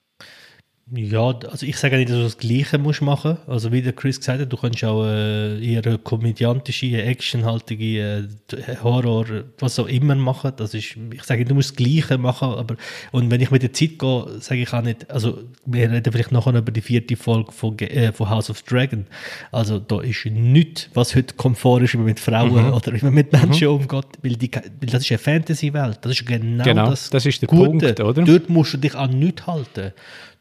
Ja, 0.90 1.30
also 1.48 1.64
ich 1.64 1.76
sage 1.78 1.96
nicht, 1.96 2.10
dass 2.10 2.16
du 2.16 2.22
das 2.24 2.38
Gleiche 2.38 2.76
musst 2.76 3.02
machen. 3.02 3.38
Also 3.46 3.72
wie 3.72 3.80
der 3.80 3.92
Chris 3.92 4.18
gesagt 4.18 4.40
hat, 4.40 4.52
du 4.52 4.56
kannst 4.56 4.84
auch 4.84 5.06
äh, 5.06 5.64
eher 5.64 5.96
komödiantische, 5.98 7.02
actionhaltige 7.02 8.28
äh, 8.50 8.76
Horror, 8.82 9.24
was 9.58 9.78
auch 9.78 9.86
immer 9.86 10.16
machen. 10.16 10.52
Das 10.56 10.74
ist, 10.74 10.96
ich 11.12 11.22
sage 11.22 11.40
nicht, 11.40 11.50
du 11.50 11.54
musst 11.54 11.70
das 11.70 11.76
Gleiche 11.76 12.18
machen, 12.18 12.48
aber 12.48 12.76
und 13.12 13.30
wenn 13.30 13.40
ich 13.40 13.50
mit 13.50 13.62
der 13.62 13.72
Zeit 13.72 13.98
gehe, 13.98 14.26
sage 14.40 14.62
ich 14.62 14.72
auch 14.72 14.82
nicht, 14.82 15.10
also 15.10 15.38
wir 15.64 15.90
reden 15.90 16.12
vielleicht 16.12 16.32
nachher 16.32 16.54
über 16.54 16.72
die 16.72 16.82
vierte 16.82 17.16
Folge 17.16 17.52
von, 17.52 17.78
äh, 17.78 18.12
von 18.12 18.28
House 18.28 18.50
of 18.50 18.60
Dragon. 18.62 19.06
Also 19.50 19.78
da 19.78 20.00
ist 20.02 20.26
nichts, 20.26 20.90
was 20.94 21.14
heute 21.14 21.34
Komfort 21.36 21.82
ist, 21.82 21.94
wie 21.94 21.98
man 21.98 22.06
mit 22.06 22.20
Frauen 22.20 22.66
mhm. 22.66 22.72
oder 22.74 22.92
wie 22.92 23.04
man 23.04 23.14
mit 23.14 23.32
Menschen 23.32 23.68
mhm. 23.68 23.74
umgeht, 23.74 24.06
weil, 24.22 24.36
die, 24.36 24.50
weil 24.52 24.90
das 24.90 25.04
ist 25.04 25.12
eine 25.12 25.18
Fantasy-Welt. 25.18 26.00
Das 26.02 26.12
ist 26.12 26.26
genau, 26.26 26.64
genau 26.64 26.90
das, 26.90 27.08
das 27.08 27.24
ist 27.24 27.40
der 27.40 27.48
Gute. 27.48 27.94
Punkt, 27.94 28.00
oder? 28.00 28.24
Dort 28.24 28.50
musst 28.50 28.74
du 28.74 28.78
dich 28.78 28.94
an 28.94 29.18
nichts 29.18 29.46
halten. 29.46 29.92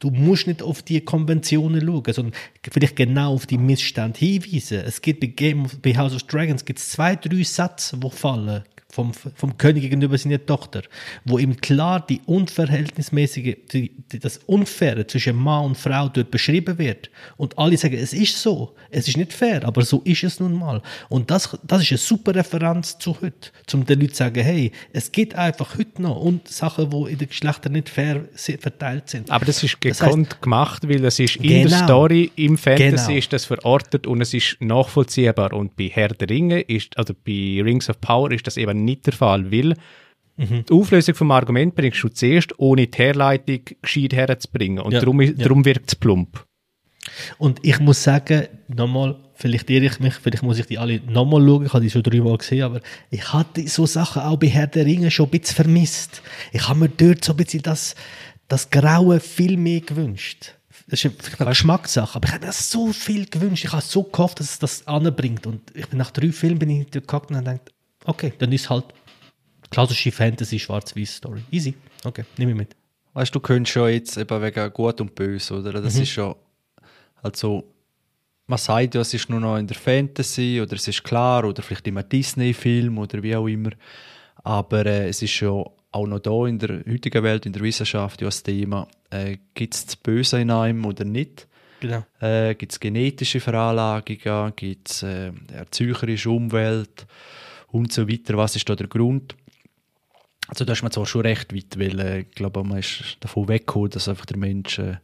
Du 0.01 0.09
musst 0.09 0.47
nicht 0.47 0.63
auf 0.63 0.81
die 0.81 0.99
Konventionen 1.01 1.79
schauen, 1.85 2.13
sondern 2.13 2.33
vielleicht 2.71 2.95
genau 2.95 3.35
auf 3.35 3.45
die 3.45 3.59
Missstände 3.59 4.17
hinweisen. 4.17 4.79
Es 4.79 4.99
gibt 4.99 5.19
bei, 5.19 5.27
Game 5.27 5.65
of, 5.65 5.77
bei 5.79 5.95
House 5.95 6.15
of 6.15 6.23
Dragons 6.23 6.65
gibt's 6.65 6.89
zwei, 6.89 7.15
drei 7.15 7.43
Sätze, 7.43 7.97
die 7.97 8.09
fallen 8.09 8.63
vom, 8.91 9.13
vom 9.13 9.58
König 9.58 9.84
gegenüber 9.84 10.17
seiner 10.17 10.45
Tochter, 10.45 10.84
wo 11.25 11.38
ihm 11.38 11.58
klar 11.58 12.06
die 12.06 12.21
unverhältnismäßige, 12.25 13.56
die, 13.71 13.91
die, 14.12 14.19
das 14.19 14.39
Unfaire 14.45 15.08
zwischen 15.08 15.36
Mann 15.36 15.65
und 15.65 15.77
Frau 15.77 16.10
dort 16.10 16.32
beschrieben 16.32 16.77
wird. 16.77 17.10
Und 17.38 17.58
alle 17.58 17.77
sagen, 17.77 17.95
es 17.95 18.13
ist 18.13 18.41
so, 18.41 18.75
es 18.89 19.08
ist 19.08 19.17
nicht 19.17 19.34
fair, 19.34 19.65
aber 19.65 19.84
so 19.84 20.01
ist 20.04 20.23
es 20.23 20.39
nun 20.39 20.54
mal. 20.54 20.82
Und 21.10 21.32
das, 21.32 21.58
das 21.63 21.84
ist 21.84 21.91
eine 21.91 21.97
super 21.97 22.36
Referenz 22.36 22.97
zu 22.97 23.19
heute, 23.21 23.49
um 23.73 23.86
den 23.86 23.99
Leuten 23.99 24.13
zu 24.13 24.17
sagen, 24.17 24.43
hey, 24.43 24.71
es 24.93 25.12
gibt 25.12 25.36
einfach 25.36 25.77
heute 25.77 26.01
noch 26.01 26.17
und 26.17 26.47
Sachen, 26.47 26.89
die 26.89 27.12
in 27.12 27.17
den 27.17 27.30
Geschlechtern 27.30 27.73
nicht 27.73 27.89
fair 27.89 28.25
verteilt 28.36 29.10
sind. 29.10 29.32
Aber 29.32 29.45
das 29.45 29.63
ist 29.63 29.80
gekonnt 29.80 30.01
das 30.01 30.34
heißt, 30.34 30.41
gemacht, 30.41 30.88
weil 30.88 31.04
es 31.06 31.19
ist 31.19 31.38
in 31.38 31.43
genau, 31.43 31.69
der 31.69 31.84
Story, 31.84 32.32
im 32.36 32.58
Fantasy 32.58 33.08
genau. 33.08 33.17
ist 33.17 33.34
das 33.34 33.45
verortet 33.45 34.08
und 34.08 34.21
es 34.21 34.34
ist 34.34 34.58
nachvollziehbar. 34.60 35.54
Und 35.54 35.75
bei 35.75 35.89
Herr 35.93 36.10
der 36.10 36.30
Ringe 36.30 36.62
ist, 36.62 36.97
also 36.97 37.13
bei 37.13 37.62
Rings 37.63 37.89
of 37.89 37.99
Power 38.01 38.32
ist 38.32 38.47
das 38.47 38.58
eben 38.58 38.80
nicht 38.85 39.05
der 39.05 39.13
Fall, 39.13 39.51
weil 39.51 39.75
mhm. 40.37 40.65
die 40.67 40.73
Auflösung 40.73 41.15
vom 41.15 41.31
Argument 41.31 41.75
bringst 41.75 42.03
du 42.03 42.09
zuerst, 42.09 42.57
ohne 42.59 42.87
die 42.87 42.97
Herleitung 42.97 43.61
gescheit 43.81 44.13
herzubringen. 44.13 44.79
Und 44.79 44.93
ja, 44.93 44.99
darum, 44.99 45.21
ja. 45.21 45.31
darum 45.33 45.65
wirkt 45.65 45.89
es 45.89 45.95
plump. 45.95 46.45
Und 47.37 47.59
ich 47.63 47.79
muss 47.79 48.03
sagen, 48.03 48.47
nochmal, 48.67 49.15
vielleicht 49.33 49.69
irre 49.69 49.85
ich 49.85 49.99
mich, 49.99 50.13
vielleicht 50.15 50.43
muss 50.43 50.59
ich 50.59 50.67
die 50.67 50.77
alle 50.77 51.01
nochmal 51.07 51.45
schauen, 51.45 51.65
ich 51.65 51.73
habe 51.73 51.83
die 51.83 51.89
schon 51.89 52.03
dreimal 52.03 52.37
gesehen, 52.37 52.63
aber 52.63 52.81
ich 53.09 53.33
hatte 53.33 53.67
so 53.67 53.85
Sachen 53.85 54.21
auch 54.21 54.37
bei 54.37 54.47
Herr 54.47 54.67
der 54.67 54.85
Ringe 54.85 55.09
schon 55.09 55.27
ein 55.27 55.31
bisschen 55.31 55.55
vermisst. 55.55 56.21
Ich 56.51 56.67
habe 56.67 56.79
mir 56.79 56.89
dort 56.89 57.25
so 57.25 57.33
ein 57.33 57.37
bisschen 57.37 57.63
das, 57.63 57.95
das 58.47 58.69
Graue 58.69 59.19
viel 59.19 59.57
mehr 59.57 59.81
gewünscht. 59.81 60.55
Das 60.87 61.03
ist 61.03 61.39
eine 61.39 61.49
Geschmackssache, 61.49 62.15
aber 62.15 62.27
ich 62.27 62.33
habe 62.33 62.45
mir 62.45 62.51
so 62.51 62.91
viel 62.91 63.25
gewünscht. 63.25 63.65
Ich 63.65 63.71
habe 63.71 63.81
so 63.81 64.03
gehofft, 64.03 64.39
dass 64.39 64.51
es 64.51 64.59
das 64.59 64.87
anbringt. 64.87 65.47
Und 65.47 65.61
ich 65.75 65.87
bin 65.87 65.97
nach 65.97 66.11
drei 66.11 66.31
Filmen 66.31 66.59
bin 66.59 66.69
ich 66.69 66.89
dort 66.89 67.07
geguckt 67.07 67.29
und 67.29 67.37
habe 67.37 67.45
gedacht, 67.45 67.71
Okay, 68.05 68.33
dann 68.37 68.51
ist 68.51 68.69
halt 68.69 68.85
klassische 69.69 70.11
Fantasy 70.11 70.59
schwarz-weiß 70.59 71.17
Story. 71.17 71.41
Easy. 71.51 71.75
Okay, 72.03 72.25
nehme 72.37 72.51
ich 72.51 72.57
mit. 72.57 72.75
Weißt 73.13 73.33
du, 73.33 73.39
du 73.39 73.43
könntest 73.43 73.73
schon 73.73 73.89
jetzt 73.89 74.17
eben 74.17 74.41
wegen 74.41 74.73
gut 74.73 75.01
und 75.01 75.15
böse, 75.15 75.55
oder? 75.55 75.73
Das 75.81 75.95
mhm. 75.95 76.01
ist 76.03 76.09
schon, 76.09 76.35
also, 77.21 77.63
man 78.47 78.57
sagt 78.57 78.95
ja, 78.95 79.01
es 79.01 79.13
ist 79.13 79.29
nur 79.29 79.39
noch 79.39 79.57
in 79.57 79.67
der 79.67 79.77
Fantasy 79.77 80.59
oder 80.61 80.75
es 80.75 80.87
ist 80.87 81.03
klar 81.03 81.43
oder 81.45 81.61
vielleicht 81.61 81.87
immer 81.87 82.03
Disney-Film 82.03 82.97
oder 82.97 83.21
wie 83.21 83.35
auch 83.35 83.47
immer. 83.47 83.71
Aber 84.43 84.85
äh, 84.85 85.09
es 85.09 85.21
ist 85.21 85.31
schon 85.31 85.69
auch 85.91 86.07
noch 86.07 86.19
da 86.19 86.45
in 86.47 86.57
der 86.57 86.83
heutigen 86.89 87.23
Welt, 87.23 87.45
in 87.45 87.53
der 87.53 87.61
Wissenschaft, 87.61 88.21
ja 88.21 88.27
das 88.27 88.43
Thema, 88.43 88.87
äh, 89.09 89.37
gibt 89.53 89.75
es 89.75 89.85
das 89.85 89.95
Böse 89.97 90.39
in 90.39 90.49
einem 90.49 90.85
oder 90.85 91.03
nicht? 91.03 91.47
Genau. 91.81 92.05
Äh, 92.19 92.55
gibt 92.55 92.71
es 92.71 92.79
genetische 92.79 93.39
Veranlagungen, 93.39 94.53
gibt 94.55 94.89
es 94.89 95.03
äh, 95.03 95.31
erzeugerische 95.51 96.29
Umwelt? 96.29 97.07
Und 97.71 97.91
so 97.91 98.07
weiter. 98.07 98.38
Was 98.38 98.55
ist 98.55 98.69
da 98.69 98.75
der 98.75 98.88
Grund? 98.88 99.36
Also 100.47 100.65
da 100.65 100.73
ist 100.73 100.84
man 100.84 100.91
zwar 100.91 101.05
schon 101.05 101.21
recht 101.21 101.55
weit, 101.55 101.79
weil 101.79 101.99
äh, 101.99 102.19
ich 102.21 102.31
glaube, 102.31 102.63
man 102.63 102.79
ist 102.79 103.17
davon 103.19 103.47
weggekommen, 103.47 103.89
dass 103.89 104.10
einfach 104.10 104.25
der 104.25 104.38
Mensch 104.38 104.79
äh, 104.79 104.97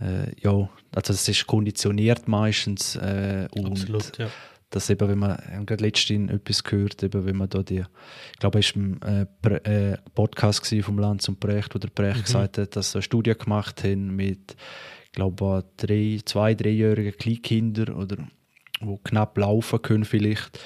äh, 0.00 0.32
ja, 0.40 0.68
also 0.94 1.12
es 1.12 1.28
ist 1.28 1.46
konditioniert 1.46 2.28
meistens 2.28 2.96
äh, 2.96 3.48
und 3.52 3.72
Absolut, 3.72 4.18
ja. 4.18 4.28
dass 4.70 4.90
eben, 4.90 5.08
wenn 5.08 5.18
man, 5.18 5.38
ich 5.46 5.54
habe 5.54 5.64
gerade 5.64 5.84
letztens 5.84 6.30
etwas 6.30 6.62
gehört, 6.62 7.02
eben, 7.02 7.24
wenn 7.24 7.36
man 7.36 7.48
da 7.48 7.62
die, 7.62 7.84
ich 8.32 8.38
glaube, 8.38 8.60
es 8.60 8.76
war 8.76 8.82
ein 8.82 9.26
äh, 9.42 9.92
äh, 9.92 9.96
Podcast 10.14 10.74
vom 10.82 10.98
Lanz 10.98 11.28
und 11.28 11.40
Brecht, 11.40 11.74
wo 11.74 11.78
der 11.78 11.88
Brecht 11.88 12.18
mhm. 12.18 12.24
gesagt 12.24 12.58
hat, 12.58 12.76
dass 12.76 12.92
sie 12.92 12.98
eine 12.98 13.02
Studie 13.02 13.34
gemacht 13.34 13.82
haben 13.84 14.14
mit, 14.14 14.56
ich 15.06 15.12
glaube, 15.12 15.64
drei, 15.76 16.20
zwei, 16.24 16.54
dreijährigen 16.54 17.16
Kleinkindern 17.16 17.94
oder 17.94 18.16
wo 18.80 18.98
knapp 18.98 19.36
laufen 19.36 19.82
können 19.82 20.04
vielleicht 20.04 20.60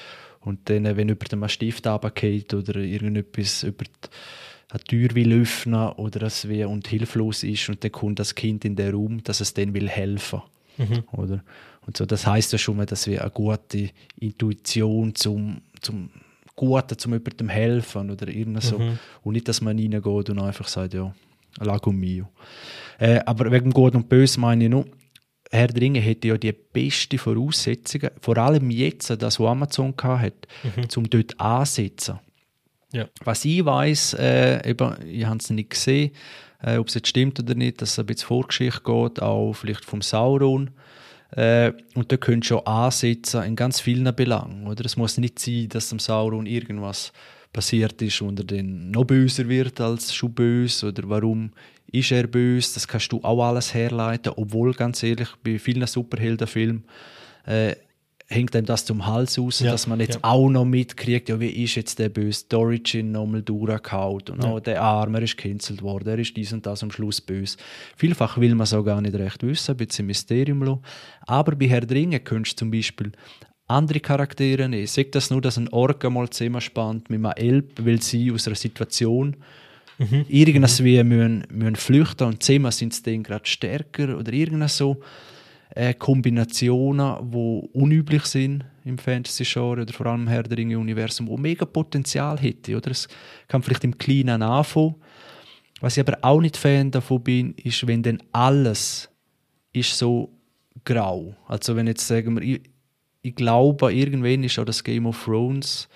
und 0.45 0.69
dann, 0.69 0.97
wenn 0.97 1.09
über 1.09 1.25
den 1.25 1.49
Stift 1.49 1.87
runtergeht 1.87 2.53
oder 2.55 2.77
irgendetwas 2.77 3.63
über 3.63 3.85
die 3.85 4.09
eine 4.73 4.83
Tür 4.85 5.15
will 5.15 5.43
öffnen 5.43 5.91
oder 5.93 6.23
es 6.23 6.49
wie 6.49 6.65
und 6.65 6.89
hilflos 6.89 7.43
ist 7.43 7.69
und 7.69 7.85
dann 7.85 7.93
kommt 7.93 8.19
das 8.19 8.35
Kind 8.35 8.65
in 8.65 8.75
den 8.75 8.95
Raum, 8.95 9.23
dass 9.23 9.41
es 9.41 9.53
dann 9.53 9.75
will 9.75 9.89
helfen, 9.89 10.41
mhm. 10.79 11.05
oder? 11.13 11.45
Und 11.87 11.97
so, 11.97 12.07
das 12.07 12.27
heißt 12.27 12.53
ja 12.53 12.59
schon 12.59 12.77
mal, 12.77 12.87
dass 12.87 13.07
wir 13.07 13.21
eine 13.21 13.31
gute 13.31 13.91
Intuition 14.19 15.15
zum, 15.15 15.61
zum 15.81 16.11
Guten, 16.55 16.97
zum 16.97 17.13
jemandem 17.13 17.49
helfen 17.49 18.11
oder 18.11 18.29
irgendwas 18.29 18.69
so. 18.69 18.79
Mhm. 18.79 18.99
Und 19.23 19.33
nicht, 19.35 19.49
dass 19.49 19.61
man 19.61 19.79
reingeht 19.79 20.31
und 20.31 20.39
einfach 20.39 20.69
sagt, 20.69 20.95
ja, 20.95 21.13
lago 21.61 21.93
mio. 21.93 22.29
Äh, 22.99 23.21
aber 23.27 23.51
wegen 23.51 23.73
Gut 23.73 23.95
und 23.95 24.09
Böse 24.09 24.41
meine 24.41 24.65
ich 24.65 24.71
nur, 24.71 24.87
Herr 25.53 25.69
der 25.69 25.83
Ringe 25.83 26.01
hätte 26.01 26.29
ja 26.29 26.39
die 26.39 26.53
besten 26.53 27.19
Voraussetzungen, 27.19 28.11
vor 28.21 28.39
allem 28.39 28.71
jetzt, 28.71 29.11
das, 29.11 29.39
was 29.39 29.47
Amazon 29.47 29.95
hat, 30.03 30.49
mhm. 30.63 30.89
um 30.97 31.11
dort 31.11 31.39
anzusetzen. 31.39 32.19
Ja. 32.93 33.09
Was 33.25 33.45
ich 33.45 33.65
weiß, 33.65 34.15
äh, 34.15 34.71
ich 34.71 35.25
habe 35.27 35.39
es 35.39 35.51
nicht 35.51 35.71
gesehen, 35.71 36.13
äh, 36.63 36.77
ob 36.79 36.89
es 36.89 36.95
jetzt 36.95 37.09
stimmt 37.09 37.39
oder 37.41 37.55
nicht, 37.55 37.83
dass 37.83 37.93
es 37.93 37.99
ein 37.99 38.07
bisschen 38.07 38.29
Vorgeschichte 38.29 38.83
geht, 38.83 39.21
auch 39.21 39.53
vielleicht 39.53 39.85
vom 39.85 40.01
Sauron. 40.01 40.71
Äh, 41.31 41.73
und 41.95 42.13
da 42.13 42.17
könnt 42.17 42.45
ihr 42.45 42.49
schon 42.49 42.67
ansetzen 42.67 43.43
in 43.43 43.57
ganz 43.57 43.81
vielen 43.81 44.15
Belangen. 44.15 44.67
Oder? 44.67 44.85
Es 44.85 44.97
muss 44.97 45.19
nicht 45.19 45.39
sein, 45.39 45.69
dass 45.71 45.89
dem 45.89 45.99
Sauron 45.99 46.47
irgendwas 46.47 47.13
passiert 47.53 48.01
ist 48.03 48.23
und 48.23 48.39
er 48.41 48.45
dann 48.45 48.91
noch 48.91 49.05
böser 49.05 49.49
wird 49.49 49.81
als 49.81 50.15
schon 50.15 50.33
böse 50.33 50.89
oder 50.89 51.09
warum 51.09 51.51
ist 51.91 52.11
er 52.11 52.27
böse, 52.27 52.75
das 52.75 52.89
kannst 52.89 53.13
du 53.13 53.21
auch 53.23 53.45
alles 53.45 53.75
herleiten, 53.75 54.33
obwohl, 54.37 54.73
ganz 54.73 55.03
ehrlich, 55.03 55.29
bei 55.45 55.59
vielen 55.59 55.87
Superheldenfilmen 55.87 56.85
äh, 57.45 57.75
hängt 58.29 58.57
einem 58.57 58.67
das 58.67 58.85
zum 58.85 59.07
Hals 59.07 59.39
raus, 59.39 59.61
ja, 59.61 59.71
dass 59.71 59.87
man 59.87 60.01
jetzt 60.01 60.15
ja. 60.15 60.21
auch 60.23 60.49
noch 60.49 60.65
mitkriegt, 60.65 61.29
ja, 61.29 61.39
wie 61.39 61.51
ist 61.51 61.75
jetzt 61.75 61.99
der 61.99 62.09
böse, 62.09 62.47
die 62.51 62.57
Origin 62.57 63.13
nochmal 63.13 63.43
durchgehauen 63.43 64.23
und 64.31 64.43
ja. 64.43 64.53
oh, 64.53 64.61
der 64.61 64.81
Arme 64.81 65.21
ist 65.21 65.37
gecancelt 65.37 65.83
worden, 65.83 66.09
er 66.09 66.19
ist 66.19 66.35
dies 66.37 66.53
und 66.53 66.65
das 66.65 66.83
am 66.83 66.91
Schluss 66.91 67.21
böse. 67.21 67.59
Vielfach 67.97 68.39
will 68.39 68.55
man 68.55 68.65
es 68.65 68.73
auch 68.73 68.85
gar 68.85 69.01
nicht 69.01 69.15
recht 69.15 69.43
wissen, 69.43 69.73
ein 69.73 69.77
bisschen 69.77 70.07
Mysterium 70.07 70.63
lassen. 70.63 70.83
Aber 71.27 71.55
bei 71.55 71.69
Herr 71.69 71.83
Dringe 71.83 72.21
könntest 72.21 72.57
du 72.57 72.65
zum 72.65 72.71
Beispiel 72.71 73.13
andere 73.73 74.01
Charaktere 74.01 74.69
nehmen. 74.69 74.87
Sag 74.87 75.13
das 75.13 75.31
nur, 75.31 75.41
dass 75.41 75.59
ein 75.59 75.69
Ork 75.69 76.05
mal 76.11 76.29
zusammenspannt 76.29 77.11
mit 77.11 77.25
einem 77.25 77.33
Elb, 77.37 77.85
weil 77.85 78.01
sie 78.01 78.31
aus 78.31 78.47
einer 78.47 78.57
Situation 78.57 79.37
Mhm. 79.99 80.27
Irgendwas 80.29 80.81
mhm. 80.81 80.85
wie 80.85 81.05
müssen, 81.05 81.45
müssen 81.51 81.77
flüchten 81.77 82.27
und 82.27 82.43
zehnmal 82.43 82.73
sind 82.73 82.95
sie 82.95 83.03
dann 83.03 83.23
gerade 83.23 83.47
stärker 83.47 84.17
oder 84.19 84.33
irgendwas 84.33 84.77
so. 84.77 85.01
Äh, 85.75 85.95
Kombinationen, 85.95 87.31
die 87.31 87.69
unüblich 87.73 88.25
sind 88.25 88.65
im 88.85 88.99
Fantasy-Genre 88.99 89.83
oder 89.83 89.93
vor 89.93 90.07
allem 90.07 90.23
im 90.23 90.29
Herr 90.29 90.43
der 90.43 90.59
Ringe-Universum, 90.59 91.29
wo 91.29 91.39
mega 91.39 91.65
Potenzial 91.65 92.39
hätte. 92.39 92.77
Oder? 92.77 92.91
Es 92.91 93.09
kann 93.49 93.63
vielleicht 93.63 93.85
im 93.85 93.97
Kleinen 93.97 94.43
anfangen. 94.43 94.97
Was 95.81 95.97
ich 95.97 96.07
aber 96.07 96.19
auch 96.21 96.41
nicht 96.41 96.59
Fan 96.59 96.91
davon 96.91 97.23
bin, 97.23 97.55
ist, 97.55 97.87
wenn 97.87 98.03
dann 98.03 98.23
alles 98.33 99.09
ist 99.73 99.97
so 99.97 100.31
grau. 100.85 101.35
Also 101.49 101.75
wenn 101.75 101.87
jetzt 101.87 102.07
sagen 102.07 102.39
wir, 102.39 102.61
ich, 103.23 103.35
glaube, 103.35 103.93
irgendwann 103.93 104.45
ist 104.45 104.59
auch 104.59 104.65
das 104.65 104.85
Game 104.85 105.07
of 105.07 105.25
Thrones 105.25 105.89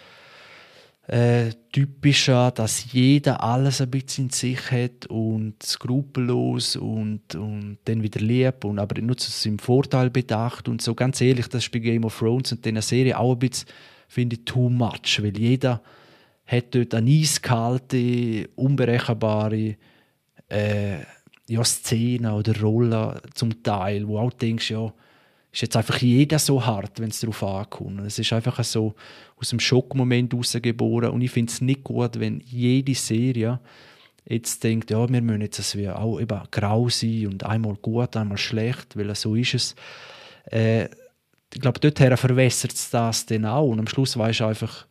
äh, 1.09 1.51
typischer, 1.71 2.51
dass 2.51 2.93
jeder 2.93 3.43
alles 3.43 3.81
ein 3.81 3.91
bisschen 3.91 4.25
in 4.25 4.31
sich 4.31 4.71
hat 4.71 5.07
und 5.07 5.63
skrupellos 5.63 6.75
und, 6.77 7.35
und 7.37 7.79
dann 7.85 8.03
wieder 8.03 8.21
lieb 8.21 8.65
und 8.65 8.79
aber 8.79 9.01
nur 9.01 9.17
zu 9.17 9.31
seinem 9.31 9.59
Vorteil 9.59 10.11
bedacht 10.11 10.69
und 10.69 10.83
so. 10.83 10.95
Ganz 10.95 11.21
ehrlich, 11.21 11.49
das 11.49 11.65
ist 11.65 11.73
bei 11.73 11.79
Game 11.79 12.05
of 12.05 12.19
Thrones 12.19 12.53
und 12.53 12.65
dieser 12.65 12.83
Serie 12.83 13.19
auch 13.19 13.33
ein 13.33 13.39
bisschen, 13.39 13.69
finde 14.09 14.37
ich, 14.37 14.45
too 14.45 14.69
much, 14.69 15.23
weil 15.23 15.39
jeder 15.39 15.81
hat 16.45 16.75
dort 16.75 16.95
eine 16.95 17.11
eiskalte, 17.11 18.49
unberechenbare 18.57 19.77
äh, 20.49 20.99
ja, 21.49 21.65
Szene 21.65 22.35
oder 22.35 22.61
Rolle 22.61 23.21
zum 23.35 23.63
Teil, 23.63 24.07
wo 24.09 24.19
auch 24.19 24.33
denkst, 24.33 24.71
ja, 24.71 24.93
ist 25.57 25.63
jetzt 25.63 25.77
einfach 25.77 25.97
jeder 25.97 26.39
so 26.39 26.67
hart, 26.67 27.01
wenn 27.01 27.09
es 27.09 27.21
darauf 27.21 27.43
ankommt. 27.43 28.01
Es 28.01 28.19
ist 28.19 28.31
einfach 28.35 28.63
so 28.63 28.95
aus 29.37 29.49
dem 29.49 29.59
Schockmoment 29.59 30.35
herausgeboren 30.35 31.11
und 31.11 31.23
ich 31.23 31.31
finde 31.31 31.51
es 31.51 31.63
nicht 31.63 31.83
gut, 31.83 32.21
wenn 32.21 32.41
jede 32.41 32.95
Serie 32.95 33.59
jetzt 34.29 34.63
denkt, 34.65 34.91
ja, 34.91 35.09
wir 35.09 35.23
müssen 35.23 35.41
jetzt 35.41 35.59
es 35.59 35.75
auch 35.95 36.21
eben 36.21 36.43
grau 36.51 36.91
sein 36.91 37.29
und 37.29 37.45
einmal 37.45 37.75
gut, 37.77 38.19
einmal 38.19 38.37
schlecht, 38.37 38.99
weil 38.99 39.15
so 39.15 39.35
ist 39.35 39.55
es. 39.55 39.75
Äh, 40.51 40.91
ich 41.55 41.61
glaube, 41.63 41.81
dorthin 41.81 42.15
verwässert 42.19 42.75
es 42.75 42.91
das 42.91 43.25
dann 43.25 43.47
auch 43.47 43.69
und 43.69 43.79
am 43.79 43.89
Schluss 43.89 44.19
weißt 44.19 44.41
du 44.41 44.45
einfach 44.45 44.87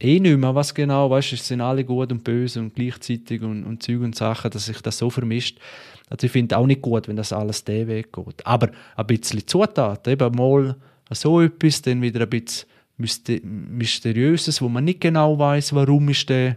eh 0.00 0.18
nicht 0.18 0.38
mehr, 0.38 0.56
was 0.56 0.74
genau, 0.74 1.08
weißt 1.08 1.30
du, 1.30 1.36
es 1.36 1.46
sind 1.46 1.60
alle 1.60 1.84
gut 1.84 2.10
und 2.10 2.24
böse 2.24 2.58
und 2.58 2.74
gleichzeitig 2.74 3.42
und, 3.42 3.62
und 3.62 3.80
Zeug 3.80 4.00
und 4.00 4.16
Sachen, 4.16 4.50
dass 4.50 4.66
sich 4.66 4.80
das 4.80 4.98
so 4.98 5.08
vermischt. 5.08 5.60
Also 6.08 6.26
ich 6.26 6.32
finde 6.32 6.56
auch 6.56 6.66
nicht 6.66 6.82
gut, 6.82 7.08
wenn 7.08 7.16
das 7.16 7.32
alles 7.32 7.64
den 7.64 7.88
Weg 7.88 8.12
geht. 8.12 8.46
Aber 8.46 8.70
ein 8.96 9.06
bisschen 9.06 9.46
Zutaten, 9.46 10.12
eben 10.12 10.36
mal 10.36 10.76
so 11.10 11.40
etwas, 11.40 11.82
dann 11.82 12.02
wieder 12.02 12.22
ein 12.22 12.30
bisschen 12.30 12.68
Mysteriöses, 12.98 14.62
wo 14.62 14.68
man 14.68 14.84
nicht 14.84 15.00
genau 15.00 15.38
weiß, 15.38 15.74
warum 15.74 16.08
ist 16.08 16.28
der 16.28 16.56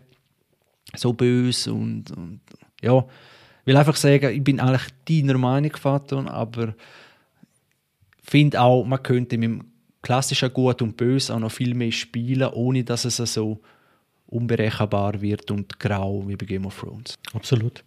so 0.95 1.14
böse 1.14 1.74
und, 1.74 2.12
und 2.12 2.39
ja, 2.82 2.97
ich 3.00 3.68
will 3.68 3.78
einfach 3.78 3.97
sagen, 3.97 4.34
ich 4.34 4.43
bin 4.43 4.60
eigentlich 4.60 4.88
deiner 5.08 5.38
Meinung, 5.38 5.76
Vater, 5.76 6.32
aber 6.32 6.74
finde 8.24 8.62
auch, 8.62 8.86
man 8.86 9.04
könnte 9.04 9.38
mit 9.38 9.50
dem 9.50 9.66
klassischen 10.02 10.54
Gut 10.54 10.82
und 10.82 10.95
Böse 10.97 11.36
auch 11.36 11.39
noch 11.39 11.52
viel 11.52 11.76
mehr 11.76 11.91
spielen, 11.91 12.50
ohne 12.54 12.84
dass 12.84 13.06
es 13.06 13.18
so 13.18 13.60
unberechenbar 14.28 15.22
wird 15.22 15.52
und 15.52 15.80
grau 15.80 16.24
wie 16.28 16.36
bei 16.36 16.45
Game 16.45 16.66
of 16.66 16.80
Thrones. 16.80 17.20
Absolut. 17.34 17.84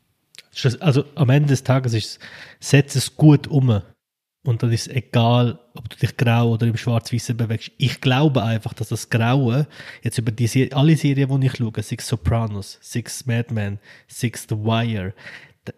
Also 0.81 1.05
am 1.15 1.31
Ende 1.31 1.49
des 1.49 1.65
Tages 1.65 1.95
ist 1.95 2.05
es, 2.05 2.19
setz 2.61 2.95
es 2.95 3.17
gut 3.17 3.47
um. 3.47 3.83
Und 4.45 4.63
dann 4.63 4.73
ist 4.73 4.89
es 4.89 4.95
egal, 4.95 5.61
ob 5.75 5.89
du 5.89 5.97
dich 5.97 6.17
grau 6.17 6.51
oder 6.53 6.67
im 6.67 6.77
Schwarz-Weißen 6.77 7.37
bewegst. 7.37 7.71
Ich 7.79 8.01
glaube 8.01 8.43
einfach, 8.43 8.73
dass 8.75 8.89
das 8.89 9.09
Graue, 9.09 9.69
jetzt 10.03 10.19
über 10.19 10.33
die 10.33 10.49
Serie, 10.49 10.75
alle 10.75 10.97
Serien, 10.97 11.41
die 11.41 11.47
ich 11.47 11.57
schaue, 11.57 11.81
Six 11.81 12.09
Sopranos, 12.09 12.79
Six 12.81 13.25
Mad 13.27 13.55
Men, 13.55 13.79
Six 14.09 14.47
The 14.49 14.57
Wire, 14.57 15.15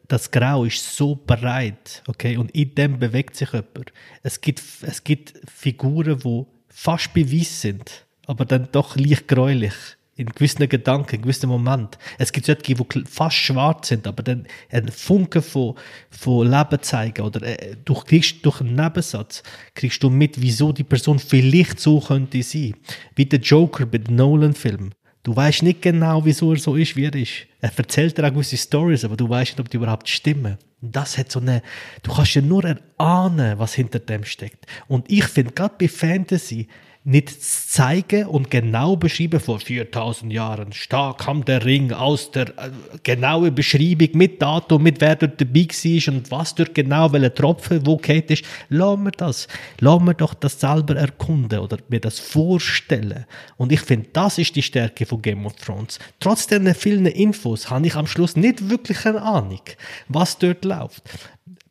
das 0.08 0.30
Grau 0.30 0.64
ist 0.64 0.96
so 0.96 1.14
breit, 1.14 2.02
okay, 2.06 2.38
und 2.38 2.50
in 2.52 2.74
dem 2.74 2.98
bewegt 2.98 3.36
sich 3.36 3.52
jemand. 3.52 3.92
Es 4.22 4.40
gibt, 4.40 4.62
es 4.80 5.04
gibt 5.04 5.34
Figuren, 5.46 6.18
die 6.20 6.46
fast 6.68 7.12
bewies 7.12 7.60
sind, 7.60 8.06
aber 8.26 8.46
dann 8.46 8.68
doch 8.72 8.96
leicht 8.96 9.28
gräulich 9.28 9.74
in 10.16 10.26
gewissen 10.26 10.68
Gedanken, 10.68 11.16
in 11.16 11.22
gewissen 11.22 11.48
Momenten. 11.48 11.98
Es 12.18 12.32
gibt 12.32 12.46
solche, 12.46 12.74
die 12.74 13.04
fast 13.06 13.36
schwarz 13.36 13.88
sind, 13.88 14.06
aber 14.06 14.22
dann 14.22 14.46
einen 14.70 14.88
Funken 14.88 15.42
von, 15.42 15.74
von 16.10 16.48
Leben 16.48 16.82
zeigen. 16.82 17.22
Oder 17.22 17.42
äh, 17.42 17.76
du 17.84 17.94
kriegst 17.94 18.44
durch 18.44 18.60
einen 18.60 18.76
Nebensatz 18.76 19.42
kriegst 19.74 20.02
du 20.02 20.10
mit, 20.10 20.40
wieso 20.40 20.72
die 20.72 20.84
Person 20.84 21.18
vielleicht 21.18 21.80
so 21.80 22.00
könnte 22.00 22.42
sein. 22.42 22.74
Wie 23.16 23.26
der 23.26 23.40
Joker 23.40 23.86
bei 23.86 23.98
den 23.98 24.16
Nolan-Filmen. 24.16 24.94
Du 25.24 25.34
weißt 25.34 25.62
nicht 25.62 25.80
genau, 25.80 26.24
wieso 26.24 26.52
er 26.52 26.58
so 26.58 26.76
ist, 26.76 26.96
wie 26.96 27.06
er 27.06 27.14
ist. 27.14 27.46
Er 27.62 27.72
erzählt 27.74 28.18
dir 28.18 28.26
auch 28.26 28.30
gewisse 28.30 28.58
Stories, 28.58 29.06
aber 29.06 29.16
du 29.16 29.28
weißt 29.28 29.52
nicht, 29.52 29.60
ob 29.60 29.70
die 29.70 29.78
überhaupt 29.78 30.06
stimmen. 30.08 30.58
Das 30.82 31.16
hat 31.16 31.32
so 31.32 31.40
eine, 31.40 31.62
du 32.02 32.12
kannst 32.12 32.34
ja 32.34 32.42
nur 32.42 32.62
erahnen, 32.62 33.58
was 33.58 33.72
hinter 33.72 34.00
dem 34.00 34.24
steckt. 34.24 34.66
Und 34.86 35.10
ich 35.10 35.24
finde, 35.24 35.52
gerade 35.52 35.74
bei 35.78 35.88
Fantasy, 35.88 36.68
nicht 37.06 37.42
zeigen 37.42 38.26
und 38.26 38.50
genau 38.50 38.96
beschreiben 38.96 39.38
vor 39.38 39.60
4000 39.60 40.32
Jahren. 40.32 40.72
Stark 40.72 41.18
kam 41.18 41.44
der 41.44 41.62
Ring 41.62 41.92
aus 41.92 42.30
der 42.30 42.48
äh, 42.48 42.70
genauen 43.02 43.54
Beschreibung 43.54 44.08
mit 44.14 44.40
Datum, 44.40 44.82
mit 44.82 45.02
wer 45.02 45.14
dort 45.16 45.38
dabei 45.38 45.66
war 45.68 46.14
und 46.14 46.30
was 46.30 46.54
dort 46.54 46.74
genau, 46.74 47.12
welcher 47.12 47.34
Tropfen 47.34 47.86
wo 47.86 47.98
geht 47.98 48.30
ist. 48.30 48.44
Lassen 48.70 49.04
wir 49.04 49.10
das. 49.10 49.48
Lassen 49.80 50.06
wir 50.06 50.14
doch 50.14 50.32
das 50.32 50.58
selber 50.58 50.96
erkunden 50.96 51.58
oder 51.58 51.76
mir 51.90 52.00
das 52.00 52.18
vorstellen. 52.18 53.26
Und 53.58 53.70
ich 53.70 53.80
finde, 53.80 54.08
das 54.14 54.38
ist 54.38 54.56
die 54.56 54.62
Stärke 54.62 55.04
von 55.04 55.20
Game 55.20 55.44
of 55.44 55.56
Thrones. 55.56 55.98
Trotz 56.20 56.46
der 56.46 56.74
vielen 56.74 57.04
Infos 57.04 57.68
habe 57.68 57.86
ich 57.86 57.96
am 57.96 58.06
Schluss 58.06 58.34
nicht 58.34 58.70
wirklich 58.70 59.04
eine 59.04 59.20
Ahnung, 59.20 59.60
was 60.08 60.38
dort 60.38 60.64
läuft 60.64 61.02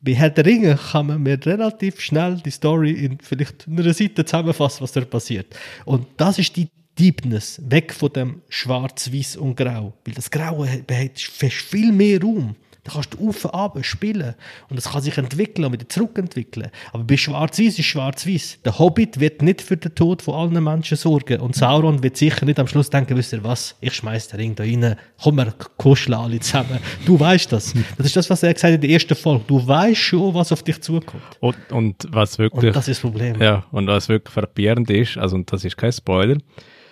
bei 0.04 0.14
Herr 0.14 0.30
der 0.30 0.44
Ringe 0.44 0.76
kann 0.76 1.06
man 1.06 1.22
mir 1.22 1.38
relativ 1.44 2.00
schnell 2.00 2.36
die 2.44 2.50
Story 2.50 2.92
in 2.92 3.18
vielleicht 3.20 3.66
einer 3.66 3.94
Seite 3.94 4.24
zusammenfassen, 4.24 4.82
was 4.82 4.92
da 4.92 5.00
passiert. 5.00 5.54
Und 5.84 6.06
das 6.18 6.38
ist 6.38 6.54
die 6.56 6.68
Deepness, 6.98 7.60
weg 7.68 7.92
von 7.92 8.12
dem 8.12 8.42
Schwarz, 8.48 9.12
Weiß 9.12 9.36
und 9.36 9.56
Grau. 9.56 9.94
Weil 10.04 10.14
das 10.14 10.30
Graue 10.30 10.70
hat 10.70 11.18
viel 11.18 11.90
mehr 11.90 12.20
Raum. 12.20 12.54
Da 12.84 12.92
kannst 12.92 13.14
du 13.14 13.28
auf 13.28 13.74
und 13.74 13.86
spielen. 13.86 14.34
Und 14.68 14.76
das 14.76 14.90
kann 14.92 15.00
sich 15.00 15.16
entwickeln 15.16 15.64
und 15.64 15.72
wieder 15.72 15.88
zurückentwickeln. 15.88 16.70
Aber 16.92 17.02
bei 17.02 17.16
Schwarz-Weiß 17.16 17.78
ist 17.78 17.86
Schwarz-Weiß. 17.86 18.58
Der 18.62 18.78
Hobbit 18.78 19.20
wird 19.20 19.40
nicht 19.40 19.62
für 19.62 19.78
den 19.78 19.94
Tod 19.94 20.20
von 20.20 20.34
allen 20.34 20.62
Menschen 20.62 20.98
sorgen. 20.98 21.40
Und 21.40 21.56
Sauron 21.56 22.02
wird 22.02 22.18
sicher 22.18 22.44
nicht 22.44 22.58
am 22.58 22.66
Schluss 22.66 22.90
denken, 22.90 23.16
wisst 23.16 23.32
ihr 23.32 23.42
was, 23.42 23.74
ich 23.80 23.94
schmeiß 23.94 24.28
den 24.28 24.40
Ring 24.40 24.54
da 24.54 24.64
rein, 24.64 24.96
komm, 25.22 25.36
wir 25.36 25.54
kuscheln 25.78 26.14
alle 26.14 26.38
zusammen. 26.40 26.78
Du 27.06 27.18
weißt 27.18 27.50
das. 27.52 27.72
Das 27.96 28.06
ist 28.06 28.16
das, 28.16 28.28
was 28.28 28.42
er 28.42 28.52
gesagt 28.52 28.74
hat 28.74 28.74
in 28.74 28.80
der 28.82 28.90
ersten 28.90 29.14
Folge. 29.14 29.44
Du 29.46 29.66
weißt 29.66 30.00
schon, 30.00 30.34
was 30.34 30.52
auf 30.52 30.62
dich 30.62 30.80
zukommt. 30.82 31.22
Und, 31.40 31.56
und 31.72 32.06
was 32.10 32.38
wirklich... 32.38 32.64
Und 32.64 32.76
das 32.76 32.88
ist 32.88 33.02
das 33.02 33.10
Problem. 33.10 33.40
Ja, 33.40 33.64
und 33.72 33.86
was 33.86 34.10
wirklich 34.10 34.34
frappierend 34.34 34.90
ist, 34.90 35.16
also 35.16 35.36
und 35.36 35.50
das 35.50 35.64
ist 35.64 35.78
kein 35.78 35.92
Spoiler, 35.92 36.36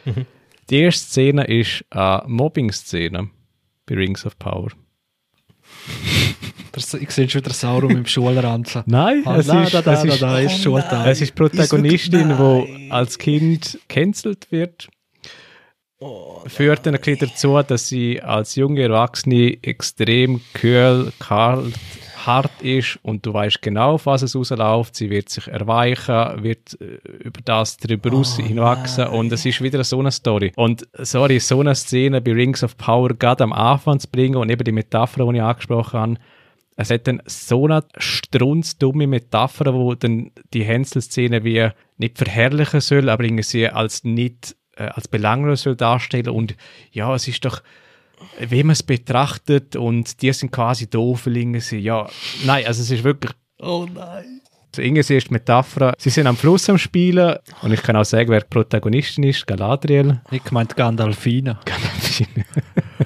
mhm. 0.07 0.24
die 0.70 0.78
erste 0.78 1.05
Szene 1.05 1.45
ist 1.45 1.84
eine 1.90 2.22
Mobbing-Szene 2.26 3.28
bei 3.84 3.95
Rings 3.95 4.24
of 4.24 4.38
Power 4.38 4.68
ich 6.76 7.11
sehe 7.11 7.28
schon 7.28 7.43
wieder 7.43 7.53
Sauron 7.53 7.89
mit 7.89 7.97
dem 7.99 8.07
Schulranzen. 8.07 8.83
Nein, 8.87 9.22
ah, 9.26 9.37
es, 9.37 9.47
nein, 9.47 9.64
ist, 9.64 9.74
da, 9.74 9.83
da, 9.83 9.93
es, 9.93 10.05
ist, 10.05 10.22
da, 10.22 10.39
ist 10.39 10.66
oh, 10.66 10.78
es 11.05 11.20
ist 11.20 11.35
Protagonistin, 11.35 12.28
die 12.28 12.91
als 12.91 13.18
Kind 13.18 13.78
cancelled 13.89 14.51
wird. 14.51 14.89
Oh, 15.99 16.43
führt 16.47 16.85
dann 16.87 16.99
dazu, 16.99 17.62
dass 17.62 17.89
sie 17.89 18.20
als 18.20 18.57
junge 18.57 18.83
Erwachsene 18.83 19.59
extrem 19.62 20.41
kühl, 20.53 21.12
kalt, 21.20 21.74
hart 22.27 22.62
ist 22.62 22.99
und 23.03 23.27
du 23.27 23.33
weißt 23.33 23.62
genau, 23.62 23.95
auf 23.95 24.07
was 24.07 24.23
es 24.23 24.35
rausläuft. 24.35 24.97
Sie 24.97 25.11
wird 25.11 25.29
sich 25.29 25.49
erweichen, 25.49 26.43
wird 26.43 26.81
äh, 26.81 26.99
über 27.25 27.41
das 27.45 27.77
drüber 27.77 28.11
oh, 28.12 28.25
hinwachsen 28.25 29.05
nein. 29.05 29.14
und 29.14 29.33
es 29.33 29.45
ist 29.45 29.61
wieder 29.61 29.83
so 29.85 30.01
eine 30.01 30.11
Story. 30.11 30.53
Und 30.57 30.87
sorry, 30.99 31.41
so 31.41 31.61
eine 31.61 31.75
Szene 31.75 32.20
bei 32.20 32.33
Rings 32.33 32.62
of 32.62 32.77
Power 32.77 33.11
gerade 33.14 33.45
am 33.45 33.53
Anfang 33.53 33.99
zu 34.01 34.09
bringen 34.09 34.37
und 34.37 34.51
eben 34.51 34.64
die 34.64 34.73
Metapher, 34.73 35.25
die 35.25 35.37
ich 35.37 35.43
angesprochen 35.43 36.01
habe, 36.01 36.16
es 36.77 36.91
hat 36.91 37.07
dann 37.07 37.23
so 37.27 37.66
eine 37.66 37.85
strunzdumme 37.99 39.07
Metapher, 39.07 39.75
wo 39.75 39.95
dann 39.95 40.31
die 40.55 40.64
Hänsel-Szene 40.64 41.45
wie 41.45 41.68
nicht 41.99 42.18
verherrlichen 42.18 42.81
soll, 42.81 43.09
aber 43.09 43.25
irgendwie 43.25 43.68
als 43.68 44.05
nicht 44.05 44.57
äh, 44.77 44.85
als 44.85 45.09
belanglos 45.09 45.62
soll 45.62 45.77
darstellen 45.77 46.31
und 46.31 46.57
ja, 46.91 47.14
es 47.14 47.29
ist 47.29 47.45
doch 47.45 47.62
wie 48.39 48.62
man 48.62 48.73
es 48.73 48.83
betrachtet 48.83 49.77
und 49.77 50.20
die 50.23 50.33
sind 50.33 50.51
quasi 50.51 50.89
Doofelinge. 50.89 51.61
Ja, 51.73 52.09
nein, 52.45 52.66
also 52.66 52.83
es 52.83 52.91
ist 52.91 53.05
wirklich. 53.05 53.33
Oh 53.61 53.87
nein. 53.93 54.43
Also 54.75 54.83
Inge 54.83 55.01
ist 55.01 55.31
Metapher. 55.31 55.93
Sie 55.99 56.09
sind 56.09 56.27
am 56.27 56.37
Fluss 56.37 56.70
am 56.70 56.79
Spielen 56.79 57.37
und 57.61 57.73
ich 57.73 57.83
kann 57.83 57.95
auch 57.95 58.07
sagen, 58.07 58.31
wer 58.31 58.41
die 58.41 58.47
Protagonistin 58.49 59.25
ist, 59.25 59.47
Galadriel. 59.47 60.23
Ich 60.31 60.51
meinte 60.51 60.75
Gandalfina. 60.75 61.61
Gandalfina. 61.66 62.45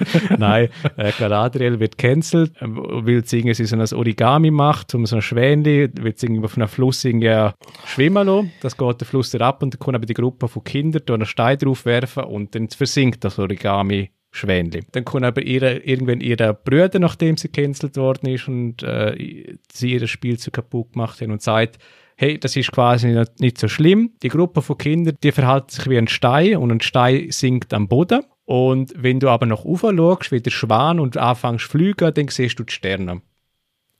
Nein, 0.39 0.69
äh, 0.97 1.11
Galadriel 1.19 1.81
wird 1.81 1.99
cancelled, 1.99 2.55
äh, 2.61 2.67
weil 2.69 3.25
sie 3.25 3.39
irgendwie 3.39 3.65
so 3.65 3.77
ein 3.77 3.99
Origami 3.99 4.53
macht, 4.53 4.95
um 4.95 5.07
so 5.07 5.17
ein 5.17 5.23
Schwänli, 5.23 5.91
wird 6.01 6.21
sie 6.21 6.41
auf 6.41 6.57
einem 6.57 6.69
Fluss 6.69 7.05
irgendwie 7.05 7.51
schwimmen 7.85 8.27
lassen. 8.27 8.53
Das 8.61 8.77
geht 8.77 9.01
der 9.01 9.07
Fluss 9.09 9.35
ab 9.35 9.63
und 9.63 9.75
dann 9.75 9.79
kommt 9.81 9.97
aber 9.97 10.07
die 10.07 10.15
Gruppe 10.15 10.47
von 10.47 10.63
Kindern 10.63 11.03
da 11.05 11.15
einen 11.15 11.27
Stein 11.27 11.59
drauf 11.59 11.85
werfen 11.85 12.25
und 12.25 12.55
dann 12.55 12.69
versinkt 12.69 13.25
das 13.25 13.41
Origami 13.41 14.11
Schwänli. 14.37 14.85
Dann 14.93 15.05
kommt 15.05 15.25
aber 15.25 15.43
ihre, 15.43 15.79
irgendwann 15.79 16.21
ihre 16.21 16.55
Brüder, 16.55 16.99
nachdem 16.99 17.37
sie 17.37 17.49
cancelled 17.49 17.97
worden 17.97 18.29
ist 18.29 18.49
und 18.49 18.83
äh, 18.83 19.57
sie 19.73 19.93
ihr 19.93 20.07
Spielzeug 20.07 20.55
kaputt 20.55 20.93
gemacht 20.93 21.21
haben 21.21 21.33
und 21.33 21.43
sagt, 21.43 21.79
hey, 22.17 22.39
das 22.39 22.57
ist 22.57 22.73
quasi 22.73 23.09
nicht, 23.09 23.41
nicht 23.41 23.59
so 23.59 23.69
schlimm. 23.69 24.13
Die 24.23 24.29
Gruppe 24.29 24.63
von 24.63 24.79
Kindern, 24.79 25.17
die 25.23 25.33
verhalten 25.33 25.71
sich 25.71 25.89
wie 25.89 25.99
ein 25.99 26.09
Stein 26.09 26.57
und 26.57 26.71
ein 26.71 26.81
Stein 26.81 27.31
sinkt 27.31 27.73
am 27.75 27.89
Boden. 27.89 28.23
Und 28.45 28.93
wenn 28.97 29.21
du 29.21 29.29
aber 29.29 29.47
nach 29.47 29.65
oben 29.65 29.97
schaust, 29.97 30.33
wie 30.33 30.41
der 30.41 30.51
Schwan 30.51 31.01
und 31.01 31.17
anfängst 31.17 31.65
zu 31.65 31.71
fliegen, 31.73 32.15
dann 32.15 32.29
siehst 32.29 32.59
du 32.59 32.65
die 32.65 32.73
Sterne. 32.73 33.23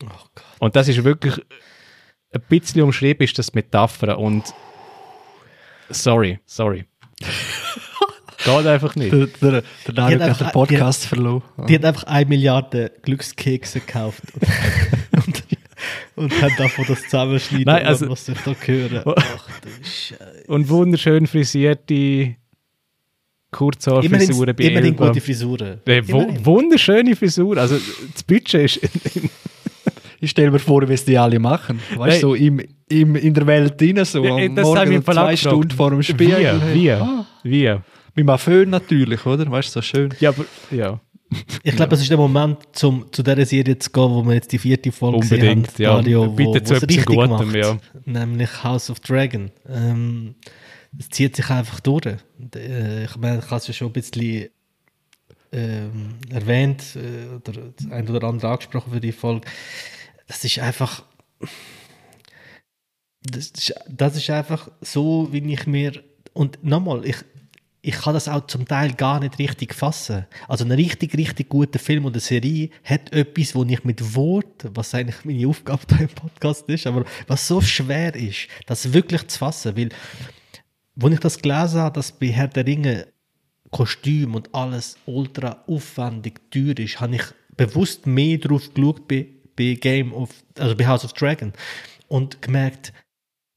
Oh 0.05 0.41
und 0.61 0.77
das 0.77 0.89
ist 0.89 1.03
wirklich 1.03 1.41
ein 2.33 2.43
bisschen 2.49 2.83
umschrieben, 2.83 3.25
ist 3.25 3.39
das 3.39 3.55
Metapher 3.55 4.19
und 4.19 4.45
sorry, 5.89 6.39
sorry. 6.45 6.85
Geht 8.47 8.67
einfach 8.67 8.95
nicht. 8.95 9.13
Der, 9.13 9.27
der, 9.27 9.63
der 9.87 9.95
Dario 9.95 10.21
hat 10.21 10.41
den 10.41 10.49
Podcast 10.49 11.05
die, 11.05 11.09
verloren. 11.09 11.43
Die 11.69 11.75
hat 11.75 11.85
einfach 11.85 12.05
eine 12.05 12.27
Milliarde 12.27 12.93
Glückskekse 13.03 13.81
gekauft. 13.81 14.23
und, 15.27 15.43
und 16.15 16.43
hat 16.43 16.53
davon 16.57 16.85
das 16.87 17.03
zusammenschneiden, 17.03 17.67
Nein, 17.67 17.87
also, 17.87 18.09
was 18.09 18.29
ich 18.29 18.39
da 18.39 18.55
höre. 18.55 19.03
Ach 19.05 19.61
du 19.61 19.69
Scheiße. 19.83 20.45
Und 20.47 20.69
wunderschön 20.69 21.27
frisierte 21.27 22.37
Kurzhaarfrisuren 23.51 24.55
bei 24.55 24.65
Immerhin 24.65 24.97
gute 24.97 25.21
Frisuren. 25.21 25.81
Nee, 25.87 26.03
wunderschöne 26.07 27.17
Frisuren. 27.17 27.59
Also 27.59 27.77
das 28.13 28.23
Budget 28.23 28.55
ist... 28.55 28.81
ich 30.21 30.31
stelle 30.31 30.51
mir 30.51 30.59
vor, 30.59 30.89
wie 30.89 30.93
es 30.93 31.05
die 31.05 31.19
alle 31.19 31.39
machen. 31.39 31.81
Weißt 31.97 32.23
du, 32.23 32.29
so 32.29 32.35
im, 32.35 32.61
im, 32.89 33.17
in 33.17 33.35
der 33.35 33.47
Welt 33.47 33.81
drin, 33.81 34.05
so 34.05 34.25
ja, 34.25 34.37
am 34.37 34.55
Morgen 34.55 35.03
zwei 35.05 35.37
Stunden 35.37 35.71
vor 35.71 35.91
dem 35.91 36.03
Spiel. 36.03 36.37
Wie? 36.73 36.93
Wie? 36.93 36.97
Wie? 37.43 37.77
Mit 38.17 38.29
einem 38.29 38.39
Föhn 38.39 38.71
natürlich, 38.71 39.25
oder? 39.27 39.49
Weißt 39.51 39.69
du, 39.69 39.73
so 39.75 39.83
schön. 39.83 40.15
Ja, 40.21 40.31
aber, 40.31 40.45
ja. 40.71 41.01
Ich 41.63 41.77
glaube, 41.77 41.95
es 41.95 42.03
ist 42.03 42.11
der 42.11 42.17
Moment, 42.17 42.59
zum, 42.73 43.13
zu 43.13 43.23
dieser 43.23 43.45
Serie 43.45 43.79
zu 43.79 43.91
gehen, 43.91 44.11
wo 44.11 44.25
wir 44.25 44.35
jetzt 44.35 44.51
die 44.53 44.59
vierte 44.59 44.91
Folge 44.91 45.19
Unbedingt, 45.19 45.71
sehen 45.73 45.87
haben, 45.89 46.07
ja. 46.09 46.19
Mario, 46.21 46.33
Bitte 46.33 46.49
wo, 46.49 46.53
zu 46.61 46.75
etwas 46.75 46.89
richtig 46.89 47.05
Gutem, 47.05 47.31
macht, 47.31 47.55
ja. 47.55 47.79
nämlich 48.05 48.65
House 48.65 48.91
of 48.91 49.01
Dragon. 49.01 49.51
Ähm, 49.69 50.35
es 50.99 51.11
zieht 51.11 51.37
sich 51.37 51.51
einfach 51.51 51.81
durch. 51.81 52.07
Äh, 52.55 53.05
ich 53.05 53.17
meine, 53.17 53.39
ich 53.41 53.45
habe 53.47 53.57
es 53.57 53.67
ja 53.67 53.75
schon 53.75 53.89
ein 53.89 53.93
bisschen 53.93 54.49
ähm, 55.53 56.15
erwähnt 56.31 56.97
äh, 56.97 57.35
oder 57.35 57.73
das 57.77 57.91
ein 57.91 58.09
oder 58.09 58.27
andere 58.29 58.53
angesprochen 58.53 58.93
für 58.93 59.01
die 59.01 59.13
Folge. 59.13 59.47
Das 60.27 60.45
ist 60.45 60.59
einfach 60.59 61.03
das 63.23 63.47
ist, 63.49 63.75
das 63.89 64.17
ist 64.17 64.31
einfach 64.31 64.71
so, 64.81 65.29
wie 65.33 65.53
ich 65.53 65.67
mir 65.67 66.05
und 66.33 66.63
nochmal, 66.63 67.05
ich, 67.05 67.17
ich 67.87 67.95
kann 67.95 68.15
das 68.15 68.27
auch 68.29 68.45
zum 68.49 68.67
Teil 68.67 68.95
gar 68.95 69.21
nicht 69.21 69.39
richtig 69.39 69.73
fassen. 69.73 70.27
Also 70.49 70.65
ein 70.65 70.73
richtig, 70.73 71.17
richtig 71.17 71.49
guter 71.49 71.79
Film 71.79 72.05
oder 72.05 72.19
Serie 72.19 72.71
hat 72.83 73.13
etwas, 73.13 73.55
wo 73.55 73.63
ich 73.63 73.85
mit 73.85 74.17
Wort, 74.17 74.67
was 74.75 74.93
eigentlich 74.93 75.25
meine 75.25 75.47
Aufgabe 75.47 75.83
hier 75.91 76.01
im 76.01 76.09
Podcast 76.09 76.69
ist, 76.69 76.89
aber 76.89 77.05
was 77.29 77.47
so 77.47 77.61
schwer 77.61 78.13
ist, 78.17 78.49
das 78.67 78.93
wirklich 78.93 79.29
zu 79.29 79.39
fassen, 79.39 79.77
weil, 79.77 79.91
wo 80.97 81.07
ich 81.07 81.21
das 81.21 81.41
gelesen 81.41 81.79
habe, 81.79 81.95
dass 81.95 82.11
bei 82.11 82.27
Herr 82.27 82.49
der 82.49 82.67
Ringe 82.67 83.07
Kostüm 83.71 84.35
und 84.35 84.53
alles 84.53 84.99
ultra 85.07 85.63
aufwendig 85.69 86.41
teuer 86.51 86.77
ist, 86.79 87.01
habe 87.01 87.15
ich 87.15 87.25
bewusst 87.57 88.05
mehr 88.05 88.39
drauf 88.39 88.75
geschaut 88.75 89.07
bei, 89.07 89.29
bei 89.55 89.75
Game 89.75 90.13
of, 90.13 90.31
also 90.59 90.75
bei 90.75 90.89
House 90.89 91.05
of 91.05 91.13
Dragon 91.13 91.53
und 92.09 92.43
gemerkt, 92.43 92.93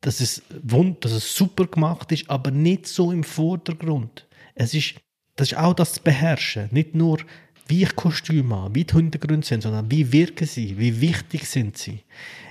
dass 0.01 0.21
es, 0.21 0.41
wund, 0.63 1.03
dass 1.03 1.11
es 1.11 1.35
super 1.35 1.65
gemacht 1.65 2.11
ist, 2.11 2.29
aber 2.29 2.51
nicht 2.51 2.87
so 2.87 3.11
im 3.11 3.23
Vordergrund. 3.23 4.27
Es 4.55 4.73
ist, 4.73 4.95
das 5.35 5.51
ist 5.51 5.57
auch 5.57 5.73
das 5.73 5.93
zu 5.93 6.01
beherrschen. 6.01 6.69
Nicht 6.71 6.95
nur, 6.95 7.19
wie 7.67 7.83
ich 7.83 7.95
Kostüme 7.95 8.55
habe, 8.55 8.75
wie 8.75 8.83
die 8.83 8.95
Hintergründe 8.95 9.45
sind, 9.45 9.61
sondern 9.61 9.91
wie 9.91 10.11
wirken 10.11 10.47
sie, 10.47 10.77
wie 10.77 10.99
wichtig 11.01 11.47
sind 11.47 11.77
sie. 11.77 12.03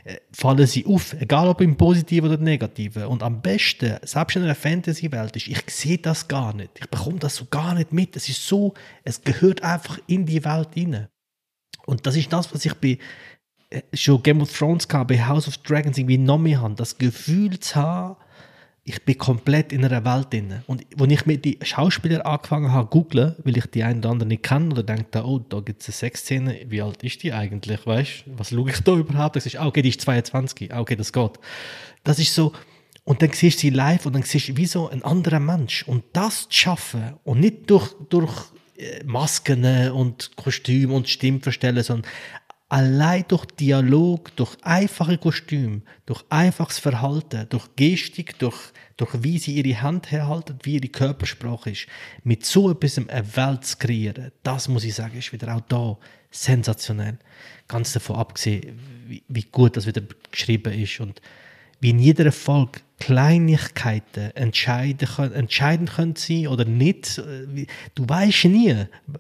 Äh, 0.05 0.19
Fallen 0.33 0.67
sie 0.67 0.87
auf, 0.87 1.15
egal 1.15 1.49
ob 1.49 1.61
im 1.61 1.77
Positiven 1.77 2.31
oder 2.31 2.41
Negativen. 2.41 3.05
Und 3.07 3.23
am 3.23 3.43
besten, 3.43 3.97
selbst 4.03 4.37
in 4.37 4.45
einer 4.45 4.55
Fantasy-Welt, 4.55 5.35
ist, 5.37 5.49
ich 5.49 5.61
sehe 5.69 5.99
das 5.99 6.29
gar 6.29 6.55
nicht. 6.55 6.71
Ich 6.79 6.89
bekomme 6.89 7.19
das 7.19 7.35
so 7.35 7.47
gar 7.47 7.75
nicht 7.75 7.93
mit. 7.93 8.15
Es 8.15 8.29
ist 8.29 8.47
so, 8.47 8.75
es 9.03 9.21
gehört 9.21 9.63
einfach 9.63 9.99
in 10.07 10.25
die 10.25 10.45
Welt 10.45 10.69
hinein. 10.75 11.09
Und 11.85 12.07
das 12.07 12.17
ist 12.17 12.33
das, 12.33 12.55
was 12.55 12.65
ich 12.65 12.75
bei 12.75 12.99
schon 13.93 14.23
Game 14.23 14.41
of 14.41 14.57
Thrones 14.57 14.89
gehabt, 14.89 15.09
bei 15.09 15.25
House 15.25 15.49
of 15.49 15.59
Dragons 15.59 15.99
irgendwie 15.99 16.19
noch 16.19 16.39
mehr 16.39 16.61
haben, 16.61 16.77
das 16.77 16.99
Gefühl 16.99 17.59
zu 17.61 17.77
haben, 17.77 18.17
ich 18.85 19.05
bin 19.05 19.19
komplett 19.19 19.73
in 19.73 19.85
einer 19.85 20.03
Welt 20.05 20.33
drin. 20.33 20.63
Und 20.67 20.87
als 20.99 21.13
ich 21.13 21.27
mit 21.27 21.45
die 21.45 21.59
Schauspieler 21.63 22.25
angefangen 22.25 22.73
habe 22.73 22.89
zu 22.89 22.91
googlen, 22.91 23.35
weil 23.45 23.59
ich 23.59 23.67
die 23.67 23.83
einen 23.83 23.99
oder 23.99 24.11
anderen 24.11 24.29
nicht 24.29 24.43
kenne 24.43 24.71
oder 24.71 24.83
denke, 24.83 25.23
oh, 25.27 25.39
da 25.39 25.61
gibt 25.61 25.83
es 25.83 25.89
eine 25.89 25.95
Sexszene, 25.95 26.61
wie 26.69 26.81
alt 26.81 27.03
ist 27.03 27.23
die 27.23 27.35
eigentlich, 27.35 27.87
weißt? 27.87 28.25
Was 28.27 28.49
schaue 28.49 28.71
ich 28.71 28.81
da 28.81 28.97
überhaupt? 28.97 29.37
Das 29.37 29.45
ist, 29.45 29.57
ah, 29.57 29.67
okay, 29.67 29.83
die 29.83 29.91
ist 29.91 30.01
22, 30.01 30.73
ah, 30.73 30.81
okay, 30.81 30.97
das 30.97 31.13
geht. 31.13 31.33
Das 32.03 32.19
ist 32.19 32.35
so, 32.35 32.55
und 33.05 33.21
dann 33.21 33.33
siehst 33.33 33.59
du 33.59 33.61
sie 33.61 33.71
live 33.71 34.07
und 34.07 34.15
dann 34.15 34.23
siehst 34.23 34.49
du 34.49 34.57
wie 34.57 34.67
so 34.67 34.89
ein 34.89 35.03
anderer 35.03 35.41
Mensch. 35.41 35.83
Und 35.87 36.05
das 36.15 36.49
zu 36.49 36.59
schaffen 36.59 37.15
und 37.25 37.41
nicht 37.41 37.69
durch, 37.69 37.95
durch 38.09 38.33
äh, 38.79 39.05
Masken 39.05 39.91
und 39.91 40.35
Kostüm 40.37 40.93
und 40.93 41.09
Stimmverstellen, 41.11 41.83
sondern 41.83 42.11
allein 42.69 43.25
durch 43.29 43.47
Dialog, 43.47 44.35
durch 44.37 44.57
einfache 44.63 45.17
Kostüm, 45.19 45.83
durch 46.07 46.25
einfaches 46.29 46.79
Verhalten, 46.79 47.47
durch 47.49 47.67
Gestik, 47.77 48.39
durch, 48.39 48.73
durch 48.97 49.23
wie 49.23 49.39
sie 49.39 49.55
ihre 49.55 49.81
Hand 49.81 50.11
herhalten, 50.11 50.59
wie 50.63 50.75
ihre 50.75 50.89
Körpersprache 50.89 51.71
ist, 51.71 51.87
mit 52.25 52.45
so 52.45 52.71
etwas 52.71 52.99
eine 52.99 53.37
Welt 53.37 53.65
zu 53.65 53.79
kreieren, 53.79 54.33
das 54.43 54.69
muss 54.69 54.85
ich 54.85 54.95
sagen, 54.95 55.19
ist 55.19 55.33
wieder 55.33 55.55
auch 55.55 55.63
da 55.63 55.97
sensationell. 56.31 57.19
Ganz 57.69 57.93
davon 57.93 58.17
abgesehen, 58.17 58.79
wie, 59.07 59.23
wie 59.29 59.45
gut 59.45 59.77
das 59.77 59.87
wieder 59.87 60.03
geschrieben 60.31 60.73
ist 60.75 61.01
und 61.01 61.23
wie 61.81 61.91
in 61.91 61.99
jeder 61.99 62.33
Folge 62.33 62.81
Kleinigkeiten 62.99 64.33
entscheiden 64.35 65.09
können, 65.09 65.33
entscheidend 65.33 65.91
können 65.91 66.17
sein 66.17 66.49
oder 66.49 66.65
nicht. 66.65 67.23
Du 67.95 68.09
weißt 68.09 68.47
nie, 68.47 68.75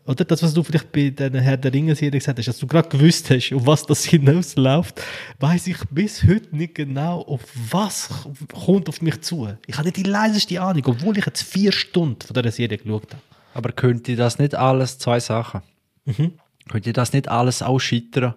oder? 0.04 0.24
Das, 0.24 0.42
was 0.42 0.52
du 0.52 0.64
vielleicht 0.64 0.90
bei 0.90 1.10
der 1.10 1.40
Herr 1.40 1.56
der 1.56 1.72
Ringe-Serie 1.72 2.18
gesagt 2.18 2.38
hast, 2.38 2.48
dass 2.48 2.58
du 2.58 2.66
gerade 2.66 2.88
gewusst 2.88 3.30
hast, 3.30 3.52
auf 3.52 3.66
was 3.66 3.86
das 3.86 4.04
hinausläuft, 4.04 5.00
weiß 5.38 5.68
ich 5.68 5.78
bis 5.90 6.24
heute 6.24 6.56
nicht 6.56 6.74
genau, 6.74 7.22
auf 7.22 7.42
was 7.70 8.08
kommt 8.52 8.88
auf 8.88 9.00
mich 9.00 9.20
zu. 9.20 9.48
Ich 9.66 9.76
habe 9.76 9.86
nicht 9.86 9.98
die 9.98 10.02
leiseste 10.02 10.60
Ahnung, 10.60 10.82
obwohl 10.86 11.16
ich 11.16 11.26
jetzt 11.26 11.42
vier 11.42 11.70
Stunden 11.70 12.20
von 12.20 12.34
dieser 12.34 12.50
Serie 12.50 12.78
geschaut 12.78 13.12
habe. 13.12 13.22
Aber 13.54 13.70
könnte 13.70 14.16
das 14.16 14.40
nicht 14.40 14.56
alles, 14.56 14.98
zwei 14.98 15.20
Sachen, 15.20 15.62
mhm. 16.04 16.32
könnte 16.68 16.92
das 16.92 17.12
nicht 17.12 17.28
alles 17.28 17.62
auch 17.62 17.78
scheitern? 17.78 18.34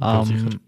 Ähm, 0.00 0.60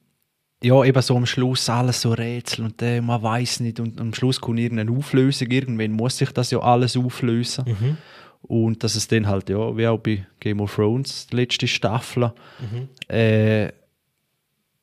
ja, 0.62 0.84
eben 0.84 1.02
so 1.02 1.16
am 1.16 1.26
Schluss 1.26 1.68
alles 1.68 2.00
so 2.00 2.12
Rätsel 2.12 2.64
und 2.64 2.80
äh, 2.80 3.00
man 3.00 3.22
weiß 3.22 3.60
nicht 3.60 3.78
und 3.78 4.00
am 4.00 4.14
Schluss 4.14 4.40
kommt 4.40 4.58
irgendeine 4.58 4.90
Auflösung, 4.96 5.50
irgendwann 5.50 5.92
muss 5.92 6.18
sich 6.18 6.30
das 6.30 6.50
ja 6.50 6.60
alles 6.60 6.96
auflösen. 6.96 7.64
Mhm. 7.66 7.96
Und 8.42 8.84
dass 8.84 8.94
es 8.94 9.08
dann 9.08 9.26
halt, 9.26 9.48
ja, 9.48 9.76
wie 9.76 9.86
auch 9.86 9.98
bei 9.98 10.26
Game 10.40 10.60
of 10.60 10.74
Thrones, 10.74 11.26
die 11.26 11.36
letzte 11.36 11.66
Staffel, 11.66 12.32
mhm. 12.60 12.88
äh, 13.08 13.72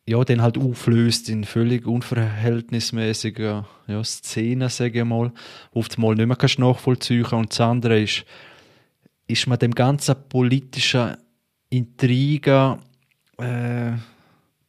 ja, 0.06 0.22
dann 0.26 0.42
halt 0.42 0.58
auflöst 0.58 1.30
in 1.30 1.46
völlig 1.46 1.88
unverhältnismäßigen 1.88 3.66
ja, 3.88 4.04
Szenen, 4.04 4.70
sage 4.70 5.00
ich 5.00 5.06
mal, 5.06 5.32
oft 5.72 5.98
mal 5.98 6.14
nicht 6.16 6.28
mehr 6.28 6.36
kannst 6.36 6.60
nachvollziehen 6.60 7.26
Und 7.26 7.52
das 7.52 7.62
andere 7.62 8.02
ist, 8.02 8.26
ist 9.28 9.48
man 9.48 9.60
dem 9.60 9.74
ganzen 9.74 10.16
politischen 10.28 11.16
Intrigen, 11.70 12.80
äh, 13.38 13.94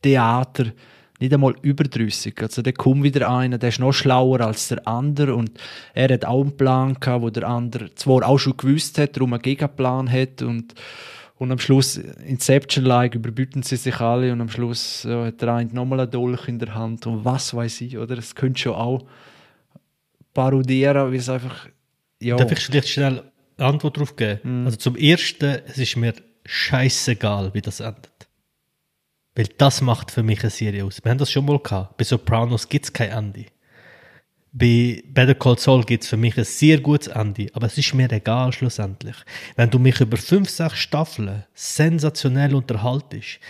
Theater, 0.01 0.67
nicht 1.25 1.35
einmal 1.35 1.55
überdrüssig. 1.62 2.41
Also 2.43 2.62
da 2.62 2.72
kommt 2.72 3.03
wieder 3.03 3.31
einer, 3.31 3.59
der 3.59 3.70
ist 3.70 3.81
noch 3.81 3.93
schlauer 3.93 4.41
als 4.41 4.68
der 4.68 4.87
andere 4.87 5.35
und 5.35 5.51
er 5.95 6.12
hat 6.12 6.25
auch 6.25 6.43
einen 6.43 6.57
Plan 6.57 6.95
gehabt, 6.95 7.22
wo 7.22 7.31
der 7.31 7.49
andere 7.49 7.95
zwar 7.95 8.27
auch 8.27 8.39
schon 8.39 8.57
gewusst 8.57 8.99
hat, 8.99 9.16
darum 9.16 9.33
einen 9.33 9.43
Gegenplan 9.43 10.11
hat 10.11 10.43
und 10.43 10.75
und 11.37 11.51
am 11.51 11.59
Schluss, 11.59 11.97
Inception-like, 11.97 13.16
überbieten 13.16 13.64
sie 13.64 13.75
sich 13.77 13.99
alle 13.99 14.33
und 14.33 14.41
am 14.41 14.49
Schluss 14.49 15.03
ja, 15.03 15.27
hat 15.27 15.43
der 15.43 15.55
eine 15.55 15.72
nochmal 15.72 16.01
einen 16.01 16.11
Dolch 16.11 16.47
in 16.47 16.61
der 16.61 16.75
Hand 16.75 17.09
und 17.09 17.25
was 17.25 17.53
weiß 17.53 17.81
ich, 17.81 17.99
oder? 17.99 18.16
Es 18.16 18.37
könnte 18.37 18.61
schon 18.61 18.75
auch 18.75 19.05
parodieren, 20.33 21.12
wie 21.12 21.16
es 21.16 21.29
einfach, 21.29 21.68
ja. 22.20 22.37
Darf 22.37 22.53
ich 22.53 22.61
vielleicht 22.61 22.89
schnell 22.89 23.22
eine 23.59 23.68
Antwort 23.68 23.97
darauf 23.97 24.14
geben? 24.14 24.62
Mm. 24.62 24.66
Also 24.66 24.79
zum 24.79 24.97
Ersten, 24.97 25.59
es 25.66 25.77
ist 25.77 25.97
mir 25.97 26.14
scheißegal, 26.47 27.53
wie 27.53 27.61
das 27.61 27.81
endet. 27.81 28.14
Weil 29.35 29.47
das 29.59 29.80
macht 29.80 30.11
für 30.11 30.22
mich 30.22 30.41
eine 30.43 30.51
Serie 30.51 30.85
aus. 30.85 31.03
Wir 31.03 31.11
haben 31.11 31.18
das 31.18 31.30
schon 31.30 31.45
mal 31.45 31.59
gehabt. 31.59 31.97
Bei 31.97 32.05
Sopranos 32.05 32.68
gibt 32.68 32.85
es 32.85 32.93
kein 32.93 33.11
Ende. 33.11 33.47
Bei 34.53 35.03
Better 35.09 35.35
Call 35.35 35.59
Saul 35.59 35.82
gibt 35.82 36.05
es 36.05 36.11
für 36.11 36.16
mich 36.16 36.39
ein 36.39 36.45
sehr 36.45 36.78
gutes 36.78 37.09
Ende, 37.09 37.49
aber 37.55 37.66
es 37.66 37.76
ist 37.76 37.93
mir 37.93 38.11
egal 38.12 38.53
schlussendlich. 38.53 39.16
Wenn 39.57 39.68
du 39.68 39.80
mich 39.80 40.01
über 40.01 40.16
fünf, 40.16 40.49
sechs 40.49 40.78
Staffeln 40.78 41.45
sensationell 41.55 42.55
unterhaltest, 42.55 43.41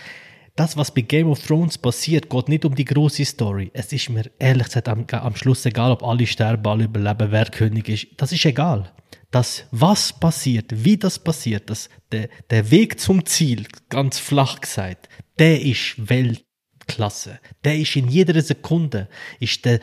das, 0.55 0.75
was 0.77 0.91
bei 0.91 1.01
Game 1.01 1.27
of 1.27 1.45
Thrones 1.45 1.77
passiert, 1.77 2.29
geht 2.29 2.49
nicht 2.49 2.65
um 2.65 2.73
die 2.73 2.85
große 2.85 3.25
Story. 3.25 3.69
Es 3.73 3.93
ist 3.93 4.09
mir 4.09 4.31
ehrlich 4.39 4.65
gesagt 4.65 4.87
am, 4.87 5.05
am 5.11 5.35
Schluss 5.35 5.65
egal, 5.65 5.91
ob 5.91 6.01
alle 6.01 6.25
sterben, 6.25 6.65
alle 6.65 6.85
überleben, 6.85 7.27
wer 7.29 7.45
König 7.45 7.87
ist. 7.89 8.07
Das 8.17 8.31
ist 8.31 8.45
egal. 8.45 8.91
Das, 9.29 9.65
was 9.71 10.13
passiert, 10.13 10.71
wie 10.71 10.97
das 10.97 11.19
passiert, 11.19 11.69
das, 11.69 11.89
der, 12.11 12.29
der 12.49 12.71
Weg 12.71 12.99
zum 12.99 13.25
Ziel, 13.25 13.67
ganz 13.89 14.17
flach 14.17 14.61
gesagt, 14.61 15.09
der 15.39 15.61
ist 15.61 15.95
Weltklasse. 15.97 17.39
Der 17.63 17.77
ist 17.77 17.95
in 17.95 18.07
jeder 18.07 18.41
Sekunde, 18.41 19.09
ist 19.39 19.65
der 19.65 19.79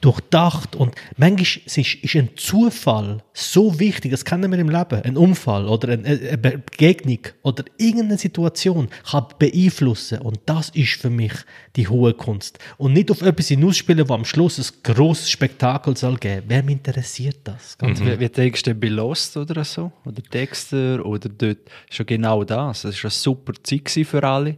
durchdacht 0.00 0.76
und 0.76 0.94
manchmal 1.16 1.42
ist, 1.42 1.66
ist 1.66 2.16
ein 2.16 2.30
Zufall 2.36 3.22
so 3.34 3.78
wichtig, 3.78 4.10
das 4.10 4.24
kennen 4.24 4.50
wir 4.50 4.58
im 4.58 4.68
Leben, 4.68 5.02
ein 5.02 5.16
Unfall 5.16 5.68
oder 5.68 5.92
eine 5.92 6.38
Begegnung 6.38 7.18
oder 7.42 7.64
irgendeine 7.76 8.16
Situation 8.16 8.88
kann 9.10 9.26
beeinflussen 9.38 10.20
und 10.20 10.40
das 10.46 10.70
ist 10.70 11.00
für 11.00 11.10
mich 11.10 11.32
die 11.76 11.88
hohe 11.88 12.14
Kunst 12.14 12.58
und 12.78 12.94
nicht 12.94 13.10
auf 13.10 13.22
etwas 13.22 13.48
hinausspielen, 13.48 14.08
wo 14.08 14.14
am 14.14 14.24
Schluss 14.24 14.58
ein 14.58 14.94
grosses 14.94 15.30
Spektakel 15.30 15.96
soll 15.96 16.16
geben. 16.16 16.44
Wer 16.48 16.62
mich 16.62 16.76
interessiert 16.76 17.40
das? 17.44 17.76
Ganz 17.76 18.00
mhm. 18.00 18.06
Wie, 18.06 18.20
wie 18.20 18.28
denkst 18.28 18.62
du 18.62 18.74
bei 18.74 18.88
Lost 18.88 19.36
oder 19.36 19.64
so? 19.64 19.92
Oder 20.04 20.22
Dexter 20.22 21.04
oder 21.04 21.28
dort? 21.28 21.58
Schon 21.90 22.06
genau 22.06 22.44
das. 22.44 22.82
Das 22.82 22.96
war 22.96 23.04
eine 23.04 23.10
super 23.10 23.52
Zeit 23.62 23.90
für 23.90 24.24
alle. 24.24 24.56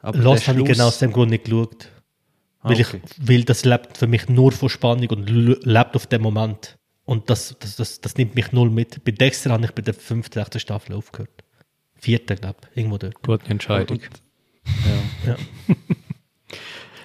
Aber 0.00 0.18
Lost 0.18 0.48
habe 0.48 0.60
ich 0.60 0.66
genau 0.66 0.88
aus 0.88 0.98
dem 0.98 1.12
Grund 1.12 1.30
nicht 1.30 1.44
geschaut. 1.44 1.88
Weil, 2.62 2.80
okay. 2.80 3.00
ich, 3.04 3.28
weil 3.28 3.44
das 3.44 3.64
lebt 3.64 3.98
für 3.98 4.06
mich 4.06 4.28
nur 4.28 4.52
von 4.52 4.68
Spannung 4.68 5.08
und 5.10 5.28
lebt 5.28 5.96
auf 5.96 6.06
dem 6.06 6.22
Moment. 6.22 6.78
Und 7.04 7.28
das, 7.28 7.56
das, 7.58 7.76
das, 7.76 8.00
das 8.00 8.16
nimmt 8.16 8.36
mich 8.36 8.52
null 8.52 8.70
mit. 8.70 9.02
Bei 9.04 9.10
Dexter 9.10 9.50
habe 9.50 9.64
ich 9.64 9.72
bei 9.72 9.82
der 9.82 9.94
fünften, 9.94 10.34
sechsten 10.34 10.60
Staffel 10.60 10.94
aufgehört. 10.94 11.42
Vierte, 11.96 12.36
glaube 12.36 12.58
ich, 12.70 12.78
irgendwo 12.78 12.98
dort. 12.98 13.20
Gute 13.22 13.50
Entscheidung. 13.50 13.98
Und, 13.98 14.22
ja. 15.26 15.32
ja. 15.32 15.76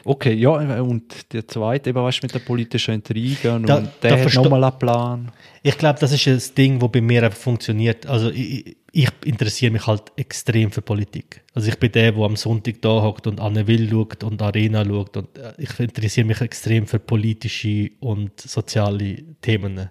Okay, 0.10 0.34
ja, 0.36 0.52
und 0.82 1.34
der 1.34 1.46
zweite, 1.48 1.90
eben, 1.90 2.02
weißt 2.02 2.20
du, 2.24 2.26
mit 2.26 2.34
der 2.34 2.40
politischen 2.40 2.94
Intrige 2.94 3.54
und 3.56 3.68
Da- 3.68 3.82
der 4.02 4.16
da 4.18 4.24
hat 4.24 4.34
nochmal 4.36 4.64
einen 4.64 4.80
Plan. 4.80 5.32
Ich 5.64 5.78
glaube, 5.78 6.00
das 6.00 6.14
ist 6.14 6.26
ein 6.28 6.56
Ding, 6.56 6.80
das 6.80 6.92
bei 6.92 7.02
mir 7.02 7.24
einfach 7.24 7.38
funktioniert. 7.38 8.06
Also 8.06 8.30
ich, 8.32 8.78
ich 8.94 9.10
interessiere 9.26 9.74
mich 9.74 9.86
halt 9.86 10.04
extrem 10.16 10.72
für 10.72 10.82
Politik. 10.82 11.44
Also 11.54 11.68
ich 11.68 11.78
bin 11.78 11.92
der, 11.92 12.14
der 12.14 12.24
am 12.24 12.38
Sonntag 12.38 12.82
da 12.82 13.02
hockt 13.02 13.28
und 13.28 13.42
Anne 13.42 13.68
Will 13.68 13.90
schaut 13.90 14.24
und 14.24 14.42
Arena 14.42 14.86
schaut. 14.86 15.18
Und 15.18 15.38
äh, 15.38 15.54
ich 15.58 15.78
interessiere 15.78 16.26
mich 16.26 16.40
extrem 16.40 16.88
für 16.88 17.00
politische 17.00 17.92
und 18.00 18.40
soziale 18.40 19.24
Themen. 19.42 19.90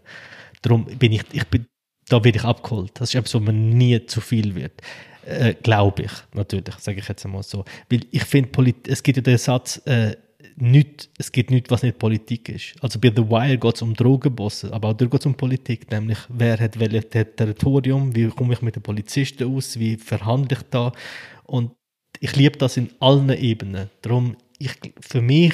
Darum 0.63 0.87
bin 0.87 1.13
ich, 1.13 1.25
ich 1.33 1.45
bin, 1.45 1.67
da 2.09 2.25
werde 2.25 2.39
ich 2.39 2.45
abgeholt. 2.45 2.93
Das 2.95 3.11
ist 3.11 3.17
etwas, 3.17 3.35
wo 3.35 3.41
man 3.41 3.69
nie 3.69 4.07
zu 4.07 4.23
viel 4.23 4.55
wird. 4.55 4.81
Äh, 5.27 5.55
Glaube 5.63 6.05
ich, 6.05 6.13
natürlich, 6.35 6.77
sage 6.77 7.01
ich 7.01 7.09
jetzt 7.09 7.25
einmal 7.25 7.43
so. 7.43 7.65
Weil 7.91 8.01
ich 8.11 8.25
finde, 8.25 8.75
es 8.89 9.03
gibt 9.03 9.17
ja 9.17 9.23
den 9.23 9.39
Satz, 9.39 9.83
äh, 9.87 10.17
nicht, 10.59 11.11
es 11.19 11.33
gibt 11.33 11.51
nichts, 11.51 11.71
was 11.71 11.83
nicht 11.83 11.99
Politik 11.99 12.49
ist. 12.49 12.75
Also 12.81 12.99
bei 12.99 13.13
The 13.15 13.29
Wire 13.29 13.59
geht 13.59 13.75
es 13.75 13.83
um 13.83 13.93
Drogenbosse, 13.93 14.73
aber 14.73 14.89
auch 14.89 14.95
dort 14.95 15.11
geht 15.11 15.21
es 15.21 15.27
um 15.27 15.35
Politik, 15.35 15.91
nämlich 15.91 16.19
wer 16.29 16.59
hat 16.59 16.79
welches 16.79 17.11
Ter- 17.11 17.37
Territorium, 17.37 18.15
wie 18.15 18.29
komme 18.29 18.55
ich 18.55 18.63
mit 18.63 18.77
den 18.77 18.83
Polizisten 18.83 19.55
aus, 19.55 19.79
wie 19.79 19.97
verhandle 19.97 20.57
ich 20.59 20.65
da 20.71 20.93
und 21.45 21.73
ich 22.21 22.35
liebe 22.37 22.57
das 22.57 22.79
in 22.79 22.89
allen 23.01 23.29
Ebenen. 23.31 23.91
Darum, 24.01 24.37
ich, 24.59 24.73
für 25.01 25.21
mich, 25.21 25.53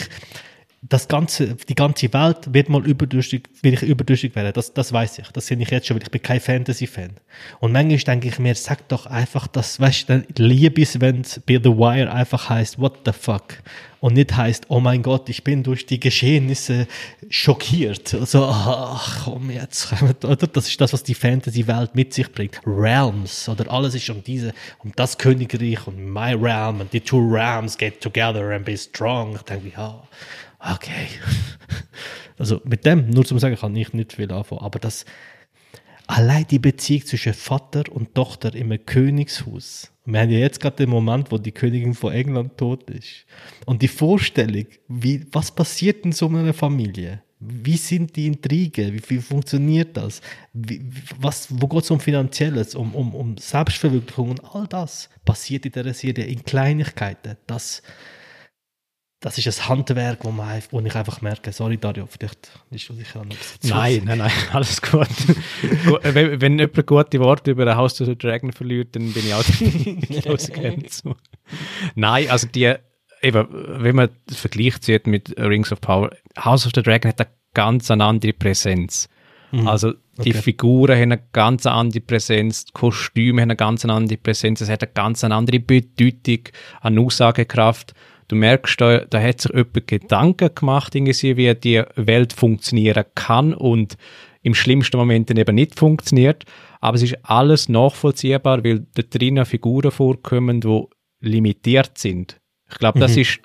das 0.82 1.06
ganze, 1.06 1.54
die 1.54 1.76
ganze 1.76 2.12
Welt 2.12 2.52
wird 2.52 2.68
mal 2.68 2.84
überdurchschnittlich, 2.84 3.62
will 3.62 3.74
ich 3.74 3.82
überdurchschnittlich 3.82 4.34
werden. 4.34 4.52
Das, 4.52 4.74
das 4.74 4.92
weiß 4.92 5.20
ich. 5.20 5.28
Das 5.28 5.46
sehe 5.46 5.56
ich 5.56 5.70
jetzt 5.70 5.86
schon, 5.86 5.96
weil 5.96 6.02
ich 6.02 6.10
bin 6.10 6.20
kein 6.20 6.40
Fantasy-Fan. 6.40 7.10
Und 7.60 7.70
manchmal 7.70 7.98
denke 7.98 8.28
ich 8.28 8.38
mir, 8.40 8.54
sag 8.56 8.88
doch 8.88 9.06
einfach, 9.06 9.46
das, 9.46 9.78
weißt 9.78 10.08
du, 10.08 10.12
dann 10.12 10.26
liebe 10.36 10.82
es, 10.82 11.00
wenn 11.00 11.22
bei 11.46 11.60
The 11.62 11.70
Wire 11.70 12.12
einfach 12.12 12.50
heißt, 12.50 12.80
what 12.80 12.98
the 13.04 13.12
fuck? 13.12 13.58
Und 14.00 14.14
nicht 14.14 14.36
heißt, 14.36 14.64
oh 14.70 14.80
mein 14.80 15.04
Gott, 15.04 15.28
ich 15.28 15.44
bin 15.44 15.62
durch 15.62 15.86
die 15.86 16.00
Geschehnisse 16.00 16.88
schockiert. 17.30 18.12
Also, 18.14 18.44
ach, 18.44 19.26
komm 19.26 19.50
jetzt. 19.52 19.92
Oder? 20.24 20.48
Das 20.48 20.66
ist 20.66 20.80
das, 20.80 20.92
was 20.92 21.04
die 21.04 21.14
Fantasy-Welt 21.14 21.94
mit 21.94 22.12
sich 22.12 22.30
bringt. 22.32 22.60
Realms, 22.66 23.48
oder 23.48 23.70
alles 23.70 23.94
ist 23.94 24.10
um 24.10 24.24
diese, 24.24 24.52
um 24.82 24.90
das 24.96 25.16
Königreich 25.16 25.86
und 25.86 26.12
my 26.12 26.32
realm 26.32 26.80
and 26.80 26.90
the 26.90 26.98
two 26.98 27.20
realms 27.20 27.78
get 27.78 28.00
together 28.00 28.50
and 28.50 28.64
be 28.64 28.76
strong. 28.76 29.36
Ich 29.36 29.42
denke, 29.42 29.70
ja, 29.76 30.02
okay. 30.62 31.08
Also 32.38 32.60
mit 32.64 32.84
dem, 32.86 33.10
nur 33.10 33.24
zum 33.24 33.38
sagen, 33.38 33.54
kann 33.54 33.76
ich 33.76 33.92
nicht 33.92 34.14
viel 34.14 34.32
anfangen. 34.32 34.62
Aber 34.62 34.80
das, 34.80 35.04
allein 36.06 36.46
die 36.50 36.58
Beziehung 36.58 37.04
zwischen 37.06 37.34
Vater 37.34 37.84
und 37.90 38.14
Tochter 38.14 38.54
im 38.54 38.76
Königshaus. 38.84 39.92
Wir 40.04 40.20
haben 40.20 40.30
ja 40.30 40.38
jetzt 40.38 40.60
gerade 40.60 40.76
den 40.76 40.90
Moment, 40.90 41.30
wo 41.30 41.38
die 41.38 41.52
Königin 41.52 41.94
von 41.94 42.12
England 42.12 42.58
tot 42.58 42.90
ist. 42.90 43.26
Und 43.66 43.82
die 43.82 43.88
Vorstellung, 43.88 44.66
wie, 44.88 45.24
was 45.30 45.54
passiert 45.54 46.04
in 46.04 46.12
so 46.12 46.26
einer 46.26 46.52
Familie? 46.52 47.22
Wie 47.38 47.76
sind 47.76 48.16
die 48.16 48.26
Intrigen? 48.26 48.92
Wie, 48.92 49.02
wie 49.08 49.18
funktioniert 49.18 49.96
das? 49.96 50.20
Wie, 50.52 50.82
was, 51.18 51.48
wo 51.50 51.66
geht 51.68 51.84
es 51.84 51.90
um 51.90 52.00
Finanzielles, 52.00 52.74
um, 52.74 52.94
um, 52.94 53.14
um 53.14 53.36
Selbstverwirklichung 53.36 54.30
und 54.30 54.44
all 54.54 54.66
das 54.66 55.08
passiert 55.24 55.66
in 55.66 55.72
dieser 55.72 55.94
Serie 55.94 56.24
in 56.24 56.44
Kleinigkeiten. 56.44 57.36
Das, 57.46 57.82
das 59.22 59.38
ist 59.38 59.46
ein 59.60 59.68
Handwerk, 59.68 60.24
wo, 60.24 60.30
man, 60.30 60.60
wo 60.70 60.80
ich 60.80 60.94
einfach 60.94 61.22
merke, 61.22 61.52
sorry 61.52 61.78
Dario, 61.78 62.06
vielleicht 62.06 62.50
ist 62.70 62.88
du 62.88 62.92
sicher 62.94 63.24
noch 63.24 63.34
Nein, 63.62 64.02
nein, 64.04 64.18
nein, 64.18 64.30
alles 64.52 64.82
gut. 64.82 65.06
Gu- 65.86 65.98
wenn, 66.02 66.40
wenn 66.40 66.58
jemand 66.58 66.86
gute 66.86 67.18
Worte 67.20 67.52
über 67.52 67.74
House 67.76 68.00
of 68.00 68.08
the 68.08 68.16
Dragon 68.18 68.52
verliert, 68.52 68.94
dann 68.94 69.12
bin 69.12 69.24
ich 69.26 69.32
auch 69.32 69.44
große 70.24 70.52
Grenze. 70.52 71.14
Nein, 71.94 72.28
also 72.28 72.46
die, 72.48 72.74
eben, 73.22 73.46
wenn 73.50 73.96
man 73.96 74.10
den 74.28 74.36
Vergleich 74.36 74.80
zieht 74.80 75.06
mit 75.06 75.38
Rings 75.38 75.72
of 75.72 75.80
Power, 75.80 76.10
House 76.38 76.66
of 76.66 76.72
the 76.74 76.82
Dragon 76.82 77.08
hat 77.10 77.20
eine 77.20 77.30
ganz 77.54 77.90
eine 77.90 78.04
andere 78.04 78.32
Präsenz. 78.32 79.08
Also 79.66 79.92
die 80.24 80.30
Okay. 80.30 80.32
Figuren 80.34 80.94
haben 80.96 81.12
eine 81.12 81.22
ganz 81.32 81.64
andere 81.66 82.00
Präsenz, 82.00 82.64
die 82.66 82.72
Kostüme 82.72 83.42
haben 83.42 83.50
eine 83.50 83.56
ganz 83.56 83.84
andere 83.84 84.16
Präsenz, 84.18 84.60
es 84.62 84.68
hat 84.70 84.82
eine 84.82 84.92
ganz 84.92 85.24
andere 85.24 85.58
Bedeutung 85.60 86.40
an 86.80 86.98
Aussagekraft. 86.98 87.94
Du 88.32 88.38
merkst, 88.38 88.80
da, 88.80 89.00
da 89.04 89.20
hat 89.20 89.42
sich 89.42 89.52
jemand 89.52 89.86
Gedanken 89.86 90.54
gemacht, 90.54 90.94
irgendwie, 90.94 91.36
wie 91.36 91.54
die 91.54 91.82
Welt 91.96 92.32
funktionieren 92.32 93.04
kann 93.14 93.52
und 93.52 93.98
im 94.40 94.54
schlimmsten 94.54 94.96
Moment 94.96 95.28
dann 95.28 95.36
eben 95.36 95.54
nicht 95.54 95.78
funktioniert. 95.78 96.44
Aber 96.80 96.94
es 96.96 97.02
ist 97.02 97.18
alles 97.24 97.68
nachvollziehbar, 97.68 98.64
weil 98.64 98.86
da 98.94 99.02
drinnen 99.02 99.44
Figuren 99.44 99.90
vorkommen, 99.90 100.62
die 100.62 100.82
limitiert 101.20 101.98
sind. 101.98 102.40
Ich 102.70 102.78
glaube, 102.78 103.00
das, 103.00 103.18
ist, 103.18 103.38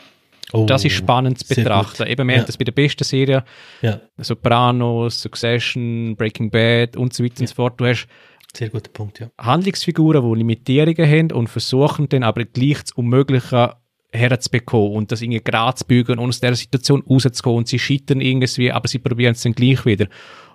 Oh, 0.54 0.66
das 0.66 0.86
ist 0.86 0.94
spannend 0.94 1.40
zu 1.40 1.54
betrachten. 1.54 2.04
gut. 2.06 2.08
Eben, 2.08 2.26
wir 2.26 2.36
Ja. 2.36 2.40
haben 2.40 2.48
das 2.48 2.56
bei 2.58 2.64
der 2.64 2.72
besten 2.72 3.04
Serie 3.04 3.44
Ja, 3.82 4.00
Sopranos, 4.18 5.22
Succession, 5.22 6.16
Breaking 6.16 6.50
Bad 6.50 6.96
und 6.96 7.14
so 7.14 7.26
weiter 7.26 7.42
und 7.42 7.48
so 7.50 7.56
fort. 7.56 7.78
Du 7.80 7.86
hast 7.86 8.08
sehr 8.56 8.70
guter 8.70 8.90
Punkt, 8.90 9.20
ja. 9.20 9.30
Handlungsfiguren, 9.38 10.24
die 10.32 10.38
Limitierungen 10.38 11.06
haben 11.12 11.32
und 11.34 11.50
versuchen 11.50 12.08
dann 12.08 12.24
aber 12.24 12.46
gleich 12.46 12.82
das 12.84 12.92
Unmögliche 12.94 13.76
herzubekommen 14.18 14.94
und 14.94 15.12
das 15.12 15.22
irgendwie 15.22 15.42
gerade 15.44 15.76
zu 15.76 15.86
bügeln 15.86 16.20
und 16.20 16.30
aus 16.30 16.40
dieser 16.40 16.56
Situation 16.56 17.04
rauszukommen 17.10 17.60
und 17.60 17.68
sie 17.68 17.80
scheitern 17.80 18.22
irgendwie, 18.22 18.72
aber 18.72 18.88
sie 18.88 19.00
probieren 19.00 19.34
es 19.34 19.42
dann 19.42 19.54
gleich 19.54 19.86
wieder. 19.86 20.08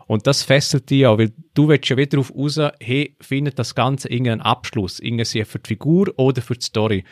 Und 0.07 0.27
das 0.27 0.43
fesselt 0.43 0.91
dich 0.91 1.07
auch, 1.07 1.19
weil 1.19 1.33
du 1.55 1.69
willst 1.69 1.89
ja 1.89 1.97
wieder 1.97 2.11
darauf 2.11 2.35
raus, 2.35 2.61
hey, 2.81 3.17
findet 3.21 3.59
das 3.59 3.75
Ganze 3.75 4.09
irgendeinen 4.09 4.43
Abschluss, 4.43 5.01
irgendwie 5.01 5.45
für 5.45 5.59
die 5.59 5.69
Figur 5.69 6.13
oder 6.17 6.43
für 6.43 6.55
die 6.55 6.65
Story. 6.65 7.05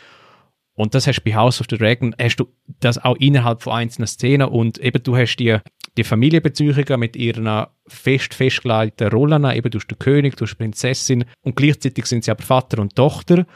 Und 0.75 0.95
das 0.95 1.07
hast 1.07 1.21
du 1.21 1.31
bei 1.31 1.37
House 1.37 1.61
of 1.61 1.67
the 1.69 1.77
Dragon, 1.77 2.15
hast 2.19 2.37
du 2.37 2.47
das 2.81 2.97
auch 3.03 3.17
innerhalb 3.17 3.63
von 3.63 3.75
einzelnen 3.75 4.07
Szenen 4.07 4.49
und 4.49 4.79
eben 4.79 5.03
du 5.03 5.17
hast 5.17 5.37
die, 5.37 5.59
die 5.97 6.05
Familienbeziehungen 6.05 6.99
mit 6.99 7.17
ihren 7.17 7.67
fest 7.87 8.35
festgelegten 8.35 9.09
Rollen, 9.09 9.45
eben 9.45 9.71
du 9.71 9.79
hast 9.79 9.89
den 9.89 9.99
König, 9.99 10.37
du 10.37 10.47
die 10.47 10.55
Prinzessin 10.55 11.25
und 11.43 11.57
gleichzeitig 11.57 12.07
sind 12.07 12.25
sie 12.25 12.31
aber 12.31 12.43
Vater 12.43 12.81
und 12.81 12.97
Tochter. 12.97 13.47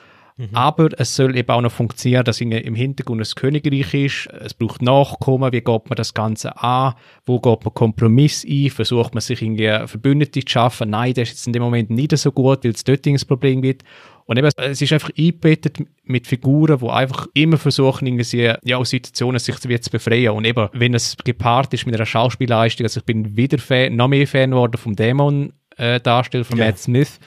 Aber 0.53 0.89
es 0.99 1.14
soll 1.14 1.37
eben 1.37 1.49
auch 1.51 1.61
noch 1.61 1.70
funktionieren, 1.70 2.24
dass 2.24 2.41
im 2.41 2.74
Hintergrund 2.74 3.20
ein 3.20 3.35
Königreich 3.37 3.95
ist. 3.95 4.28
Es 4.41 4.53
braucht 4.53 4.82
Nachkommen. 4.82 5.53
Wie 5.53 5.61
geht 5.61 5.89
man 5.89 5.97
das 5.97 6.12
Ganze 6.12 6.61
an? 6.61 6.95
Wo 7.24 7.39
geht 7.39 7.64
man 7.64 7.72
Kompromiss 7.72 8.45
ein? 8.45 8.70
Versucht 8.70 9.14
man 9.14 9.20
sich 9.20 9.41
irgendwie 9.41 9.87
Verbündete 9.87 10.45
zu 10.45 10.51
schaffen? 10.51 10.91
Nein, 10.91 11.14
das 11.14 11.28
ist 11.28 11.35
jetzt 11.37 11.47
in 11.47 11.53
dem 11.53 11.62
Moment 11.62 11.91
nicht 11.91 12.16
so 12.18 12.32
gut, 12.32 12.64
weil 12.64 12.72
es 12.72 12.82
dort 12.82 13.07
ein 13.07 13.16
Problem 13.28 13.62
gibt. 13.62 13.85
Und 14.26 14.39
eben, 14.39 14.51
es 14.57 14.82
ist 14.82 14.93
einfach 14.93 15.11
eingebettet 15.16 15.78
mit 16.03 16.26
Figuren, 16.26 16.78
die 16.78 16.89
einfach 16.89 17.28
immer 17.35 17.59
versuchen, 17.59 18.07
irgendwie, 18.07 18.53
ja, 18.64 18.76
aus 18.76 18.91
Situationen 18.91 19.39
sich 19.39 19.57
zu 19.59 19.91
befreien. 19.91 20.30
Und 20.30 20.47
eben, 20.47 20.68
wenn 20.72 20.95
es 20.95 21.16
gepaart 21.22 21.74
ist 21.74 21.87
mit 21.87 21.95
einer 21.95 22.07
Schauspielleistung, 22.07 22.87
also 22.87 23.01
ich 23.01 23.07
bin 23.07 23.37
wieder 23.37 23.59
Fan, 23.59 23.95
noch 23.95 24.09
mehr 24.09 24.26
Fan 24.26 24.51
geworden 24.51 24.78
vom 24.78 24.97
Dämon-Darsteller 24.97 26.45
von 26.45 26.59
Ja. 26.59 26.64
Matt 26.64 26.78
Smith. 26.78 27.20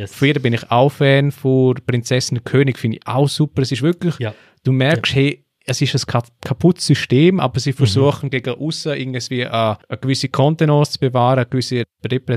Yes. 0.00 0.14
Früher 0.14 0.34
bin 0.34 0.52
ich 0.54 0.70
auch 0.70 0.90
Fan 0.90 1.30
von 1.30 1.74
Prinzessin 1.86 2.38
und 2.38 2.44
König, 2.44 2.78
finde 2.78 2.96
ich 2.98 3.06
auch 3.06 3.28
super. 3.28 3.62
Es 3.62 3.70
ist 3.72 3.82
wirklich, 3.82 4.18
Ja. 4.18 4.34
du 4.64 4.72
merkst, 4.72 5.14
hey, 5.14 5.44
es 5.66 5.80
ist 5.82 5.94
ein 5.94 6.06
ka- 6.06 6.24
kaputtes 6.40 6.86
System, 6.86 7.38
aber 7.38 7.60
sie 7.60 7.72
versuchen 7.74 8.30
gegen 8.30 8.54
außen 8.54 8.92
irgendwie 8.96 9.44
eine, 9.46 9.78
eine 9.88 9.98
gewisse 10.00 10.28
Kontenance 10.30 10.92
zu 10.92 10.98
bewahren, 11.00 11.38
eine 11.40 11.46
gewisse 11.46 11.84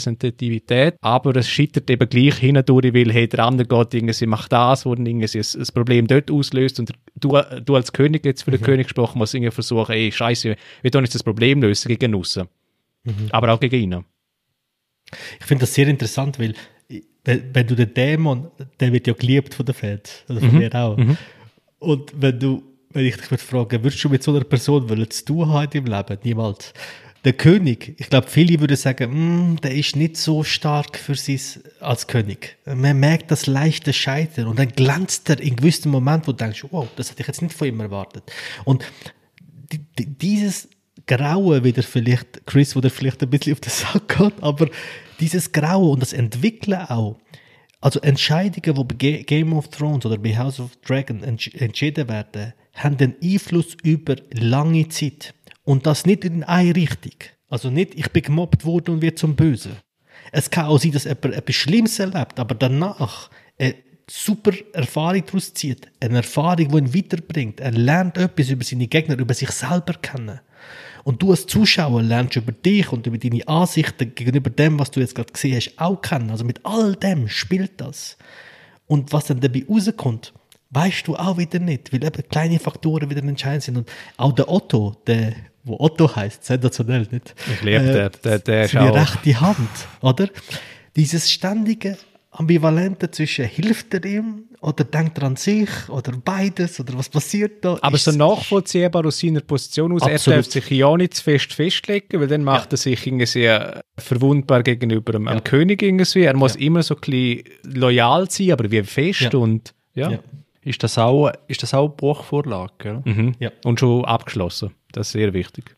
Repräsentativität, 0.08 0.96
aber 1.02 1.36
es 1.38 1.48
scheitert 1.50 1.90
eben 1.90 2.08
gleich 2.10 2.36
hindurch, 2.36 2.94
weil 2.94 3.12
hey, 3.12 3.28
der 3.28 3.46
andere 3.46 3.68
geht 3.68 3.94
irgendwie, 3.94 4.26
macht 4.26 4.52
das, 4.52 4.86
wo 4.86 4.94
dann 4.94 5.06
irgendwie 5.06 5.38
ein 5.40 5.66
Problem 5.74 6.06
dort 6.08 6.30
auslöst 6.30 6.80
und 6.80 6.92
du, 7.16 7.40
du 7.64 7.76
als 7.76 7.94
König 7.94 8.26
jetzt 8.26 8.44
für 8.44 8.52
den 8.52 8.62
König 8.62 8.88
gesprochen 8.88 9.18
musst 9.20 9.34
irgendwie 9.34 9.52
versuchen, 9.52 9.94
ey, 9.94 10.12
scheiße, 10.12 10.56
wir 10.82 10.92
tun 10.92 11.04
jetzt 11.04 11.16
das 11.16 11.24
Problem 11.24 11.62
lösen 11.62 11.88
gegen 11.88 12.14
außen. 12.16 12.48
Aber 13.32 13.54
auch 13.54 13.60
gegen 13.60 13.76
ihn. 13.82 14.06
Ich 15.40 15.46
finde 15.46 15.62
das 15.62 15.74
sehr 15.74 15.88
interessant, 15.88 16.40
weil 16.40 16.54
wenn, 17.26 17.54
wenn 17.54 17.68
du 17.68 17.76
den 17.76 17.94
Dämon, 17.94 18.52
der 18.80 18.92
wird 18.92 19.08
ja 19.08 19.14
geliebt 19.14 19.54
von 19.54 19.66
den 19.66 19.76
Fans, 19.76 20.24
also 20.28 20.42
von 20.42 20.58
mir 20.58 20.74
auch. 20.76 20.98
Und 21.80 22.12
wenn 22.16 22.40
du, 22.40 22.64
wenn 22.92 23.06
ich 23.06 23.16
dich 23.16 23.32
würde 23.32 23.44
fragen, 23.44 23.84
würdest 23.84 24.04
du 24.04 24.10
mit 24.10 24.24
so 24.24 24.32
einer 24.32 24.44
Person 24.44 24.90
wollen 24.90 25.10
zu 25.10 25.26
tun 25.26 25.50
haben 25.50 25.72
im 25.74 25.86
Leben? 25.86 26.18
Niemals. 26.24 26.74
Der 27.24 27.34
König, 27.34 27.96
ich 27.98 28.10
glaube, 28.10 28.28
viele 28.28 28.60
würden 28.60 28.76
sagen, 28.76 29.54
«Mm, 29.54 29.56
der 29.62 29.74
ist 29.74 29.96
nicht 29.96 30.18
so 30.18 30.44
stark 30.44 30.98
für 30.98 31.16
sie 31.16 31.40
als 31.80 32.08
König. 32.08 32.58
Man 32.66 33.00
merkt 33.00 33.32
das 33.32 33.48
leichte 33.48 33.94
Scheitern 33.94 34.48
und 34.48 34.60
dann 34.60 34.68
glänzt 34.68 35.30
er 35.30 35.40
in 35.40 35.56
gewissen 35.56 35.90
Moment, 35.90 36.28
wo 36.28 36.34
du 36.34 36.38
denkst, 36.40 36.66
wow, 36.72 36.86
das 36.98 37.12
hätte 37.12 37.22
ich 37.22 37.28
jetzt 37.28 37.42
nicht 37.42 37.56
von 37.56 37.70
ihm 37.70 37.80
erwartet. 37.80 38.24
Und 38.66 38.84
die, 39.72 39.80
die, 39.98 40.06
dieses 40.06 40.68
Graue 41.08 41.64
wieder 41.64 41.82
vielleicht, 41.82 42.46
Chris, 42.46 42.76
wo 42.76 42.82
der 42.82 42.92
vielleicht 42.92 43.24
ein 43.24 43.30
bisschen 43.30 43.54
auf 43.54 43.62
den 43.62 43.72
Sack 43.72 44.18
geht, 44.18 44.34
aber 44.42 44.68
dieses 45.20 45.52
Graue 45.52 45.92
und 45.92 46.02
das 46.02 46.14
Entwickeln 46.14 46.80
auch, 46.88 47.18
also 47.82 48.00
Entscheidungen, 48.00 48.76
die 48.76 48.84
bei 48.84 48.96
Ga- 48.96 49.24
Game 49.24 49.54
of 49.54 49.68
Thrones 49.70 50.06
oder 50.06 50.18
bei 50.18 50.38
House 50.38 50.60
of 50.60 50.76
Dragon 50.78 51.22
entsch 51.24 51.54
entschieden 51.56 52.08
werden, 52.08 52.54
haben 52.76 52.98
den 52.98 53.16
Einfluss 53.22 53.76
über 53.84 54.16
lange 54.32 54.88
Zeit. 54.90 55.34
Und 55.64 55.86
das 55.86 56.06
nicht 56.06 56.26
in 56.26 56.44
eine 56.44 56.76
Richtung. 56.76 57.14
Also 57.50 57.70
nicht, 57.70 57.96
ich 57.96 58.10
bin 58.12 58.24
gemobbt 58.24 58.66
worden 58.66 58.96
und 58.96 59.02
werde 59.02 59.16
zum 59.16 59.36
Bösen. 59.36 59.74
Es 60.32 60.50
kann 60.50 60.66
auch 60.66 60.80
sein, 60.80 60.92
dass 60.92 61.04
jemand 61.04 61.26
etwas 61.26 61.56
Schlimmes 61.56 62.00
erlebt, 62.00 62.40
aber 62.40 62.56
danach 62.56 63.30
äh, 63.58 63.74
super 64.10 64.52
Erfahrung 64.74 65.24
daraus 65.26 65.54
zieht. 65.54 65.88
Eine 66.00 66.18
Erfahrung, 66.18 66.70
die 66.70 66.78
ihn 66.78 66.94
weiterbringt. 66.96 67.60
Er 67.60 67.72
lernt 67.72 68.18
etwas 68.18 68.50
über 68.50 68.64
seine 68.64 68.88
Gegner, 68.88 69.18
über 69.20 69.34
sich 69.34 69.50
selber 69.52 69.94
kennen. 69.94 70.40
Und 71.04 71.22
du 71.22 71.32
als 71.32 71.46
Zuschauer 71.48 72.02
lernst 72.02 72.36
über 72.38 72.52
dich 72.52 72.92
und 72.92 73.06
über 73.08 73.18
deine 73.18 73.48
Ansichten 73.48 74.16
gegenüber 74.16 74.50
dem, 74.50 74.80
was 74.80 74.92
du 74.92 75.02
jetzt 75.02 75.16
gerade 75.16 75.34
gesehen 75.34 75.58
hast, 75.58 75.72
auch 75.78 76.02
kennen. 76.02 76.30
Also 76.30 76.46
mit 76.46 76.62
all 76.64 76.96
dem 76.96 77.28
spielt 77.28 77.82
das. 77.82 78.18
Und 78.88 79.12
was 79.12 79.26
dann 79.26 79.42
dabei 79.42 79.66
rauskommt, 79.70 80.34
weißt 80.70 81.08
du 81.08 81.16
auch 81.16 81.38
wieder 81.38 81.60
nicht, 81.60 81.92
weil 81.94 82.04
eben 82.04 82.30
kleine 82.30 82.60
Faktoren 82.60 83.10
wieder 83.10 83.24
entscheidend 83.24 83.64
sind. 83.64 83.78
Und 83.78 83.92
auch 84.18 84.32
der 84.34 84.50
Otto, 84.50 84.96
der, 85.06 85.34
wo 85.64 85.78
Otto 85.80 86.16
heißt, 86.16 86.44
sensationell, 86.44 87.08
nicht? 87.12 87.36
Ich 87.52 87.62
liebe 87.62 87.84
äh, 87.84 87.94
der, 87.94 88.10
der, 88.10 88.40
der 88.40 88.64
ist 88.64 88.76
auch... 88.76 88.96
rechte 88.96 89.42
Hand, 89.42 89.70
oder? 90.02 90.30
Dieses 90.96 91.32
ständige 91.32 91.98
Ambivalente 92.32 93.12
zwischen 93.12 93.46
hilft 93.46 93.94
er 93.94 94.06
ihm 94.06 94.46
oder 94.64 94.86
denkt 94.86 95.18
er 95.18 95.26
an 95.26 95.36
sich 95.36 95.70
oder 95.90 96.14
beides 96.24 96.80
oder 96.80 96.98
was 96.98 97.10
passiert 97.10 97.66
da? 97.66 97.78
Aber 97.82 97.98
so 97.98 98.12
nachvollziehbar 98.12 99.06
aus 99.06 99.20
seiner 99.20 99.42
Position 99.42 99.92
aus, 99.92 100.04
Absolut. 100.04 100.38
er 100.38 100.42
darf 100.42 100.52
sich 100.52 100.70
ja 100.70 100.96
nicht 100.96 101.16
zu 101.16 101.24
fest 101.24 101.54
festlegen, 101.54 102.20
weil 102.20 102.28
dann 102.28 102.44
macht 102.44 102.72
ja. 102.72 102.76
er 102.76 102.78
sich 102.78 103.06
irgendwie 103.06 103.50
verwundbar 103.98 104.64
gegenüber 104.64 105.16
einem, 105.16 105.28
ja. 105.28 105.40
König 105.42 105.82
irgendwie. 105.82 106.24
Er 106.24 106.36
muss 106.36 106.56
ja. 106.56 106.62
immer 106.62 106.82
so 106.82 106.96
ein 106.96 107.02
bisschen 107.02 107.44
loyal 107.64 108.30
sein, 108.32 108.54
aber 108.54 108.72
wie 108.72 108.84
fest 108.84 109.36
und 109.36 109.74
ja. 109.96 110.20
Ist 110.62 110.82
das 110.82 110.98
auch, 110.98 111.30
ist 111.48 111.62
das 111.62 111.74
auch 111.74 111.88
eine 111.88 111.96
Buchvorlage? 111.96 112.72
Gell? 112.78 113.02
Mhm. 113.04 113.36
Ja. 113.40 113.52
Und 113.66 113.82
schon 113.82 114.06
abgeschlossen. 114.06 114.72
Das 114.94 115.08
ist 115.08 115.12
sehr 115.12 115.34
wichtig. 115.34 115.76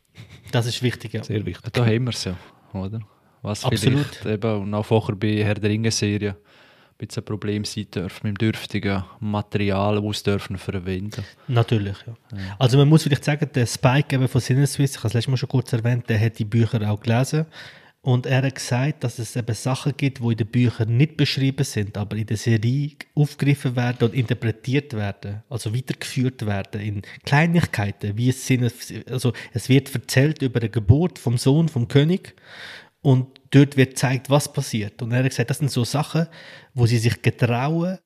Das 0.51 0.67
ist 0.67 0.83
wichtig, 0.83 1.13
ja. 1.13 1.23
Sehr 1.23 1.43
wichtig. 1.43 1.73
Da 1.73 1.87
haben 1.87 2.03
wir 2.03 2.11
es 2.11 2.23
ja, 2.23 2.37
oder? 2.71 2.99
Was 3.41 3.65
Absolut. 3.65 4.05
vielleicht 4.05 4.25
eben, 4.27 4.61
und 4.61 4.73
auch 4.75 4.85
vorher 4.85 5.15
bei 5.15 5.43
Herr 5.43 5.55
der 5.55 5.71
Ringe-Serie 5.71 6.37
bisschen 6.97 7.23
ein 7.23 7.25
Problem 7.25 7.65
sein 7.65 7.87
dürfen 7.93 8.27
mit 8.27 8.41
dem 8.41 8.51
dürftigen 8.51 9.03
Material, 9.19 10.01
das 10.01 10.23
dürfen 10.23 10.57
verwenden 10.57 11.23
Natürlich, 11.47 11.97
ja. 12.07 12.13
ja. 12.31 12.55
Also 12.59 12.77
man 12.77 12.87
muss 12.87 13.03
vielleicht 13.03 13.25
sagen, 13.25 13.49
der 13.53 13.65
Spike 13.65 14.15
eben 14.15 14.27
von 14.27 14.41
Sinneswiss, 14.41 14.91
ich 14.91 14.97
habe 14.97 15.07
es 15.07 15.13
letztes 15.13 15.27
Mal 15.29 15.37
schon 15.37 15.49
kurz 15.49 15.73
erwähnt, 15.73 16.09
der 16.09 16.19
hat 16.19 16.39
die 16.39 16.45
Bücher 16.45 16.89
auch 16.89 16.99
gelesen 16.99 17.45
und 18.05 18.27
er 18.27 18.43
hat 18.43 18.53
gesagt, 18.53 19.03
dass 19.03 19.17
es 19.17 19.35
eben 19.35 19.55
Sachen 19.55 19.97
gibt, 19.97 20.19
die 20.19 20.31
in 20.31 20.37
den 20.37 20.45
Büchern 20.45 20.95
nicht 20.95 21.17
beschrieben 21.17 21.63
sind, 21.63 21.97
aber 21.97 22.15
in 22.15 22.27
der 22.27 22.37
Serie 22.37 22.91
aufgegriffen 23.15 23.75
werden 23.75 24.07
und 24.07 24.13
interpretiert 24.13 24.93
werden, 24.93 25.41
also 25.49 25.75
weitergeführt 25.75 26.45
werden 26.45 26.81
in 26.81 27.01
Kleinigkeiten, 27.25 28.15
wie 28.15 28.29
es 28.29 28.45
sind, 28.45 28.71
also 29.09 29.33
es 29.53 29.69
wird 29.69 29.91
erzählt 29.95 30.43
über 30.43 30.59
die 30.59 30.69
Geburt 30.69 31.17
vom 31.17 31.39
Sohn 31.39 31.67
vom 31.67 31.87
König 31.87 32.35
und 33.05 33.39
dort 33.51 33.77
wird 33.77 33.91
gezeigt, 33.91 34.31
was 34.31 34.51
passiert. 34.51 34.99
Und 35.03 35.11
er 35.11 35.19
hat 35.19 35.29
gesagt, 35.29 35.51
das 35.51 35.59
sind 35.59 35.69
so 35.69 35.83
Sachen, 35.83 36.25
wo 36.73 36.87
sie 36.87 36.97
sich 36.97 37.21
getrauen, 37.21 37.99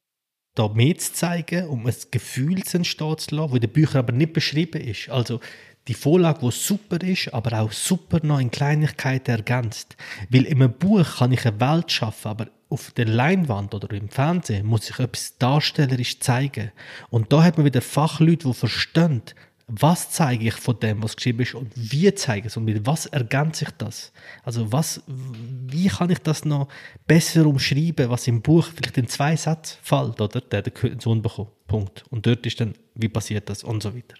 da 0.55 0.67
mehr 0.67 0.97
zu 0.97 1.13
zeigen, 1.13 1.67
um 1.67 1.87
ein 1.87 1.95
Gefühl 2.11 2.61
zu 2.65 2.79
entstehen 2.79 3.17
zu 3.17 3.49
wo 3.49 3.55
in 3.55 3.61
den 3.61 3.71
Büchern 3.71 3.99
aber 3.99 4.11
nicht 4.11 4.33
beschrieben 4.33 4.81
ist. 4.81 5.07
Also 5.07 5.39
die 5.87 5.93
Vorlage, 5.93 6.39
die 6.41 6.51
super 6.51 7.01
ist, 7.01 7.33
aber 7.33 7.61
auch 7.61 7.71
super 7.71 8.19
noch 8.23 8.41
in 8.41 8.51
Kleinigkeiten 8.51 9.31
ergänzt. 9.31 9.95
Weil 10.29 10.43
in 10.43 10.61
einem 10.61 10.73
Buch 10.73 11.19
kann 11.19 11.31
ich 11.31 11.45
eine 11.45 11.61
Welt 11.61 11.89
schaffen, 11.93 12.27
aber 12.27 12.47
auf 12.67 12.91
der 12.91 13.05
Leinwand 13.05 13.73
oder 13.73 13.95
im 13.95 14.09
Fernsehen 14.09 14.65
muss 14.65 14.89
ich 14.89 14.99
etwas 14.99 15.37
darstellerisch 15.37 16.19
zeigen. 16.19 16.73
Und 17.09 17.31
da 17.31 17.41
hat 17.41 17.55
man 17.55 17.65
wieder 17.65 17.81
Fachleute, 17.81 18.49
die 18.49 18.53
verstehen, 18.53 19.21
was 19.69 20.09
zeige 20.09 20.47
ich 20.47 20.55
von 20.55 20.79
dem, 20.79 21.03
was 21.03 21.15
geschrieben 21.15 21.41
ist 21.41 21.53
und 21.53 21.71
wie 21.75 22.13
zeige 22.15 22.47
ich 22.47 22.51
es 22.51 22.57
und 22.57 22.65
mit 22.65 22.85
was 22.85 23.05
ergänze 23.05 23.65
ich 23.65 23.71
das? 23.77 24.11
Also 24.43 24.71
was, 24.71 25.03
wie 25.07 25.87
kann 25.87 26.09
ich 26.09 26.19
das 26.19 26.43
noch 26.43 26.67
besser 27.07 27.45
umschreiben, 27.45 28.09
was 28.09 28.27
im 28.27 28.41
Buch 28.41 28.65
vielleicht 28.65 28.97
in 28.97 29.07
zwei 29.07 29.35
Sätzen 29.35 29.77
fällt, 29.81 30.19
oder? 30.19 30.41
Der 30.41 30.59
hat 30.59 30.83
den 30.83 30.99
Sohn 30.99 31.21
bekommen, 31.21 31.51
Punkt. 31.67 32.03
Und 32.09 32.25
dort 32.25 32.45
ist 32.45 32.59
dann, 32.59 32.73
wie 32.95 33.09
passiert 33.09 33.47
das 33.47 33.63
und 33.63 33.83
so 33.83 33.95
weiter. 33.95 34.15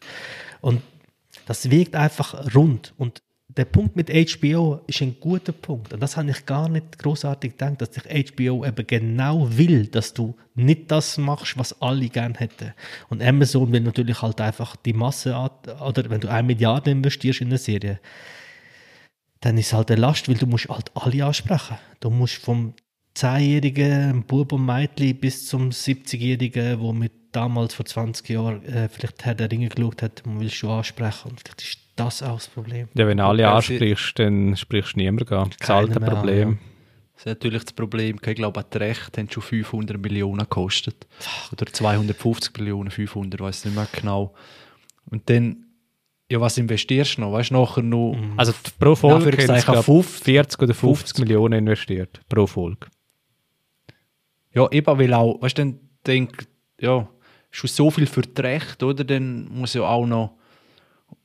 Und 0.61 0.81
das 1.47 1.69
wirkt 1.71 1.95
einfach 1.95 2.53
rund 2.53 2.93
und 2.97 3.23
der 3.57 3.65
Punkt 3.65 3.95
mit 3.95 4.09
HBO 4.09 4.81
ist 4.85 5.01
ein 5.01 5.19
guter 5.19 5.51
Punkt. 5.51 5.91
Und 5.91 6.01
das 6.01 6.15
habe 6.15 6.29
ich 6.29 6.45
gar 6.45 6.69
nicht 6.69 6.99
großartig 6.99 7.53
gedacht, 7.53 7.81
dass 7.81 7.93
sich 7.93 8.31
HBO 8.31 8.63
eben 8.63 8.87
genau 8.87 9.47
will, 9.57 9.87
dass 9.87 10.13
du 10.13 10.35
nicht 10.53 10.91
das 10.91 11.17
machst, 11.17 11.57
was 11.57 11.81
alle 11.81 12.09
gerne 12.09 12.35
hätten. 12.37 12.73
Und 13.09 13.23
Amazon 13.23 13.71
will 13.71 13.81
natürlich 13.81 14.21
halt 14.21 14.39
einfach 14.39 14.75
die 14.75 14.93
Masse, 14.93 15.35
oder 15.35 16.09
wenn 16.09 16.21
du 16.21 16.29
eine 16.29 16.45
Milliarde 16.45 16.91
investierst 16.91 17.41
in 17.41 17.47
eine 17.47 17.57
Serie, 17.57 17.99
dann 19.41 19.57
ist 19.57 19.67
es 19.67 19.73
halt 19.73 19.89
eine 19.89 20.01
Last, 20.01 20.29
weil 20.29 20.35
du 20.35 20.45
musst 20.45 20.69
halt 20.69 20.91
alle 20.95 21.25
ansprechen. 21.25 21.77
Du 22.01 22.11
musst 22.11 22.35
vom 22.35 22.75
10-jährigen 23.15 24.23
Bub 24.25 24.51
und 24.51 24.65
Mädchen 24.65 25.19
bis 25.19 25.47
zum 25.47 25.71
70-jährigen, 25.71 26.79
wo 26.79 26.93
mit 26.93 27.13
damals 27.31 27.73
vor 27.73 27.85
20 27.85 28.29
Jahren 28.29 28.63
äh, 28.65 28.89
vielleicht 28.89 29.25
Herr 29.25 29.35
der 29.35 29.51
Ringe 29.51 29.69
geschaut 29.69 30.03
hat, 30.03 30.25
man 30.25 30.39
will 30.39 30.51
schon 30.51 30.69
ansprechen. 30.69 31.31
Und 31.31 31.39
vielleicht 31.39 31.61
ist 31.61 31.88
das 31.99 32.23
auch 32.23 32.35
das 32.35 32.47
Problem. 32.47 32.87
Ja, 32.93 33.07
wenn 33.07 33.17
du 33.17 33.25
alle 33.25 33.47
ansprichst, 33.47 34.17
dann 34.19 34.55
sprichst 34.55 34.95
du 34.95 34.99
niemand 34.99 35.31
an. 35.31 35.49
Das 35.59 35.69
alte 35.69 35.99
Problem. 35.99 36.51
Ja. 36.51 36.57
Das 37.13 37.25
ist 37.25 37.25
natürlich 37.25 37.63
das 37.63 37.73
Problem. 37.73 38.17
Ich 38.23 38.35
glaube, 38.35 38.65
das 38.69 38.81
Recht 38.81 39.17
haben 39.17 39.29
schon 39.29 39.43
500 39.43 40.01
Millionen 40.01 40.39
gekostet. 40.39 41.05
Oder 41.51 41.65
250 41.65 42.57
Millionen, 42.57 42.91
500, 42.91 43.41
weiß 43.41 43.65
nicht 43.65 43.75
mehr 43.75 43.87
genau. 43.91 44.33
Und 45.11 45.29
dann, 45.29 45.65
ja, 46.31 46.39
was 46.39 46.57
investierst 46.57 47.17
du 47.17 47.21
noch? 47.21 47.33
Weißt 47.33 47.49
du, 47.49 47.55
nachher 47.55 47.83
noch. 47.83 48.13
Mhm. 48.13 48.33
Also 48.37 48.53
pro 48.79 48.95
Folge 48.95 49.31
haben 49.31 49.63
40 49.63 49.69
oder 49.69 49.83
50, 49.83 50.77
50 50.77 51.19
Millionen 51.19 51.59
investiert. 51.59 52.21
Pro 52.29 52.47
Folge. 52.47 52.87
Ja, 54.53 54.71
eben, 54.71 54.97
weil 54.97 55.13
auch, 55.13 55.41
weißt 55.41 55.57
du, 55.57 55.61
dann 55.63 55.79
denk, 56.07 56.47
ja, 56.79 57.07
schon 57.51 57.67
so 57.67 57.91
viel 57.91 58.07
für 58.07 58.21
das 58.21 58.43
Recht, 58.43 58.81
oder? 58.81 59.03
Dann 59.03 59.49
muss 59.49 59.73
ja 59.73 59.81
auch 59.81 60.05
noch 60.05 60.38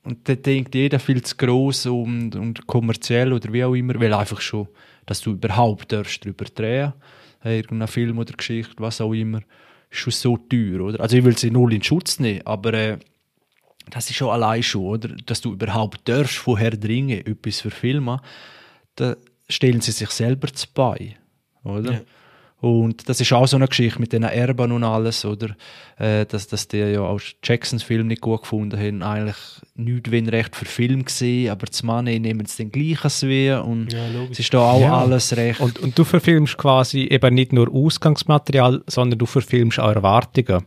und 0.03 0.29
dann 0.29 0.41
denkt 0.41 0.75
jeder 0.75 0.99
viel 0.99 1.21
zu 1.23 1.35
gross 1.35 1.85
und, 1.85 2.35
und 2.35 2.67
kommerziell 2.67 3.33
oder 3.33 3.51
wie 3.51 3.63
auch 3.63 3.73
immer, 3.73 3.99
weil 3.99 4.13
einfach 4.13 4.41
schon, 4.41 4.67
dass 5.05 5.21
du 5.21 5.31
überhaupt 5.31 5.91
darfst 5.91 6.23
darüber 6.25 6.45
drehen 6.45 6.93
irgendein 7.53 7.87
Film 7.87 8.17
oder 8.17 8.33
Geschichte, 8.33 8.73
was 8.77 9.01
auch 9.01 9.13
immer, 9.13 9.41
ist 9.89 9.99
schon 9.99 10.11
so 10.11 10.37
teuer, 10.37 10.81
oder? 10.81 10.99
Also 10.99 11.17
ich 11.17 11.23
will 11.23 11.37
sie 11.37 11.51
null 11.51 11.73
in 11.73 11.83
Schutz 11.83 12.19
nehmen, 12.19 12.41
aber 12.45 12.73
äh, 12.73 12.97
das 13.89 14.09
ist 14.09 14.15
schon 14.15 14.29
allein 14.29 14.63
schon, 14.63 14.83
oder? 14.83 15.09
Dass 15.09 15.41
du 15.41 15.53
überhaupt 15.53 16.07
darfst 16.07 16.37
von 16.37 16.57
Herr 16.57 16.71
Dringe 16.71 17.25
etwas 17.25 17.61
verfilmen, 17.61 18.19
da 18.95 19.15
stellen 19.47 19.81
sie 19.81 19.91
sich 19.91 20.09
selber 20.09 20.47
zu 20.51 20.67
bei, 20.73 21.17
oder? 21.63 21.93
Ja. 21.93 22.01
Und 22.65 23.07
das 23.07 23.21
ist 23.21 23.31
auch 23.31 23.45
so 23.45 23.57
eine 23.57 23.67
Geschichte 23.67 23.99
mit 23.99 24.11
den 24.11 24.23
Erben 24.23 24.71
und 24.71 24.83
alles, 24.83 25.23
oder? 25.23 25.55
Äh, 25.99 26.25
dass, 26.25 26.47
dass 26.47 26.67
die 26.67 26.77
ja 26.77 27.01
auch 27.01 27.21
Jacksons 27.43 27.83
Film 27.83 28.07
nicht 28.07 28.21
gut 28.21 28.41
gefunden 28.41 28.79
haben. 28.79 29.03
Eigentlich 29.03 29.35
nicht 29.75 30.09
wenn 30.09 30.27
recht 30.27 30.55
für 30.55 30.65
Film 30.65 31.05
gesehen, 31.05 31.51
aber 31.51 31.67
die 31.67 31.85
Money 31.85 32.19
nehmen 32.19 32.43
es 32.43 32.57
dann 32.57 32.71
gleich 32.71 33.03
als 33.03 33.21
wir 33.21 33.63
und 33.63 33.93
ja, 33.93 34.07
es 34.31 34.39
ist 34.39 34.51
da 34.51 34.61
auch 34.61 34.81
ja. 34.81 34.97
alles 34.97 35.37
recht. 35.37 35.59
Und, 35.59 35.77
und 35.77 35.95
du 35.95 36.03
verfilmst 36.03 36.57
quasi 36.57 37.01
eben 37.01 37.35
nicht 37.35 37.53
nur 37.53 37.71
Ausgangsmaterial, 37.71 38.81
sondern 38.87 39.19
du 39.19 39.27
verfilmst 39.27 39.79
auch 39.79 39.93
Erwartungen. 39.93 40.65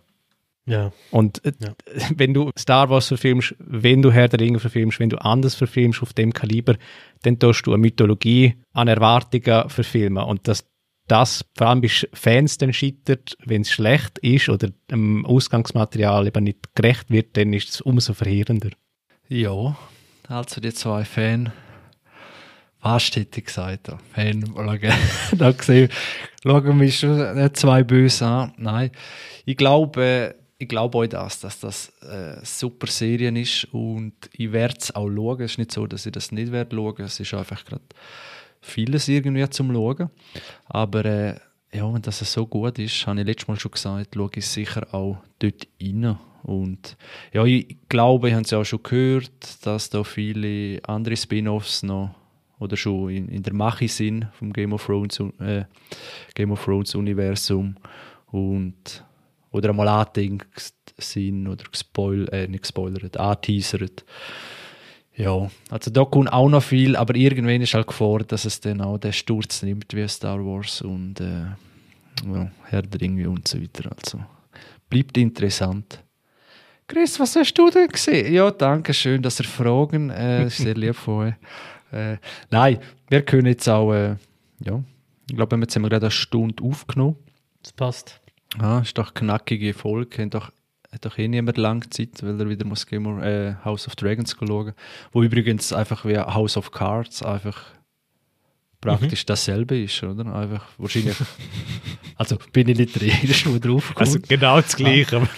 Ja. 0.66 0.92
Und 1.10 1.44
äh, 1.44 1.52
ja. 1.58 1.74
wenn 2.14 2.32
du 2.32 2.52
Star 2.56 2.90
Wars 2.90 3.08
verfilmst, 3.08 3.56
wenn 3.58 4.02
du 4.02 4.12
Herr 4.12 4.28
der 4.28 4.38
Ringe 4.38 4.60
verfilmst, 4.60 5.00
wenn 5.00 5.10
du 5.10 5.20
anders 5.20 5.56
verfilmst 5.56 6.00
auf 6.00 6.12
dem 6.12 6.32
Kaliber, 6.32 6.76
dann 7.22 7.40
tust 7.40 7.66
du 7.66 7.72
eine 7.72 7.80
Mythologie 7.80 8.54
an 8.72 8.86
Erwartungen 8.86 9.68
verfilmen. 9.68 10.22
Und 10.22 10.46
das 10.46 10.64
das 11.08 11.44
vor 11.56 11.68
allem 11.68 11.80
bei 11.80 11.88
Fans 11.88 12.58
dann 12.58 12.72
scheitert, 12.72 13.36
wenn 13.44 13.62
es 13.62 13.70
schlecht 13.70 14.18
ist 14.18 14.48
oder 14.48 14.68
dem 14.90 15.24
Ausgangsmaterial 15.26 16.26
eben 16.26 16.44
nicht 16.44 16.74
gerecht 16.74 17.10
wird, 17.10 17.36
dann 17.36 17.52
ist 17.52 17.70
es 17.70 17.80
umso 17.80 18.14
verheerender. 18.14 18.70
Ja, 19.28 19.76
also 20.28 20.60
die 20.60 20.72
zwei 20.72 21.04
Fan 21.04 21.52
fast 22.80 23.16
hätte 23.16 23.40
ich 23.40 23.46
gesagt, 23.46 23.90
Fan, 24.14 24.54
da 25.32 25.52
gesehen, 25.52 25.90
schauen 26.42 26.78
mich 26.78 26.98
schon 27.00 27.36
nicht 27.36 27.56
zwei 27.56 27.82
böse 27.82 28.26
an. 28.26 28.54
Nein, 28.56 28.90
ich 29.44 29.56
glaube, 29.56 30.34
ich 30.58 30.68
glaube 30.68 30.98
euch 30.98 31.10
das, 31.10 31.40
dass 31.40 31.60
das 31.60 31.92
eine 32.02 32.40
super 32.44 32.86
Serie 32.86 33.30
ist 33.40 33.64
und 33.72 34.14
ich 34.32 34.52
werde 34.52 34.76
es 34.78 34.94
auch 34.94 35.08
schauen. 35.08 35.40
Es 35.42 35.52
ist 35.52 35.58
nicht 35.58 35.72
so, 35.72 35.86
dass 35.86 36.06
ich 36.06 36.12
das 36.12 36.32
nicht 36.32 36.50
werde 36.52 36.74
schauen. 36.74 37.00
Es 37.00 37.20
ist 37.20 37.34
einfach 37.34 37.64
gerade 37.64 37.84
vieles 38.60 39.08
irgendwie 39.08 39.48
zum 39.50 39.72
Schauen. 39.72 40.10
Aber 40.66 41.04
äh, 41.04 41.34
ja, 41.72 41.92
wenn 41.92 42.02
das 42.02 42.18
so 42.18 42.46
gut 42.46 42.78
ist, 42.78 43.06
habe 43.06 43.20
ich 43.20 43.26
letztes 43.26 43.48
Mal 43.48 43.58
schon 43.58 43.72
gesagt, 43.72 44.14
schaue 44.14 44.30
ich 44.34 44.46
sicher 44.46 44.94
auch 44.94 45.18
dort 45.38 45.68
rein. 45.82 46.18
Und 46.42 46.96
ja, 47.32 47.44
ich 47.44 47.76
glaube, 47.88 48.28
ich 48.28 48.34
habe 48.34 48.44
es 48.44 48.50
ja 48.50 48.58
auch 48.58 48.64
schon 48.64 48.82
gehört, 48.82 49.66
dass 49.66 49.90
da 49.90 50.04
viele 50.04 50.80
andere 50.84 51.16
Spin-offs 51.16 51.82
noch 51.82 52.14
oder 52.58 52.76
schon 52.76 53.10
in, 53.10 53.28
in 53.28 53.42
der 53.42 53.52
Mache 53.54 53.88
sind 53.88 54.28
vom 54.32 54.52
Game 54.52 54.72
of 54.72 54.84
Thrones, 54.84 55.20
äh, 55.40 55.64
Game 56.34 56.50
of 56.50 56.64
Thrones 56.64 56.94
Universum 56.94 57.76
und 58.26 59.04
oder 59.50 59.70
einmal 59.70 59.88
angedenkt 59.88 60.74
sind 60.98 61.46
oder 61.46 61.64
gespoilert, 61.70 62.32
äh, 62.32 62.48
nicht 62.48 62.62
gespoilert, 62.62 63.16
angeteasert. 63.16 64.04
Ja, 65.18 65.50
also 65.68 65.90
da 65.90 66.04
kommt 66.04 66.32
auch 66.32 66.48
noch 66.48 66.62
viel, 66.62 66.94
aber 66.94 67.16
irgendwann 67.16 67.60
ist 67.60 67.74
halt 67.74 67.88
gefordert, 67.88 68.30
dass 68.30 68.44
es 68.44 68.60
dann 68.60 68.80
auch 68.80 68.98
den 68.98 69.12
Sturz 69.12 69.62
nimmt 69.64 69.92
wie 69.92 70.06
Star 70.06 70.38
Wars 70.38 70.80
und 70.80 71.20
äh, 71.20 71.46
ja, 72.24 72.50
Herr 72.66 72.82
der 72.82 73.00
Ringe 73.00 73.28
und 73.28 73.48
so 73.48 73.60
weiter. 73.60 73.90
Also, 74.00 74.20
bleibt 74.88 75.18
interessant. 75.18 76.04
Chris, 76.86 77.18
was 77.18 77.34
hast 77.34 77.52
du 77.54 77.68
denn 77.68 77.88
gesehen? 77.88 78.32
Ja, 78.32 78.52
danke 78.52 78.94
schön, 78.94 79.20
dass 79.20 79.40
ihr 79.40 79.44
fragen. 79.44 80.10
Äh, 80.10 80.48
sehr 80.50 80.74
lieb 80.74 80.94
von 80.94 81.28
euch. 81.28 81.34
Äh, 81.90 82.18
nein, 82.50 82.80
wir 83.08 83.22
können 83.22 83.46
jetzt 83.46 83.66
auch, 83.66 83.94
äh, 83.94 84.16
ja, 84.62 84.84
ich 85.26 85.34
glaube, 85.34 85.56
jetzt 85.56 85.74
haben 85.74 85.84
wir 85.84 85.88
gerade 85.88 86.04
eine 86.04 86.10
Stunde 86.10 86.62
aufgenommen. 86.62 87.16
Das 87.62 87.72
passt. 87.72 88.20
Ah, 88.58 88.80
ist 88.80 88.98
doch 88.98 89.14
knackige 89.14 89.72
Folge. 89.72 90.22
Hat 90.22 90.34
doch, 90.34 90.52
hat 90.98 91.12
doch 91.12 91.18
eh 91.18 91.28
niemand 91.28 91.56
lange 91.56 91.88
Zeit, 91.90 92.22
weil 92.22 92.40
er 92.40 92.48
wieder 92.48 92.66
muss 92.66 92.86
Game 92.86 93.22
äh, 93.22 93.54
House 93.64 93.86
of 93.86 93.96
Dragons 93.96 94.36
schauen. 94.38 94.72
Wo 95.12 95.22
übrigens 95.22 95.72
einfach 95.72 96.04
wie 96.04 96.18
House 96.18 96.56
of 96.56 96.70
Cards 96.72 97.22
einfach 97.22 97.64
praktisch 98.80 99.22
mhm. 99.22 99.26
dasselbe 99.26 99.82
ist, 99.82 100.02
oder? 100.02 100.34
Einfach 100.34 100.66
wahrscheinlich. 100.78 101.16
also 102.16 102.36
bin 102.52 102.68
ich 102.68 102.78
nicht 102.78 103.00
der 103.00 103.08
Erste, 103.08 103.50
der 103.50 103.60
drauf 103.60 103.94
kommt. 103.94 104.00
Also 104.00 104.18
genau 104.26 104.60
das 104.60 104.76
Gleiche. 104.76 105.16
Ah. 105.22 105.28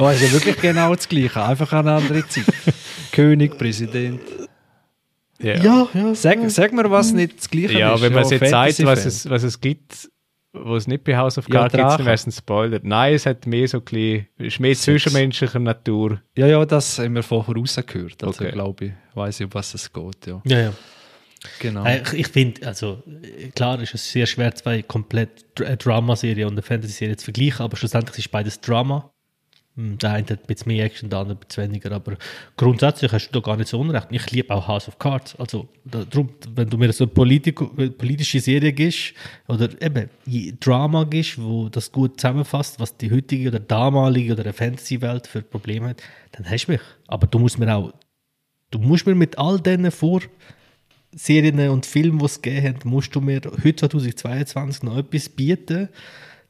oh, 0.00 0.04
also 0.04 0.32
wirklich 0.32 0.60
genau 0.60 0.94
das 0.94 1.08
Gleiche, 1.08 1.42
einfach 1.42 1.72
eine 1.72 1.92
andere 1.92 2.26
Zeit. 2.28 2.46
König, 3.12 3.56
Präsident. 3.58 4.20
Ja, 5.38 5.56
ja. 5.56 5.88
ja 5.92 6.14
sag, 6.14 6.38
sag 6.50 6.72
mir, 6.72 6.90
was 6.90 7.12
nicht 7.12 7.38
das 7.38 7.50
Gleiche 7.50 7.78
ja, 7.78 7.94
ist. 7.94 8.00
Ja, 8.00 8.06
wenn 8.06 8.12
man 8.12 8.22
es 8.22 8.30
jetzt 8.30 8.50
sagt, 8.50 8.84
was 8.84 9.04
es, 9.04 9.28
was 9.28 9.42
es 9.42 9.60
gibt, 9.60 10.10
was 10.64 10.84
es 10.84 10.86
nicht 10.86 11.04
bei 11.04 11.16
House 11.16 11.38
of 11.38 11.48
Cards 11.48 11.74
ja, 11.74 11.96
gibt, 11.96 12.08
es 12.08 12.26
ein 12.26 12.32
Spoiler. 12.32 12.80
Nein, 12.82 13.14
es 13.14 13.26
hat 13.26 13.46
mehr 13.46 13.68
so 13.68 13.78
ein 13.78 13.84
bisschen, 13.84 14.26
ist 14.38 14.60
mehr 14.60 14.74
zwischenmenschlicher 14.74 15.58
Natur. 15.58 16.20
Ja, 16.36 16.46
ja, 16.46 16.64
das 16.64 16.98
haben 16.98 17.14
wir 17.14 17.22
vorher 17.22 17.54
rausgehört. 17.54 18.22
Also 18.22 18.42
okay. 18.42 18.52
glaube 18.52 18.84
ich, 18.86 18.92
weiß 19.14 19.40
ich, 19.40 19.46
um 19.46 19.54
was 19.54 19.74
es 19.74 19.92
geht. 19.92 20.26
Ja, 20.26 20.40
ja. 20.44 20.60
ja. 20.60 20.72
Genau. 21.60 21.84
Äh, 21.84 22.02
ich, 22.02 22.12
ich 22.12 22.28
finde, 22.28 22.66
also 22.66 23.02
klar 23.54 23.80
ist 23.80 23.94
es 23.94 24.10
sehr 24.10 24.26
schwer, 24.26 24.54
zwei 24.54 24.82
komplett 24.82 25.44
Drama-Serie 25.54 26.46
und 26.46 26.54
eine 26.54 26.62
Fantasy-Serie 26.62 27.16
zu 27.16 27.24
vergleichen, 27.24 27.62
aber 27.64 27.76
schlussendlich 27.76 28.18
ist 28.18 28.30
beides 28.30 28.60
Drama. 28.60 29.12
Hm, 29.76 29.98
der 29.98 30.12
eine 30.12 30.26
hat 30.26 30.40
ein 30.40 30.46
bisschen 30.46 30.72
mehr 30.72 30.86
Action, 30.86 31.10
der 31.10 31.18
andere 31.18 31.36
ein 31.36 31.46
bisschen 31.46 31.64
weniger, 31.64 31.92
aber 31.92 32.16
grundsätzlich 32.56 33.12
hast 33.12 33.28
du 33.28 33.40
da 33.40 33.44
gar 33.44 33.58
nicht 33.58 33.68
so 33.68 33.78
unrecht. 33.78 34.08
Ich 34.10 34.30
liebe 34.30 34.54
auch 34.54 34.66
House 34.66 34.88
of 34.88 34.98
Cards. 34.98 35.36
Also, 35.36 35.68
darum, 35.84 36.30
wenn 36.54 36.70
du 36.70 36.78
mir 36.78 36.92
so 36.94 37.04
eine 37.04 37.90
politische 37.90 38.40
Serie 38.40 38.72
gibst 38.72 39.12
oder 39.48 39.68
eben 39.82 40.08
Drama 40.60 41.04
gibst, 41.04 41.40
wo 41.40 41.68
das 41.68 41.92
gut 41.92 42.18
zusammenfasst, 42.18 42.80
was 42.80 42.96
die 42.96 43.10
heutige 43.10 43.50
oder 43.50 43.60
damalige 43.60 44.32
oder 44.32 44.50
Fantasy-Welt 44.52 45.26
für 45.26 45.42
Probleme 45.42 45.90
hat, 45.90 46.02
dann 46.32 46.48
hast 46.48 46.66
du 46.66 46.72
mich. 46.72 46.82
Aber 47.06 47.26
du 47.26 47.38
musst 47.38 47.58
mir 47.58 47.74
auch, 47.76 47.92
du 48.70 48.78
musst 48.78 49.06
mir 49.06 49.14
mit 49.14 49.36
all 49.36 49.60
diesen 49.60 49.90
vor 49.90 50.22
Serien 51.12 51.68
und 51.68 51.84
Filmen, 51.84 52.18
die 52.18 52.24
es 52.24 52.40
gegeben 52.40 52.66
hat, 52.66 52.84
musst 52.86 53.14
du 53.14 53.20
mir 53.20 53.42
heute 53.62 53.88
2022 53.88 54.82
noch 54.84 54.96
etwas 54.96 55.28
bieten, 55.28 55.90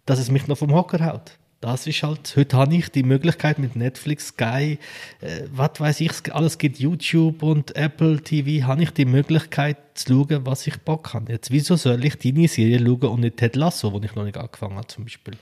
dass 0.05 0.21
es 0.21 0.31
mich 0.31 0.47
noch 0.47 0.59
vom 0.59 0.73
Hocker 0.73 1.05
haut. 1.05 1.37
Das 1.67 1.85
ist 1.85 2.01
halt, 2.05 2.33
heute 2.37 2.57
habe 2.57 2.77
ich 2.77 2.91
die 2.91 3.03
Möglichkeit 3.03 3.59
mit 3.59 3.75
Netflix, 3.75 4.29
Sky, 4.29 4.79
äh, 5.21 5.43
was 5.51 5.81
weiß 5.81 6.01
ich, 6.01 6.33
alles 6.33 6.59
gibt 6.59 6.79
YouTube 6.79 7.43
und 7.43 7.75
Apple 7.75 8.21
TV, 8.21 8.69
habe 8.69 8.85
ich 8.85 8.93
die 8.93 9.05
Möglichkeit 9.05 9.77
zu 9.95 10.27
schauen, 10.29 10.47
was 10.47 10.65
ich 10.69 10.77
Bock 10.83 11.13
habe. 11.13 11.33
Jetzt, 11.33 11.51
wieso 11.51 11.75
soll 11.75 12.05
ich 12.05 12.19
deine 12.19 12.47
Serie 12.47 12.79
schauen 12.79 13.11
und 13.11 13.19
nicht 13.23 13.39
Ted 13.39 13.57
Lasso, 13.57 13.93
wo 13.93 13.99
ich 14.01 14.15
noch 14.15 14.23
nicht 14.23 14.37
angefangen 14.37 14.77
habe 14.77 14.87
zum 14.87 15.07
Beispiel? 15.07 15.35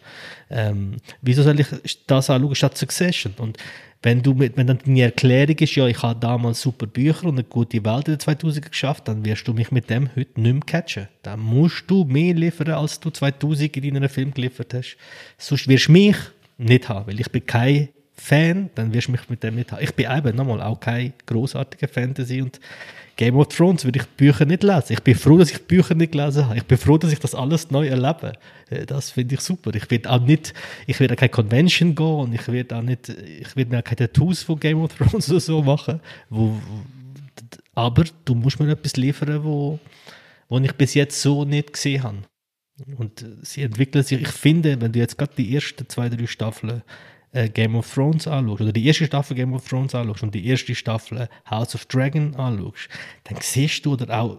Ähm, 0.48 0.96
wieso 1.20 1.42
soll 1.42 1.60
ich 1.60 2.06
das 2.06 2.30
anschauen 2.30 2.54
statt 2.54 2.78
Succession? 2.78 3.34
Und 3.36 3.58
wenn, 4.04 4.22
du 4.22 4.34
mit, 4.34 4.56
wenn 4.58 4.66
dann 4.66 4.78
deine 4.84 5.00
Erklärung 5.00 5.56
ist, 5.56 5.74
ja, 5.74 5.86
ich 5.86 6.02
habe 6.02 6.20
damals 6.20 6.60
super 6.60 6.86
Bücher 6.86 7.24
und 7.24 7.36
eine 7.36 7.44
gute 7.44 7.82
Welt 7.86 8.06
in 8.08 8.14
den 8.14 8.20
2000 8.20 8.70
geschafft, 8.70 9.08
dann 9.08 9.24
wirst 9.24 9.48
du 9.48 9.54
mich 9.54 9.72
mit 9.72 9.88
dem 9.88 10.10
heute 10.14 10.38
nicht 10.38 10.52
mehr 10.52 10.62
catchen. 10.66 11.08
Dann 11.22 11.40
musst 11.40 11.84
du 11.86 12.04
mehr 12.04 12.34
liefern, 12.34 12.70
als 12.72 13.00
du 13.00 13.08
2000 13.08 13.78
in 13.78 13.94
deinem 13.94 14.10
Film 14.10 14.34
geliefert 14.34 14.74
hast. 14.74 14.98
Sonst 15.38 15.68
wirst 15.68 15.88
du 15.88 15.92
mich 15.92 16.16
nicht 16.58 16.88
haben, 16.90 17.06
weil 17.06 17.18
ich 17.18 17.30
bin 17.30 17.46
kein 17.46 17.88
Fan, 18.16 18.70
dann 18.74 18.94
wirst 18.94 19.08
du 19.08 19.12
mich 19.12 19.28
mit 19.28 19.42
dem 19.42 19.56
nicht 19.56 19.72
haben. 19.72 19.82
Ich 19.82 19.94
bin 19.94 20.06
eben 20.10 20.36
nochmal 20.36 20.62
auch 20.62 20.78
kein 20.78 21.12
großartiger 21.26 21.88
Fantasy 21.88 22.42
und 22.42 22.60
Game 23.16 23.36
of 23.36 23.48
Thrones 23.48 23.84
würde 23.84 24.00
ich 24.00 24.06
Bücher 24.06 24.44
nicht 24.44 24.64
lesen. 24.64 24.92
Ich 24.92 25.02
bin 25.02 25.14
froh, 25.14 25.38
dass 25.38 25.50
ich 25.50 25.62
Bücher 25.66 25.94
nicht 25.94 26.12
gelesen 26.12 26.46
habe. 26.46 26.56
Ich 26.56 26.64
bin 26.64 26.78
froh, 26.78 26.98
dass 26.98 27.12
ich 27.12 27.20
das 27.20 27.34
alles 27.34 27.70
neu 27.70 27.86
erlebe. 27.86 28.32
Äh, 28.70 28.86
das 28.86 29.10
finde 29.10 29.34
ich 29.36 29.40
super. 29.40 29.72
Ich 29.74 29.90
werde 29.90 30.10
auch 30.10 30.20
nicht, 30.20 30.52
ich 30.86 30.98
werde 30.98 31.14
keine 31.14 31.28
Convention 31.28 31.94
gehen 31.94 32.06
und 32.06 32.34
ich 32.34 32.46
werde 32.48 32.76
auch 32.76 32.82
nicht, 32.82 33.08
ich 33.08 33.54
werde 33.54 33.70
mir 33.70 33.78
auch 33.78 33.84
keine 33.84 33.96
Tattoos 33.96 34.42
von 34.42 34.58
Game 34.58 34.80
of 34.80 34.94
Thrones 34.94 35.28
oder 35.30 35.40
so 35.40 35.62
machen. 35.62 36.00
Wo, 36.28 36.60
aber 37.74 38.04
du 38.24 38.34
musst 38.34 38.58
mir 38.58 38.70
etwas 38.70 38.96
liefern, 38.96 39.44
wo, 39.44 39.78
wo 40.48 40.58
ich 40.58 40.72
bis 40.72 40.94
jetzt 40.94 41.20
so 41.20 41.44
nicht 41.44 41.72
gesehen 41.72 42.02
habe. 42.02 42.18
Und 42.96 43.22
äh, 43.22 43.26
sie 43.42 43.62
entwickeln 43.62 44.02
sich, 44.02 44.20
ich 44.20 44.28
finde, 44.28 44.80
wenn 44.80 44.92
du 44.92 44.98
jetzt 44.98 45.18
gerade 45.18 45.32
die 45.36 45.54
ersten 45.54 45.88
zwei, 45.88 46.08
drei 46.08 46.26
Staffeln 46.26 46.82
äh, 47.34 47.48
Game 47.48 47.76
of 47.76 47.92
Thrones 47.92 48.26
anschaust, 48.26 48.62
oder 48.62 48.72
die 48.72 48.86
erste 48.86 49.06
Staffel 49.06 49.36
Game 49.36 49.52
of 49.52 49.68
Thrones 49.68 49.94
anschaust 49.94 50.22
und 50.22 50.34
die 50.34 50.46
erste 50.46 50.74
Staffel 50.74 51.28
House 51.50 51.74
of 51.74 51.84
Dragon 51.86 52.34
anschaust, 52.36 52.88
dann 53.24 53.38
siehst 53.40 53.84
du 53.84 53.92
oder 53.92 54.20
auch 54.20 54.38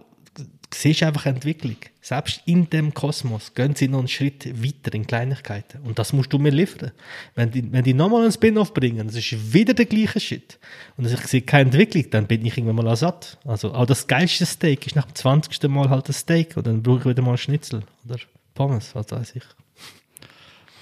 siehst 0.74 1.02
einfach 1.02 1.26
Entwicklung. 1.26 1.76
Selbst 2.00 2.42
in 2.44 2.68
dem 2.70 2.92
Kosmos 2.92 3.54
gehen 3.54 3.74
sie 3.74 3.88
noch 3.88 4.00
einen 4.00 4.08
Schritt 4.08 4.46
weiter 4.62 4.94
in 4.94 5.06
Kleinigkeiten. 5.06 5.80
Und 5.82 5.98
das 5.98 6.12
musst 6.12 6.32
du 6.32 6.38
mir 6.38 6.50
liefern. 6.50 6.92
Wenn 7.34 7.50
die, 7.50 7.72
wenn 7.72 7.84
die 7.84 7.94
nochmal 7.94 8.22
einen 8.22 8.32
Spin-off 8.32 8.74
bringen, 8.74 9.06
das 9.06 9.16
ist 9.16 9.52
wieder 9.52 9.74
der 9.74 9.86
gleiche 9.86 10.20
Shit. 10.20 10.58
Und 10.96 11.06
ich 11.06 11.18
sehe 11.20 11.42
keine 11.42 11.70
Entwicklung, 11.70 12.10
dann 12.10 12.26
bin 12.26 12.44
ich 12.44 12.56
irgendwann 12.56 12.84
mal 12.84 12.96
satt. 12.96 13.38
Also 13.44 13.74
auch 13.74 13.86
das 13.86 14.06
geilste 14.06 14.46
Steak 14.46 14.86
ist 14.86 14.96
nach 14.96 15.06
dem 15.06 15.14
20. 15.14 15.62
Mal 15.68 15.90
halt 15.90 16.08
ein 16.08 16.12
Steak 16.12 16.56
und 16.56 16.66
dann 16.66 16.82
brauche 16.82 16.98
ich 16.98 17.04
wieder 17.06 17.22
mal 17.22 17.36
Schnitzel 17.36 17.82
oder 18.04 18.18
Pommes, 18.54 18.94
was 18.94 19.10
weiß 19.10 19.36
ich. 19.36 19.44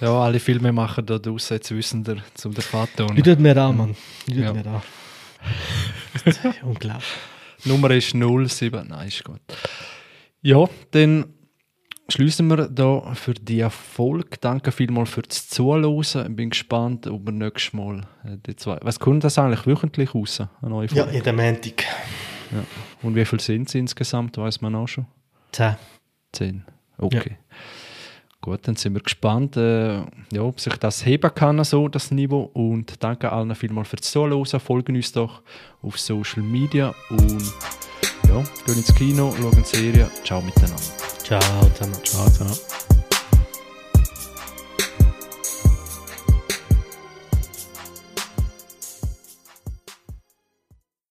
Ja, 0.01 0.19
alle 0.19 0.39
Filme 0.39 0.71
machen 0.71 1.05
da 1.05 1.17
draußen 1.17 1.57
jetzt 1.57 1.71
wissender 1.71 2.17
zum 2.33 2.53
der 2.53 2.63
Vater. 2.63 3.07
Tut 3.07 3.39
mir 3.39 3.57
an, 3.57 3.77
Mann. 3.77 3.95
Tut 4.25 4.35
ja. 4.35 4.53
mir 4.53 4.65
an. 4.65 4.81
Unglaublich. 6.63 7.05
Nummer 7.63 7.91
ist 7.91 8.09
07. 8.09 8.87
Nein, 8.87 9.07
ist 9.07 9.23
gut. 9.23 9.41
Ja, 10.41 10.65
dann 10.91 11.25
schließen 12.09 12.47
wir 12.47 12.67
da 12.67 13.13
für 13.15 13.33
die 13.33 13.61
Erfolg. 13.61 14.39
Danke 14.41 14.71
vielmals 14.71 15.09
fürs 15.09 15.49
Zuhören. 15.49 16.29
Ich 16.29 16.35
bin 16.35 16.49
gespannt, 16.49 17.07
ob 17.07 17.25
wir 17.25 17.31
nächstes 17.31 17.73
Mal 17.73 18.01
äh, 18.23 18.37
die 18.45 18.55
zwei. 18.55 18.77
Was 18.81 18.99
kommt 18.99 19.23
das 19.23 19.39
eigentlich 19.39 19.65
wöchentlich 19.65 20.13
raus? 20.13 20.41
Eine 20.61 20.69
neue 20.69 20.87
Folge? 20.87 21.11
Ja, 21.11 21.17
in 21.17 21.23
der 21.23 21.33
Montag. 21.33 21.83
Ja. 22.51 22.63
Und 23.01 23.15
wie 23.15 23.25
viel 23.25 23.39
sind 23.39 23.67
es 23.67 23.75
insgesamt? 23.75 24.37
Weiß 24.37 24.61
man 24.61 24.75
auch 24.75 24.87
schon? 24.87 25.07
Zehn. 25.51 25.75
Zehn. 26.31 26.65
Okay. 26.97 27.37
Ja. 27.49 27.57
Gut, 28.45 28.59
dann 28.67 28.75
sind 28.75 28.93
wir 28.93 29.01
gespannt, 29.01 29.57
äh, 29.57 30.01
ja, 30.31 30.41
ob 30.41 30.59
sich 30.59 30.75
das 30.75 31.03
heben 31.03 31.33
kann, 31.33 31.63
so 31.63 31.87
das 31.87 32.11
Niveau. 32.11 32.51
Und 32.53 33.01
danke 33.03 33.31
allen 33.31 33.55
vielmals 33.55 33.87
fürs 33.87 34.03
Zuhören. 34.03 34.45
Folgen 34.59 34.95
uns 34.95 35.11
doch 35.11 35.41
auf 35.81 35.99
Social 35.99 36.43
Media 36.43 36.93
und 37.09 37.41
ja, 38.27 38.43
gehen 38.67 38.77
ins 38.77 38.93
Kino, 38.93 39.33
schauen 39.35 39.63
Serie. 39.63 40.11
Ciao 40.23 40.41
miteinander. 40.41 40.77
Ciao 41.23 41.41
zusammen. 41.73 41.95
Ciao 42.03 42.29
zusammen. 42.29 42.94